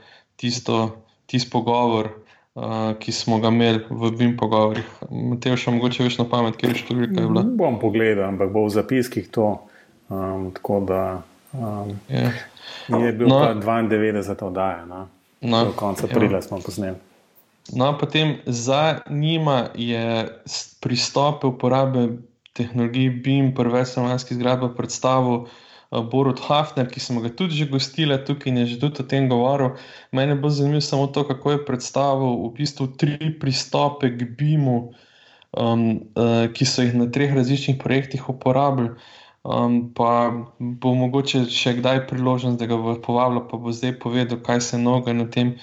tisto, 0.41 1.05
tisto 1.27 1.51
pogovor, 1.53 2.09
uh, 2.55 2.97
ki 2.97 3.13
smo 3.13 3.43
ga 3.43 3.53
imeli 3.53 3.85
v 3.91 4.13
BIM 4.17 4.39
pogovorih. 4.41 4.89
Te 5.43 5.53
še 5.53 5.75
mogoče 5.75 6.07
veš 6.07 6.23
na 6.23 6.31
pamet, 6.31 6.57
kje 6.57 6.73
je 6.73 6.81
številka. 6.87 7.27
Bom 7.61 7.77
pogledal, 7.83 8.31
ampak 8.31 8.55
bo 8.55 8.65
v 8.65 8.73
zapiskih 8.79 9.29
to. 9.29 9.59
Um, 10.11 10.51
tako 10.55 10.81
da 10.81 11.23
um, 11.53 11.99
yeah. 12.09 12.33
je 13.05 13.13
bil 13.13 13.29
no, 13.29 13.55
92 13.55 14.45
oddaja, 14.45 14.85
no? 14.87 15.09
no, 15.41 15.65
do 15.65 15.73
konca 15.73 16.07
ja. 16.07 16.11
aprila 16.11 16.43
smo 16.43 16.59
posneli. 16.61 16.97
No, 17.73 17.99
potem 17.99 18.37
za 18.47 18.99
njima 19.11 19.69
je 19.75 20.29
pristop 20.81 21.45
uporabe 21.45 22.09
tehnologij 22.53 23.11
BIM, 23.11 23.55
prve 23.55 23.87
slovenske 23.87 24.35
zgradbe, 24.35 24.75
predstavil. 24.77 25.47
Eh, 25.91 26.03
Borod 26.13 26.41
Hafner, 26.47 26.87
ki 26.91 27.01
smo 27.01 27.21
ga 27.21 27.31
tudi 27.35 27.55
že 27.59 27.67
gostili 27.67 28.15
tukaj 28.25 28.51
in 28.51 28.59
je 28.63 28.67
že 28.67 28.81
tudi 28.81 29.03
o 29.03 29.07
tem 29.07 29.29
govoril. 29.29 29.75
Mene 30.13 30.35
bo 30.35 30.51
zanimivo 30.51 30.81
samo 30.81 31.07
to, 31.07 31.27
kako 31.27 31.51
je 31.51 31.65
predstavil 31.67 32.47
v 32.47 32.53
bistvu 32.59 32.87
tri 32.97 33.35
pristope 33.41 34.11
k 34.11 34.23
BIM-u, 34.39 34.95
um, 35.59 35.83
uh, 36.15 36.47
ki 36.55 36.65
so 36.65 36.83
jih 36.83 36.95
na 36.95 37.11
treh 37.11 37.35
različnih 37.35 37.79
projektih 37.79 38.29
uporabljali. 38.29 38.95
Um, 39.43 39.93
pa 39.97 40.29
bo 40.61 40.93
mogoče 40.95 41.47
še 41.49 41.79
kdaj 41.79 42.03
priložnost, 42.11 42.59
da 42.61 42.69
ga 42.69 42.77
bo 42.77 42.93
povabila, 43.01 43.47
pa 43.49 43.57
bo 43.57 43.73
zdaj 43.73 43.95
povedal, 44.03 44.43
kaj 44.45 44.61
se 44.61 44.81
noga 44.81 45.15
na, 45.17 45.25
tem, 45.33 45.55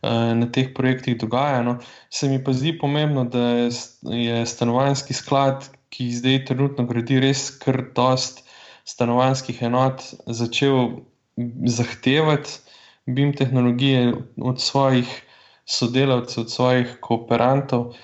uh, 0.00 0.32
na 0.38 0.48
teh 0.48 0.72
projektih 0.76 1.18
dogaja. 1.20 1.60
No. 1.66 1.76
Se 2.08 2.30
mi 2.32 2.40
pa 2.42 2.56
zdi 2.56 2.72
pomembno, 2.78 3.26
da 3.28 3.68
je 4.08 4.40
stanovanjski 4.48 5.16
sklad, 5.16 5.68
ki 5.92 6.08
zdaj 6.16 6.44
trenutno 6.48 6.86
gradi 6.88 7.20
res 7.20 7.50
kar 7.60 7.82
dost 7.96 8.42
stanovanjskih 8.88 9.60
enot 9.68 10.02
začel 10.26 11.02
zahtevati 11.66 12.50
BIM 13.06 13.32
tehnologije 13.36 14.14
od 14.42 14.60
svojih 14.60 15.10
sodelavcev, 15.66 16.42
od 16.42 16.50
svojih 16.50 16.96
kooperantov, 17.00 17.94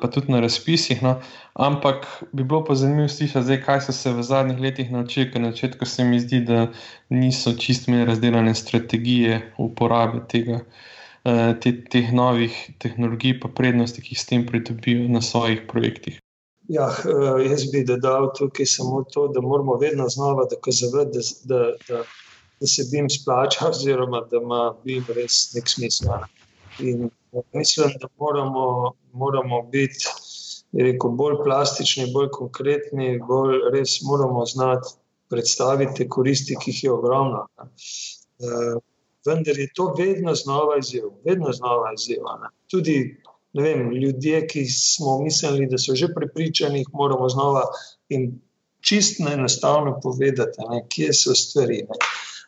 pa 0.00 0.10
tudi 0.10 0.32
na 0.32 0.40
razpisih. 0.40 1.02
No. 1.02 1.16
Ampak 1.54 2.06
bi 2.32 2.44
bilo 2.44 2.64
pa 2.64 2.74
zanimivo 2.74 3.08
slišati, 3.08 3.44
zdaj, 3.46 3.62
kaj 3.64 3.80
so 3.86 3.96
se 3.96 4.12
v 4.12 4.22
zadnjih 4.22 4.60
letih 4.60 4.92
naučili, 4.92 5.30
ker 5.32 5.42
na 5.42 5.50
začetku 5.52 5.86
se 5.86 6.04
mi 6.04 6.20
zdi, 6.20 6.40
da 6.44 6.68
niso 7.08 7.54
čist 7.58 7.88
imeli 7.88 8.06
razdeljene 8.10 8.54
strategije 8.54 9.42
uporabe 9.58 10.24
tega. 10.28 10.62
Te, 11.60 11.72
teh 11.92 12.12
novih 12.14 12.54
tehnologij, 12.80 13.40
pa 13.42 13.50
prednosti, 13.52 14.00
ki 14.00 14.14
jih 14.14 14.20
s 14.20 14.26
tem 14.30 14.46
pridobijo 14.46 15.08
na 15.12 15.20
svojih 15.20 15.66
projektih. 15.68 16.22
Ja, 16.68 16.88
eh, 17.04 17.48
jaz 17.48 17.64
bi 17.72 17.80
dodal 17.84 18.28
tukaj 18.36 18.66
samo 18.66 19.02
to, 19.12 19.28
da 19.28 19.40
moramo 19.40 19.76
vedno 19.80 20.08
znova 20.08 20.44
dokazovati, 20.50 21.10
da, 21.18 21.20
da, 21.44 21.70
da, 21.88 22.02
da 22.60 22.66
se 22.66 22.84
BIM 22.92 23.08
splača, 23.10 23.68
oziroma 23.72 24.20
da 24.30 24.36
ima 24.36 24.74
BIM 24.84 25.04
res 25.16 25.54
nek 25.54 25.68
smisel. 25.68 26.26
In 26.78 27.08
eh, 27.32 27.42
mislim, 27.52 27.94
da 28.00 28.08
moramo, 28.18 28.92
moramo 29.18 29.62
biti 29.72 30.08
rekel, 30.72 31.10
bolj 31.10 31.38
plastični, 31.44 32.10
bolj 32.12 32.30
konkretni, 32.36 33.18
bolj 33.28 33.70
res 33.74 33.98
moramo 34.02 34.44
znati 34.46 34.96
predstaviti 35.28 36.08
koristi, 36.08 36.56
ki 36.56 36.70
jih 36.70 36.84
je 36.84 36.92
ogromno. 36.92 37.46
Uh, 37.58 38.78
vendar 39.26 39.58
je 39.58 39.68
to 39.74 39.92
vedno 39.98 40.34
znova 40.34 40.78
izziv, 40.78 41.10
vedno 41.24 41.52
znova 41.52 41.92
izziv. 41.94 42.24
Tudi 42.70 42.98
vem, 43.52 43.90
ljudje, 43.92 44.46
ki 44.46 44.64
smo 44.64 45.18
mislili, 45.22 45.66
da 45.66 45.78
so 45.78 45.94
že 45.94 46.08
prepričani, 46.14 46.84
moramo 46.92 47.28
znova 47.28 47.64
in 48.08 48.40
čistno 48.80 49.30
enostavno 49.30 50.00
povedati, 50.02 50.58
ne, 50.70 50.84
kje 50.88 51.12
so 51.12 51.34
stvari, 51.34 51.82
ne, 51.88 51.98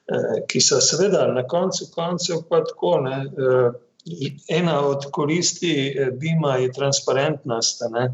eh, 0.06 0.42
ki 0.48 0.60
so 0.60 0.80
seveda 0.80 1.26
na 1.34 1.46
koncu 1.46 1.90
koncev 1.94 2.44
pa 2.48 2.64
tako. 2.64 2.98
Eh, 3.08 3.70
Ena 4.48 4.80
od 4.86 5.06
koristi 5.12 5.72
eh, 5.88 6.10
BIM-a 6.20 6.56
je 6.56 6.72
transparentnost. 6.72 7.82
Ne? 7.90 8.06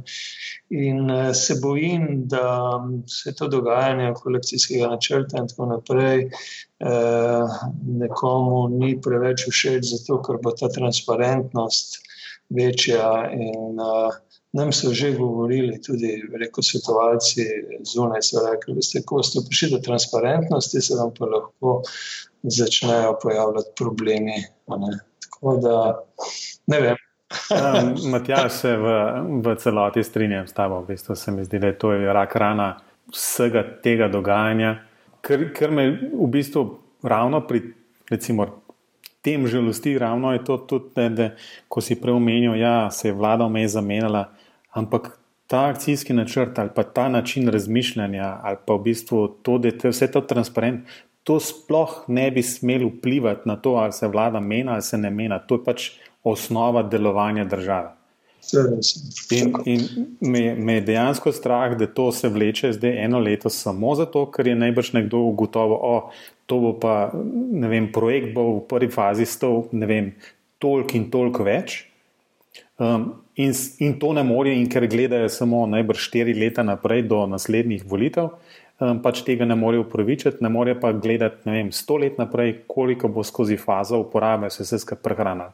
In 0.71 1.11
se 1.35 1.59
bojim, 1.63 2.09
da 2.29 2.81
se 3.07 3.35
to 3.35 3.49
dogajanje 3.49 4.13
kolekcijskega 4.23 4.89
načrta 4.91 5.39
in 5.39 5.49
tako 5.49 5.67
naprej 5.67 6.31
nekomu 7.87 8.57
ni 8.69 8.91
preveč 9.01 9.47
všeč, 9.49 9.87
zato 9.95 10.19
ker 10.27 10.37
bo 10.43 10.51
ta 10.53 10.69
transparentnost 10.69 12.03
večja. 12.53 13.31
In, 13.33 13.81
uh, 13.81 14.13
nam 14.57 14.73
so 14.73 14.93
že 14.93 15.13
govorili, 15.13 15.81
tudi 15.83 16.23
reko, 16.41 16.63
svetovalci 16.63 17.45
zunaj, 17.85 18.23
so 18.23 18.45
rekli, 18.45 18.81
da 18.81 19.03
ko 19.05 19.23
ste 19.23 19.45
prišli 19.49 19.71
do 19.75 19.81
transparentnosti, 19.85 20.81
se 20.81 20.97
vam 20.97 21.13
pa 21.19 21.29
lahko 21.29 21.83
začnejo 22.43 23.19
pojavljati 23.23 23.75
problemi. 23.77 24.39
Ne? 24.81 24.93
Tako 25.37 25.57
da 25.63 25.77
ne 26.67 26.81
vem. 26.81 26.97
Matjaž 28.11 28.53
se 28.53 28.77
v, 28.77 28.93
v 29.45 29.57
celoti 29.59 30.05
strinjam 30.05 30.47
s 30.47 30.55
tabo. 30.55 30.81
V 30.81 30.95
bistvu 30.95 31.17
se 31.17 31.33
mi 31.33 31.45
zdi, 31.45 31.59
da 31.59 31.73
je 31.73 31.79
to 31.79 31.91
rak 31.91 32.37
rana 32.37 32.77
vsega 33.13 33.63
tega 33.83 34.09
dogajanja, 34.09 34.77
ker, 35.23 35.51
ker 35.55 35.71
me 35.71 35.91
v 36.13 36.29
bistvu 36.31 36.65
ravno 37.07 37.43
pri 37.47 37.63
recimo, 38.11 38.47
tem 39.23 39.47
žalosti, 39.47 39.99
ravno 39.99 40.33
je 40.33 40.45
to 40.45 40.57
tudi, 40.59 40.91
da, 40.95 41.09
da 41.09 41.31
ko 41.69 41.81
si 41.83 41.99
preomenil, 42.01 42.55
da 42.55 42.59
ja, 42.59 42.91
se 42.91 43.09
je 43.09 43.15
vlada 43.15 43.47
vmej 43.47 43.69
zamenjala, 43.75 44.29
ampak 44.71 45.17
ta 45.47 45.67
akcijski 45.71 46.15
načrt 46.15 46.59
ali 46.59 46.71
pa 46.75 46.83
ta 46.83 47.09
način 47.09 47.49
razmišljanja 47.49 48.39
ali 48.43 48.57
pa 48.67 48.75
v 48.75 48.83
bistvu 48.83 49.29
to, 49.43 49.59
da 49.59 49.69
je 49.69 49.91
vse 49.91 50.11
to 50.11 50.21
transparent, 50.21 50.87
to 51.27 51.41
sploh 51.43 52.05
ne 52.07 52.31
bi 52.31 52.43
smelo 52.43 52.87
vplivati 52.89 53.49
na 53.51 53.57
to, 53.57 53.75
ali 53.83 53.93
se 53.93 54.07
vlada 54.09 54.41
mena 54.41 54.79
ali 54.79 54.83
se 54.83 54.99
ne 54.99 55.11
mena. 55.11 55.39
To 55.39 55.59
je 55.59 55.65
pač 55.65 55.91
osnova 56.23 56.83
delovanja 56.83 57.45
države. 57.45 57.97
In, 59.35 59.55
in 59.65 59.81
me, 60.21 60.55
me 60.55 60.75
je 60.75 60.81
dejansko 60.81 61.33
strah, 61.33 61.75
da 61.79 61.87
to 61.87 62.13
se 62.13 62.29
vleče 62.29 62.73
zdaj 62.73 63.05
eno 63.05 63.19
leto 63.19 63.51
samo 63.51 63.95
zato, 63.99 64.23
ker 64.31 64.47
je 64.47 64.55
najbrž 64.55 64.93
nekdo 64.93 65.25
ugotovil, 65.33 65.83
da 65.83 66.47
to 66.47 66.59
bo 66.63 66.73
pa, 66.79 67.11
ne 67.35 67.69
vem, 67.69 67.91
projekt 67.93 68.35
bo 68.35 68.47
v 68.53 68.61
prvi 68.71 68.91
fazi 68.95 69.27
stal, 69.27 69.65
ne 69.73 69.87
vem, 69.87 70.13
toliko 70.63 70.95
in 70.95 71.11
toliko 71.11 71.47
več. 71.47 71.81
Um, 72.79 73.25
in, 73.35 73.51
in 73.83 73.99
to 73.99 74.13
ne 74.15 74.23
more, 74.23 74.53
in 74.55 74.69
ker 74.71 74.87
gledajo 74.87 75.33
samo 75.33 75.65
najbrž 75.67 76.07
štiri 76.07 76.37
leta 76.39 76.63
naprej 76.63 77.03
do 77.11 77.25
naslednjih 77.27 77.83
volitev, 77.89 78.37
um, 78.81 79.01
pač 79.03 79.23
tega 79.27 79.45
ne 79.49 79.57
morejo 79.59 79.87
upravičiti, 79.87 80.45
ne 80.45 80.51
morejo 80.53 80.81
pa 80.81 80.93
gledati, 80.93 81.43
ne 81.49 81.59
vem, 81.59 81.73
sto 81.73 81.99
let 82.03 82.19
naprej, 82.19 82.63
koliko 82.67 83.09
bo 83.09 83.25
skozi 83.25 83.57
fazo 83.57 84.01
uporabe 84.05 84.51
se 84.51 84.65
vse 84.65 84.79
skupaj 84.85 85.03
prehranilo. 85.03 85.53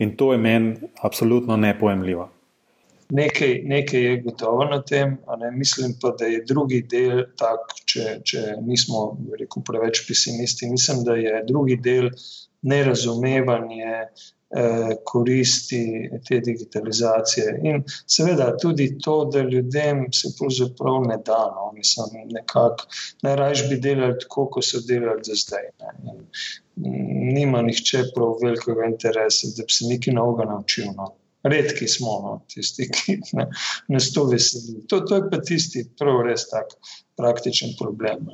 In 0.00 0.16
to 0.16 0.32
je 0.32 0.38
meni 0.38 0.88
absolutno 1.02 1.56
nepojemljivo. 1.56 2.30
Nekaj, 3.12 3.58
nekaj 3.68 4.00
je 4.00 4.20
gotovo 4.24 4.64
na 4.64 4.78
tem, 4.82 5.18
ne, 5.38 5.50
mislim 5.52 5.92
pa, 6.00 6.14
da 6.18 6.24
je 6.26 6.44
drugi 6.48 6.80
del 6.88 7.26
tak, 7.36 7.74
če, 7.84 8.04
če 8.24 8.44
nismo 8.64 9.02
rekel, 9.36 9.64
preveč 9.68 10.00
pesimisti. 10.08 10.70
Mislim, 10.70 11.02
da 11.04 11.18
je 11.20 11.42
drugi 11.48 11.76
del 11.76 12.08
nerazumevanje 12.62 14.06
koristi 15.04 16.10
te 16.28 16.40
digitalizacije. 16.40 17.60
In 17.62 17.82
seveda 18.06 18.56
tudi 18.56 18.98
to, 18.98 19.24
da 19.32 19.42
ljudem 19.42 20.04
se 20.12 20.28
pravzaprav 20.38 21.00
ne 21.08 21.16
da. 21.26 21.40
No, 21.56 21.72
mislim, 21.74 22.28
nekako 22.28 22.86
najraje 23.22 23.68
bi 23.68 23.80
delali 23.80 24.18
tako, 24.20 24.46
kot 24.46 24.64
so 24.64 24.80
delali 24.88 25.24
do 25.26 25.34
zdaj. 25.34 25.70
Ne, 25.80 26.18
nima 27.34 27.62
nihče 27.62 28.04
prav 28.14 28.36
velikega 28.42 28.86
interesa, 28.90 29.48
da 29.56 29.66
bi 29.66 29.72
se 29.72 29.88
nekaj 29.88 30.14
novega 30.14 30.48
naučil. 30.52 30.92
No. 30.96 31.12
Redki 31.42 31.88
smo, 31.88 32.18
no, 32.22 32.32
tisti, 32.54 32.86
ki 32.94 33.18
ne, 33.32 33.48
nas 33.88 34.12
to 34.14 34.28
veseli. 34.30 34.84
To, 34.88 35.00
to 35.00 35.16
je 35.18 35.30
pa 35.30 35.40
tisti, 35.40 35.86
prav 35.98 36.22
res 36.28 36.46
tak 36.50 36.76
praktičen 37.18 37.74
problem. 37.78 38.28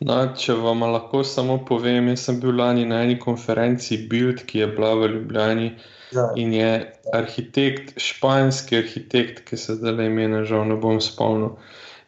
No, 0.00 0.16
če 0.38 0.54
vam 0.54 0.84
lahko 0.86 1.24
samo 1.26 1.58
povem, 1.66 2.12
jaz 2.12 2.28
sem 2.28 2.38
bil 2.42 2.54
lani 2.60 2.84
na 2.86 3.02
eni 3.06 3.16
konferenci 3.18 3.98
Bild, 4.10 4.44
ki 4.46 4.62
je 4.62 4.68
bila 4.76 4.92
v 5.00 5.08
Ljubljani. 5.14 5.72
Ja. 6.14 6.30
In 6.40 6.54
je 6.54 6.70
arhitekt, 7.12 7.98
španski 8.00 8.78
arhitekt, 8.78 9.42
ki 9.48 9.58
se 9.60 9.74
zdaj 9.76 9.98
le 9.98 10.06
imena, 10.08 10.44
žal 10.48 10.64
ne 10.70 10.78
bom 10.80 11.02
spomnil, 11.04 11.58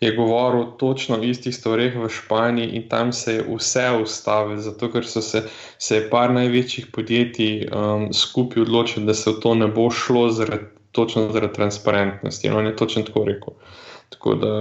je 0.01 0.15
govoril 0.17 0.71
točno 0.81 1.19
o 1.19 1.23
istih 1.23 1.53
stvareh 1.53 1.97
v 2.01 2.09
Španiji 2.09 2.71
in 2.79 2.87
tam 2.89 3.13
se 3.13 3.35
je 3.35 3.43
vse 3.45 3.91
ustavilo, 4.03 4.61
zato 4.61 4.89
ker 4.93 5.05
so 5.05 5.21
se, 5.21 5.43
se 5.79 5.99
je 5.99 6.07
par 6.11 6.33
največjih 6.33 6.87
podjetij 6.95 7.67
um, 7.69 8.09
skupaj 8.13 8.63
odločili, 8.63 9.05
da 9.07 9.15
se 9.15 9.31
v 9.31 9.41
to 9.43 9.55
ne 9.55 9.69
bo 9.69 9.91
šlo 9.91 10.31
zaradi, 10.33 10.71
točno 10.93 11.29
zaradi 11.33 11.55
transparentnosti. 11.55 12.47
In 12.47 12.57
on 12.57 12.67
je 12.67 12.77
točno 12.77 13.03
tako 13.03 13.25
rekel. 13.25 13.55
Tako 14.09 14.35
da 14.35 14.55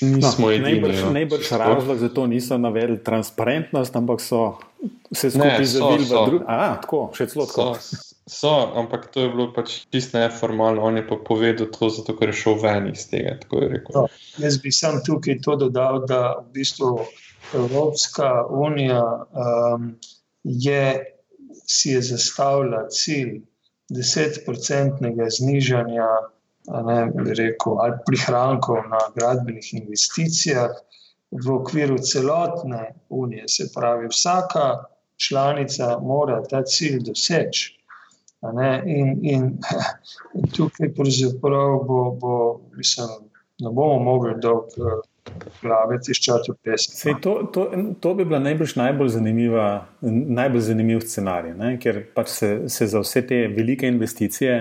nismo 0.00 0.46
no, 0.46 0.52
edini. 0.52 0.80
Najbrž, 0.80 1.02
no. 1.02 1.10
najbrž 1.10 1.50
razlog 1.50 1.98
za 1.98 2.08
to 2.08 2.26
niso 2.26 2.58
navedli 2.58 2.98
transparentnost, 3.04 3.96
ampak 3.96 4.20
so 4.20 4.58
se 5.12 5.30
skupaj 5.30 5.64
zavili 5.64 6.04
v 6.04 6.26
druge. 6.26 6.44
A, 6.48 6.76
tako, 6.82 7.08
še 7.14 7.26
celo 7.30 7.46
tako. 7.46 7.72
So, 8.28 8.50
ampak 8.76 9.06
to 9.08 9.24
je 9.24 9.28
bilo 9.32 9.46
pač 9.56 9.88
čisto 9.88 10.20
neformalno. 10.20 10.82
On 10.84 10.96
je 10.96 11.06
pa 11.06 11.16
povedal 11.16 11.70
to, 11.72 11.88
zato 11.88 12.12
ker 12.12 12.28
je 12.28 12.36
šel 12.42 12.58
ven 12.60 12.90
iz 12.92 13.06
tega. 13.08 13.38
No, 13.94 14.04
jaz 14.36 14.58
bi 14.60 14.72
sam 14.74 15.00
tukaj 15.06 15.40
to 15.44 15.56
dodal, 15.56 16.04
da 16.04 16.36
v 16.42 16.60
bistvu 16.60 16.92
Evropska 17.56 18.44
unija 18.52 19.00
um, 19.00 19.94
je, 20.44 21.14
si 21.64 21.94
je 21.96 22.02
zastavila 22.04 22.84
cilj 22.92 23.38
desetprocentnega 23.88 25.30
znižanja 25.32 26.08
ne, 26.68 27.12
rekel, 27.38 27.80
ali 27.80 27.96
prihrankov 28.06 28.76
na 28.90 29.00
gradbenih 29.14 29.74
investicijah 29.74 30.70
v 31.30 31.50
okviru 31.52 31.98
celotne 31.98 32.94
unije. 33.08 33.48
Se 33.48 33.68
pravi, 33.74 34.08
vsaka 34.08 34.84
članica 35.16 35.98
mora 36.02 36.42
ta 36.42 36.62
cilj 36.62 37.02
doseči. 37.04 37.74
Ne, 38.54 38.82
in, 38.86 39.18
in 39.22 39.58
tukaj 40.56 40.92
pravzaprav 40.94 41.80
bo, 41.86 42.10
bo, 42.20 42.60
mislim, 42.76 43.08
ne 43.58 43.70
bomo 43.70 43.98
mogli 43.98 44.34
dolgo 44.40 44.66
eh, 44.78 45.00
glave 45.62 45.98
tiščati 46.00 46.52
v 46.52 46.56
pesmi. 46.62 47.16
To, 47.22 47.50
to, 47.54 47.64
to 48.00 48.14
bi 48.14 48.24
bila 48.24 48.38
najbrž 48.38 48.76
najbolj, 48.78 49.18
najbolj 50.38 50.62
zanimiv 50.70 51.02
scenarij, 51.02 51.56
ne, 51.58 51.72
ker 51.82 52.04
pač 52.14 52.30
se, 52.36 52.52
se 52.70 52.86
za 52.86 53.02
vse 53.02 53.26
te 53.26 53.40
velike 53.56 53.90
investicije 53.90 54.54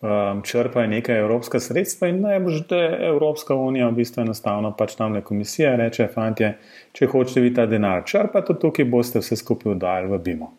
um, 0.00 0.42
črpajo 0.42 0.86
nekaj 0.86 1.18
evropska 1.18 1.60
sredstva 1.60 2.08
in 2.08 2.20
najbrž, 2.20 2.62
da 2.68 2.76
je 2.76 3.08
Evropska 3.08 3.54
unija 3.54 3.88
v 3.88 3.98
bistvu 4.00 4.22
enostavno 4.22 4.72
pač 4.76 4.94
tam 4.94 5.12
le 5.12 5.24
komisija 5.24 5.76
reče, 5.76 6.08
fantje, 6.14 6.54
če 6.92 7.06
hočete 7.06 7.40
vi 7.40 7.54
ta 7.54 7.66
denar 7.66 8.04
črpati, 8.06 8.56
tukaj 8.60 8.84
boste 8.84 9.20
vse 9.20 9.36
skupaj 9.36 9.74
vdali 9.74 10.08
v 10.08 10.18
BIMO. 10.18 10.50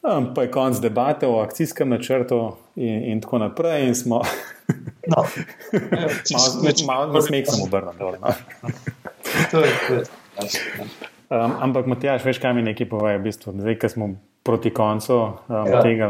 Um, 0.00 0.30
pa 0.34 0.42
je 0.42 0.50
konc 0.50 0.78
debate 0.80 1.26
o 1.28 1.40
akcijskem 1.40 1.88
načrtu 1.88 2.54
in, 2.76 3.02
in 3.12 3.20
tako 3.20 3.38
naprej. 3.38 3.86
In 3.86 3.94
smo, 3.94 4.22
no, 5.06 5.24
malo 6.88 7.12
na 7.12 7.20
smeh 7.22 7.44
sem 7.44 7.60
obrnil. 7.66 8.16
Um, 11.30 11.52
ampak, 11.60 11.86
Matjaš, 11.86 12.24
veš, 12.24 12.40
kaj 12.40 12.56
mi 12.56 12.64
nekaj 12.64 12.88
pove, 12.88 13.12
v 13.18 13.22
bistvu, 13.28 13.52
zdaj, 13.60 13.76
ko 13.78 13.92
smo 13.92 14.08
proti 14.42 14.72
koncu 14.72 15.18
um, 15.20 15.68
ja. 15.68 15.82
tega, 15.84 16.08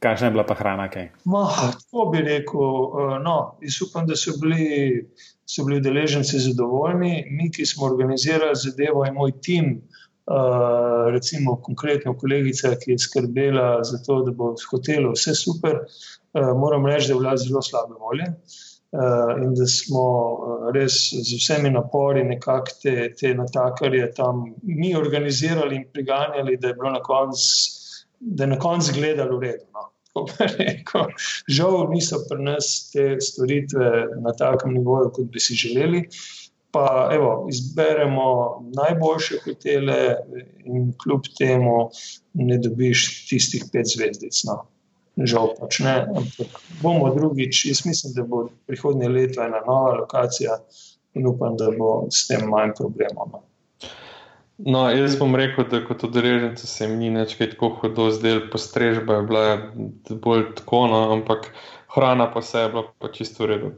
kakšna 0.00 0.26
je 0.26 0.34
bila 0.34 0.44
pa 0.48 0.54
hrana? 0.54 0.88
Ma, 1.24 1.44
tako 1.76 2.10
bi 2.12 2.24
rekel. 2.24 2.60
Uh, 2.60 3.16
no, 3.22 3.36
jaz 3.62 3.80
upam, 3.86 4.06
da 4.08 4.16
so 4.16 4.36
bili, 4.40 5.06
so 5.46 5.64
bili 5.64 5.80
deleženci 5.80 6.40
zadovoljni. 6.50 7.24
Mi, 7.30 7.50
ki 7.52 7.66
smo 7.66 7.86
organizirali 7.86 8.56
zadevo, 8.56 9.06
in 9.06 9.14
moj 9.14 9.36
tim, 9.40 9.76
Eh, 10.30 11.10
recimo 11.10 11.56
konkretno 11.62 12.14
kolegica, 12.14 12.76
ki 12.78 12.92
je 12.92 12.98
skrbela 12.98 13.84
za 13.84 13.98
to, 14.06 14.20
da 14.22 14.30
bo 14.30 14.52
v 14.54 14.66
hotelu 14.70 15.10
vse 15.16 15.34
super, 15.34 15.80
uh, 15.80 16.52
moram 16.58 16.86
reči, 16.86 17.08
da 17.08 17.14
je 17.14 17.18
bila 17.18 17.32
zelo 17.36 17.62
slabe 17.62 17.96
volje. 17.98 18.28
In 19.42 19.52
da 19.54 19.66
smo 19.70 20.04
res 20.74 20.94
z 21.14 21.36
vsemi 21.38 21.70
napori 21.70 22.24
nekako 22.26 22.74
te, 22.82 22.94
te 23.18 23.30
natakarje 23.38 24.08
tam 24.14 24.42
mi 24.62 24.94
organizirali 24.98 25.76
in 25.76 25.84
priganjali, 25.92 26.56
da 26.56 26.68
je 26.68 26.74
bilo 26.74 26.90
na 26.90 27.02
koncu 27.02 27.44
konc 28.60 28.90
gledalo 28.94 29.38
v 29.38 29.48
redu. 29.48 29.66
No. 29.74 29.88
Žal 31.48 31.90
niso 31.92 32.18
pri 32.28 32.42
nas 32.42 32.90
te 32.90 33.14
storitve 33.22 33.90
na 34.24 34.32
takem 34.34 34.74
nivoju, 34.74 35.12
kot 35.14 35.30
bi 35.30 35.40
si 35.40 35.54
želeli. 35.54 36.08
Pa 36.70 37.10
evo, 37.14 37.46
izberemo 37.50 38.26
najboljše 38.76 39.40
hotele, 39.44 40.16
in 40.64 40.92
kljub 41.02 41.26
temu 41.38 41.90
ne 42.34 42.58
dobiš 42.58 43.06
tistih 43.28 43.64
pet 43.72 43.90
zvezdic. 43.90 44.44
No. 44.46 44.60
Žal 45.18 45.54
pač 45.58 45.80
ne, 45.84 45.96
ampak 46.06 46.60
bomo 46.82 47.10
drugič. 47.14 47.64
Jaz 47.66 47.82
mislim, 47.86 48.14
da 48.14 48.22
bo 48.22 48.44
prihodnje 48.70 49.08
leto 49.08 49.42
ena 49.42 49.60
nova 49.66 49.96
lokacija 49.98 50.60
in 51.18 51.26
upam, 51.26 51.56
da 51.58 51.72
bo 51.74 52.06
s 52.10 52.28
tem 52.28 52.46
manj 52.48 52.76
problemov. 52.78 53.42
No. 54.64 54.72
No, 54.72 54.90
jaz 54.90 55.16
bom 55.18 55.34
rekel, 55.36 55.64
da 55.70 55.80
kot 55.84 56.04
odreženec 56.04 56.60
se 56.60 56.88
mi 56.88 57.08
ni 57.08 57.10
več 57.16 57.36
tako 57.38 57.70
hodil, 57.80 58.10
zdaj 58.12 58.40
postrežba 58.52 59.20
je 59.20 59.26
bila 59.28 59.44
bolj 60.10 60.46
tako, 60.60 60.84
no, 60.92 61.02
ampak 61.14 61.48
hrana 61.94 62.28
pa 62.32 62.42
se 62.42 62.66
je 62.66 62.68
bila 62.68 62.84
pa 62.98 63.08
čisto 63.12 63.44
v 63.44 63.50
redu. 63.54 63.72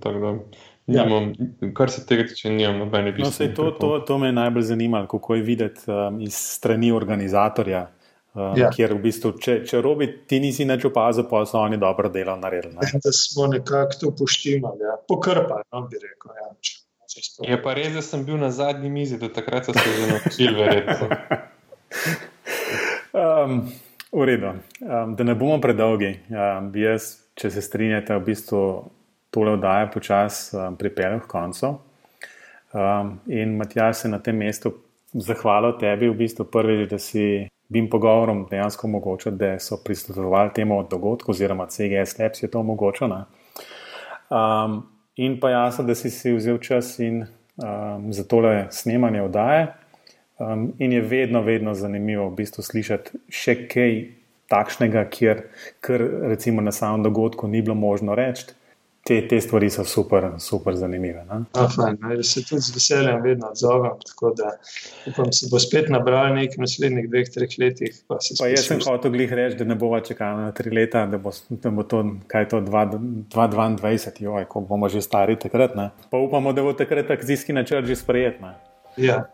Ja. 0.86 1.04
Nimam, 1.06 1.32
kar 1.74 1.90
se 1.90 2.02
tega 2.06 2.26
tiče, 2.26 2.50
nimam 2.50 2.82
nobene 2.82 3.12
bistvene. 3.14 3.54
No, 3.54 3.56
to, 3.56 3.70
to, 3.78 3.98
to 4.06 4.18
me 4.18 4.32
je 4.32 4.38
najbolj 4.40 4.62
zanimalo, 4.62 5.06
kako 5.06 5.34
je 5.38 5.42
videti 5.42 5.90
um, 5.90 6.20
iz 6.20 6.34
strani 6.34 6.92
organizatorja. 6.92 7.86
Um, 8.34 8.56
ja. 8.56 8.70
Ker 8.72 8.94
v 8.96 9.02
bistvu, 9.04 9.34
če, 9.44 9.58
če 9.68 9.82
robi, 9.84 10.08
ti 10.26 10.38
nisi 10.40 10.64
več 10.64 10.86
opazil, 10.88 11.26
pa 11.28 11.44
so 11.46 11.60
oni 11.60 11.76
dobro 11.76 12.08
delo 12.08 12.34
naredili. 12.40 12.74
Ne? 12.74 12.88
Da 13.04 13.12
smo 13.12 13.46
nekako 13.52 13.98
to 14.00 14.12
poštivali, 14.18 14.88
ja. 14.88 14.96
pokrpali, 15.08 15.68
no, 15.72 15.84
bi 15.86 16.00
rekel. 16.00 16.32
Ja. 16.40 16.48
Je 17.48 17.56
pa 17.62 17.74
res, 17.74 17.92
da 17.94 18.02
sem 18.02 18.24
bil 18.24 18.38
na 18.40 18.50
zadnji 18.50 18.90
mizi, 18.90 19.18
da 19.18 19.28
takrat 19.32 19.66
so 19.66 19.72
se 19.76 19.90
že 19.96 20.06
naučili, 20.12 20.54
verjetno. 20.54 21.08
um, 23.22 23.72
v 24.12 24.24
redu, 24.24 24.52
um, 24.80 25.14
da 25.16 25.24
ne 25.24 25.34
bomo 25.34 25.60
predolgi. 25.60 26.14
Um, 26.30 26.70
jaz, 26.76 27.14
če 27.34 27.50
se 27.50 27.62
strinjate, 27.64 28.16
v 28.16 28.26
bistvu 28.26 28.62
tole 29.32 29.56
oddaje 29.56 29.90
počasi 29.92 30.56
um, 30.56 30.76
pripeljal 30.76 31.20
k 31.24 31.30
koncu. 31.30 31.74
Um, 32.72 33.18
in 33.28 33.56
Matjaš 33.56 34.04
se 34.04 34.08
na 34.08 34.18
tem 34.18 34.36
mestu 34.36 34.72
zahvalil 35.12 35.76
tebi, 35.80 36.08
v 36.08 36.16
bistvu 36.24 36.48
prvič, 36.48 36.88
da 36.88 36.98
si 36.98 37.48
bim 37.72 37.88
pogovorom 37.90 38.46
dejansko 38.50 38.86
omogočil, 38.86 39.36
da 39.36 39.58
so 39.60 39.78
prisluhovali 39.84 40.52
temu 40.54 40.82
dogodku, 40.88 41.32
oziroma 41.32 41.66
CGS 41.66 42.18
Labs 42.18 42.42
je 42.42 42.50
to 42.50 42.60
omogočilo. 42.60 43.24
Um, 44.32 44.82
in 45.16 45.40
pa 45.40 45.50
jasno, 45.50 45.84
da 45.84 45.94
si 45.94 46.10
si 46.10 46.32
vzel 46.32 46.58
čas 46.58 46.98
in 46.98 47.22
um, 47.22 48.12
za 48.12 48.24
tole 48.24 48.66
snemanje 48.70 49.22
oddaje. 49.22 49.66
Um, 50.38 50.72
in 50.78 50.92
je 50.92 51.00
vedno, 51.00 51.42
vedno 51.42 51.74
zanimivo 51.74 52.28
v 52.30 52.36
bistvu 52.40 52.64
slišati 52.64 53.20
še 53.30 53.56
kaj 53.68 54.00
takšnega, 54.50 55.04
kjer, 55.12 55.44
kar 55.80 56.02
recimo 56.32 56.62
na 56.64 56.72
samem 56.72 57.02
dogodku 57.02 57.48
ni 57.48 57.62
bilo 57.62 57.74
možno 57.78 58.14
reči 58.14 58.52
te, 59.04 59.26
te 59.28 59.40
stvari 59.40 59.70
so 59.70 59.84
super, 59.84 60.28
super 60.38 60.76
zanimive. 60.76 61.24
No, 61.26 61.68
fajn, 61.74 61.98
no, 62.00 62.22
se 62.22 62.44
tudi 62.46 62.62
z 62.62 62.74
veseljem 62.74 63.22
vedno 63.22 63.48
odzovem. 63.50 63.98
Tako 64.06 64.32
da 64.38 64.52
upam, 65.10 65.32
se 65.32 65.48
bo 65.50 65.58
spet 65.62 65.90
nabral 65.90 66.34
nekaj 66.36 66.62
naslednjih 66.62 67.08
dveh, 67.10 67.30
treh 67.34 67.58
letih. 67.58 67.98
Pa 68.08 68.20
pa 68.38 68.50
jaz 68.52 68.66
sem 68.70 68.82
hotel 68.86 69.14
glih 69.14 69.32
reči, 69.32 69.58
da 69.58 69.66
ne 69.66 69.76
bova 69.78 70.00
čakala 70.06 70.46
na 70.46 70.52
tri 70.56 70.70
leta, 70.70 71.06
da 71.06 71.18
bo, 71.18 71.34
da 71.50 71.74
bo 71.74 71.82
to, 71.82 72.04
kaj 72.30 72.48
to 72.54 72.62
2022, 72.70 74.22
joj, 74.22 74.48
ko 74.48 74.64
bomo 74.68 74.88
že 74.92 75.02
stari 75.02 75.38
takrat. 75.38 75.76
Ne? 75.76 75.90
Pa 76.10 76.22
upamo, 76.22 76.52
da 76.52 76.62
bo 76.62 76.72
takrat 76.72 77.10
akcijski 77.10 77.52
načrt 77.52 77.90
že 77.90 77.98
sprejet. 77.98 78.40
Ne? 78.40 78.54
Ja. 78.96 79.24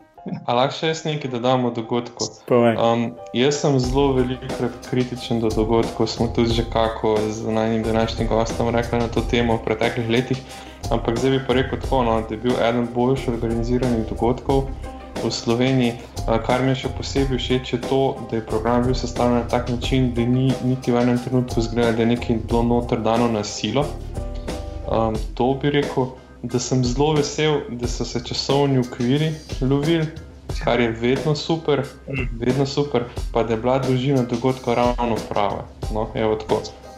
A 0.46 0.54
lahko 0.56 0.76
še 0.76 0.90
jaz 0.92 1.02
nekaj 1.06 1.30
dodam 1.32 1.66
o 1.68 1.70
dogodku? 1.74 2.28
Um, 2.50 3.04
jaz 3.36 3.60
sem 3.62 3.78
zelo 3.82 4.12
velikokrat 4.16 4.76
kritičen 4.90 5.40
do 5.44 5.50
dogodkov, 5.52 6.08
smo 6.10 6.28
tudi 6.34 6.56
že 6.58 6.64
kako 6.72 7.16
z 7.28 7.48
najnim 7.48 7.82
današnjim 7.82 8.28
gostom 8.28 8.70
rekli 8.74 8.98
na 8.98 9.08
to 9.08 9.20
temo 9.20 9.56
v 9.56 9.64
preteklih 9.64 10.08
letih. 10.08 10.42
Ampak 10.90 11.18
zdaj 11.18 11.30
bi 11.30 11.40
pa 11.46 11.58
rekel 11.58 11.80
tako, 11.80 12.02
no, 12.04 12.20
da 12.28 12.34
je 12.34 12.40
bil 12.40 12.54
eden 12.60 12.88
boljših 12.94 13.34
organiziranih 13.34 14.06
dogodkov 14.08 14.68
v 15.24 15.30
Sloveniji. 15.30 15.98
Kar 16.46 16.62
mi 16.62 16.74
je 16.74 16.84
še 16.84 16.92
posebej 16.96 17.40
všeč, 17.40 17.72
je 17.74 17.80
to, 17.88 18.00
da 18.30 18.38
je 18.38 18.46
program 18.46 18.84
bil 18.84 18.94
sestavljen 18.94 19.42
na 19.42 19.48
tak 19.48 19.70
način, 19.72 20.12
da 20.14 20.22
ni 20.22 20.52
niti 20.64 20.92
v 20.92 21.02
enem 21.02 21.18
trenutku 21.24 21.64
zgledal, 21.64 21.96
da 21.96 22.04
je 22.04 22.12
nekaj 22.14 22.40
bilo 22.44 22.62
noter 22.62 23.00
dano 23.02 23.28
na 23.32 23.44
silo. 23.44 23.86
Um, 24.88 25.16
to 25.34 25.54
bi 25.60 25.72
rekel 25.72 26.12
da 26.42 26.58
sem 26.58 26.84
zelo 26.84 27.12
vesel, 27.12 27.60
da 27.70 27.88
so 27.88 28.04
se 28.04 28.24
časovni 28.24 28.78
ukviri 28.78 29.32
lovili, 29.60 30.06
kar 30.64 30.80
je 30.80 30.90
vedno 30.90 31.34
super, 31.34 31.82
vedno 32.40 32.66
super, 32.66 33.04
pa 33.32 33.42
da 33.42 33.52
je 33.52 33.60
bila 33.60 33.78
dolžina 33.78 34.22
dogodka 34.22 34.74
ravno 34.74 35.16
prava. 35.28 35.64
No, 35.94 36.08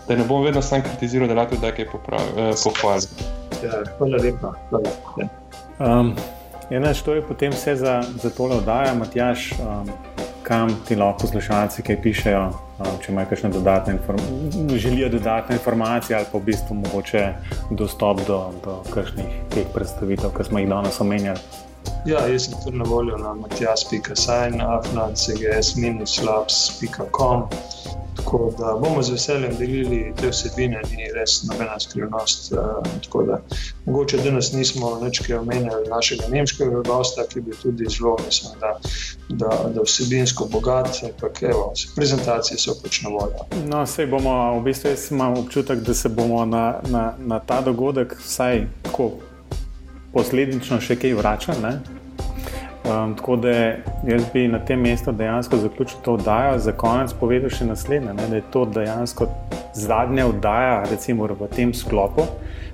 da 0.09 0.16
ne 0.16 0.24
bom 0.24 0.43
vedno 0.43 0.62
sam 0.62 0.82
kritiziral, 0.82 1.28
da 1.28 1.34
lahko 1.34 1.55
nekaj 1.62 1.84
eh, 1.84 1.88
pohvalim. 2.64 3.09
Ja, 3.64 3.82
hvala 3.99 4.16
lepa. 4.22 4.53
Hvala. 4.70 4.91
Ja. 5.18 6.01
Um, 6.01 6.14
Ena 6.70 6.95
što 6.95 7.14
je 7.14 7.22
potem 7.22 7.53
vse 7.53 7.76
za, 7.76 8.03
za 8.22 8.30
tole 8.30 8.57
oddaja, 8.57 8.95
Matjaš, 8.95 9.53
um, 9.53 9.91
kam 10.51 10.72
ti 10.88 10.96
lahko 10.98 11.20
poslušalci 11.22 11.82
kaj 11.86 11.96
pišejo, 12.03 12.42
če 13.03 13.12
imajo 13.12 13.28
kakšne 13.30 13.51
dodatne 13.55 13.92
informacije, 13.94 14.78
želijo 14.82 15.09
dodatne 15.12 15.53
informacije 15.61 16.16
ali 16.16 16.26
pa 16.32 16.38
v 16.38 16.42
bistvu 16.48 16.72
mogoče 16.74 17.22
dostop 17.70 18.18
do, 18.26 18.38
do 18.64 18.72
kakšnih 18.90 19.30
teh 19.55 19.66
predstavitev, 19.74 20.30
ki 20.34 20.42
smo 20.48 20.59
jih 20.59 20.68
danes 20.72 21.01
omenjali. 21.01 21.40
Ja, 22.07 22.26
jaz 22.26 22.44
sem 22.48 22.55
tudi 22.64 22.76
na 22.80 22.84
voljo 22.88 23.16
na 23.20 23.34
matjas.sign, 23.34 24.61
afnads.gs-labs.com. 24.61 27.42
Tako 28.21 28.53
da 28.59 28.79
bomo 28.81 29.03
z 29.03 29.11
veseljem 29.11 29.57
delili 29.59 30.12
te 30.21 30.29
vsebine, 30.29 30.83
ni 30.91 31.07
res 31.14 31.43
nobena 31.43 31.81
skrivnost. 31.81 32.53
Uh, 32.53 33.27
da, 33.27 33.41
mogoče 33.87 34.18
danes 34.18 34.53
nismo 34.53 34.99
nekaj 35.03 35.37
omenjali 35.37 35.89
našega 35.89 36.29
nemškega 36.29 36.83
gosta, 36.87 37.25
ki 37.33 37.41
bi 37.41 37.57
tudi 37.62 37.87
zelo, 37.89 38.16
mislim, 38.27 38.53
da, 38.61 38.79
da, 39.29 39.71
da 39.75 39.83
vsebinsko 39.83 40.49
bogat, 40.53 41.01
ampak 41.03 41.43
evo, 41.43 41.73
prezentacije 41.97 42.59
so 42.59 42.75
pač 42.83 43.01
na 43.03 43.09
voljo. 43.09 43.47
No, 43.66 43.83
vse 43.85 44.07
bomo, 44.07 44.59
v 44.59 44.62
bistvu 44.68 44.93
imam 45.11 45.39
občutek, 45.39 45.79
da 45.79 45.95
se 45.95 46.09
bomo 46.09 46.45
na, 46.45 46.75
na, 46.89 47.14
na 47.18 47.41
ta 47.41 47.61
dogodek 47.61 48.16
vsaj 48.21 48.66
tako 48.83 49.11
posledično 50.12 50.81
še 50.81 50.99
kaj 51.01 51.14
vračali. 51.14 51.73
Um, 52.91 53.14
tako 53.14 53.36
da 53.36 53.51
jaz 54.07 54.22
bi 54.32 54.49
na 54.49 54.59
tem 54.59 54.80
mestu 54.80 55.12
dejansko 55.12 55.57
zaključil 55.57 55.99
to 56.05 56.12
oddajo, 56.12 56.59
za 56.59 56.72
konec 56.72 57.12
povedal 57.12 57.51
še 57.51 57.66
naslednje, 57.68 58.14
ne, 58.14 58.26
da 58.26 58.41
je 58.41 58.47
to 58.51 58.64
dejansko 58.66 59.28
zadnja 59.74 60.26
oddaja, 60.26 60.80
recimo 60.91 61.28
v 61.28 61.49
tem 61.55 61.74
sklopu. 61.74 62.24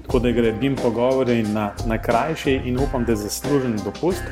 Tako 0.07 0.19
da 0.25 0.33
grebim 0.33 0.77
pogovore 0.77 1.43
na, 1.43 1.73
na 1.87 1.99
krajši 1.99 2.61
in 2.65 2.79
upam, 2.81 3.05
da 3.05 3.13
je 3.13 3.27
zaslužen 3.27 3.77
dopust 3.85 4.25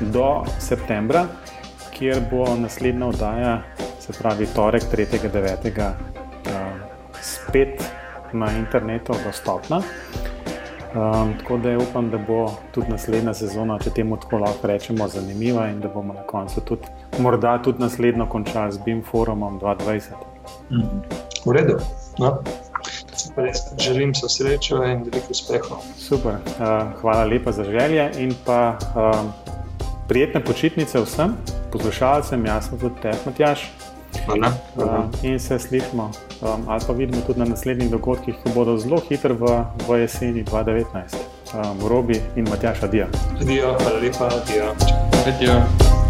do 0.00 0.44
septembra, 0.58 1.26
kjer 1.96 2.22
bo 2.30 2.44
naslednja 2.60 3.06
oddaja, 3.06 3.58
se 4.00 4.14
pravi 4.20 4.46
torek 4.54 4.86
3.9. 4.92 5.82
Uh, 5.82 6.54
spet 7.20 7.82
na 8.32 8.52
internetu 8.58 9.16
dostopna. 9.24 9.82
Um, 10.88 11.34
tako 11.38 11.56
da 11.56 11.78
upam, 11.78 12.10
da 12.10 12.18
bo 12.18 12.52
tudi 12.72 12.88
naslednja 12.90 13.34
sezona, 13.34 13.78
če 13.78 13.90
temu 13.90 14.16
tako 14.16 14.38
lahko 14.38 14.70
rečemo, 14.70 15.08
zanimiva 15.08 15.66
in 15.68 15.80
da 15.80 15.88
bomo 15.92 16.14
na 16.16 16.22
koncu 16.26 16.60
tudi, 16.64 16.88
morda 17.18 17.58
tudi 17.62 17.82
naslednjo 17.84 18.26
končali 18.26 18.72
z 18.72 18.80
BIM 18.84 19.02
forumom 19.04 19.60
2020. 19.60 20.16
Mm, 20.70 21.02
v 21.44 21.52
redu. 21.52 21.76
No. 22.18 22.38
Želim 23.78 24.14
se 24.14 24.28
srečo 24.28 24.80
in 24.84 25.04
veliko 25.04 25.30
uspehov. 25.30 25.84
Super, 25.98 26.32
uh, 26.32 27.00
hvala 27.00 27.24
lepa 27.24 27.52
za 27.52 27.64
želje 27.64 28.10
in 28.18 28.34
pa 28.46 28.78
uh, 28.78 29.20
prijetne 30.08 30.44
počitnice 30.44 31.00
vsem 31.00 31.36
poslušalcem, 31.72 32.46
jasno 32.46 32.78
tudi 32.78 32.94
te, 33.02 33.12
Matjaš. 33.26 33.70
Hvala. 34.26 34.52
Uh, 34.76 34.84
in 35.22 35.38
se 35.40 35.58
slišimo, 35.58 36.10
um, 36.42 36.68
ali 36.68 36.82
pa 36.86 36.92
vidimo 36.92 37.22
tudi 37.26 37.38
na 37.38 37.44
naslednjih 37.44 37.90
dogodkih, 37.90 38.34
ki 38.42 38.52
bodo 38.54 38.76
zelo 38.76 39.00
hitri 39.08 39.32
v, 39.32 39.64
v 39.88 40.00
jeseni 40.00 40.44
2019. 40.44 41.16
Um, 41.54 41.88
Robi 41.88 42.20
in 42.36 42.48
Matjaš, 42.50 42.82
adijo. 42.82 43.06
Adijo, 43.40 43.76
hvala 43.80 43.98
lepa, 43.98 44.26
adijo. 44.26 44.74
Adijo. 45.26 46.07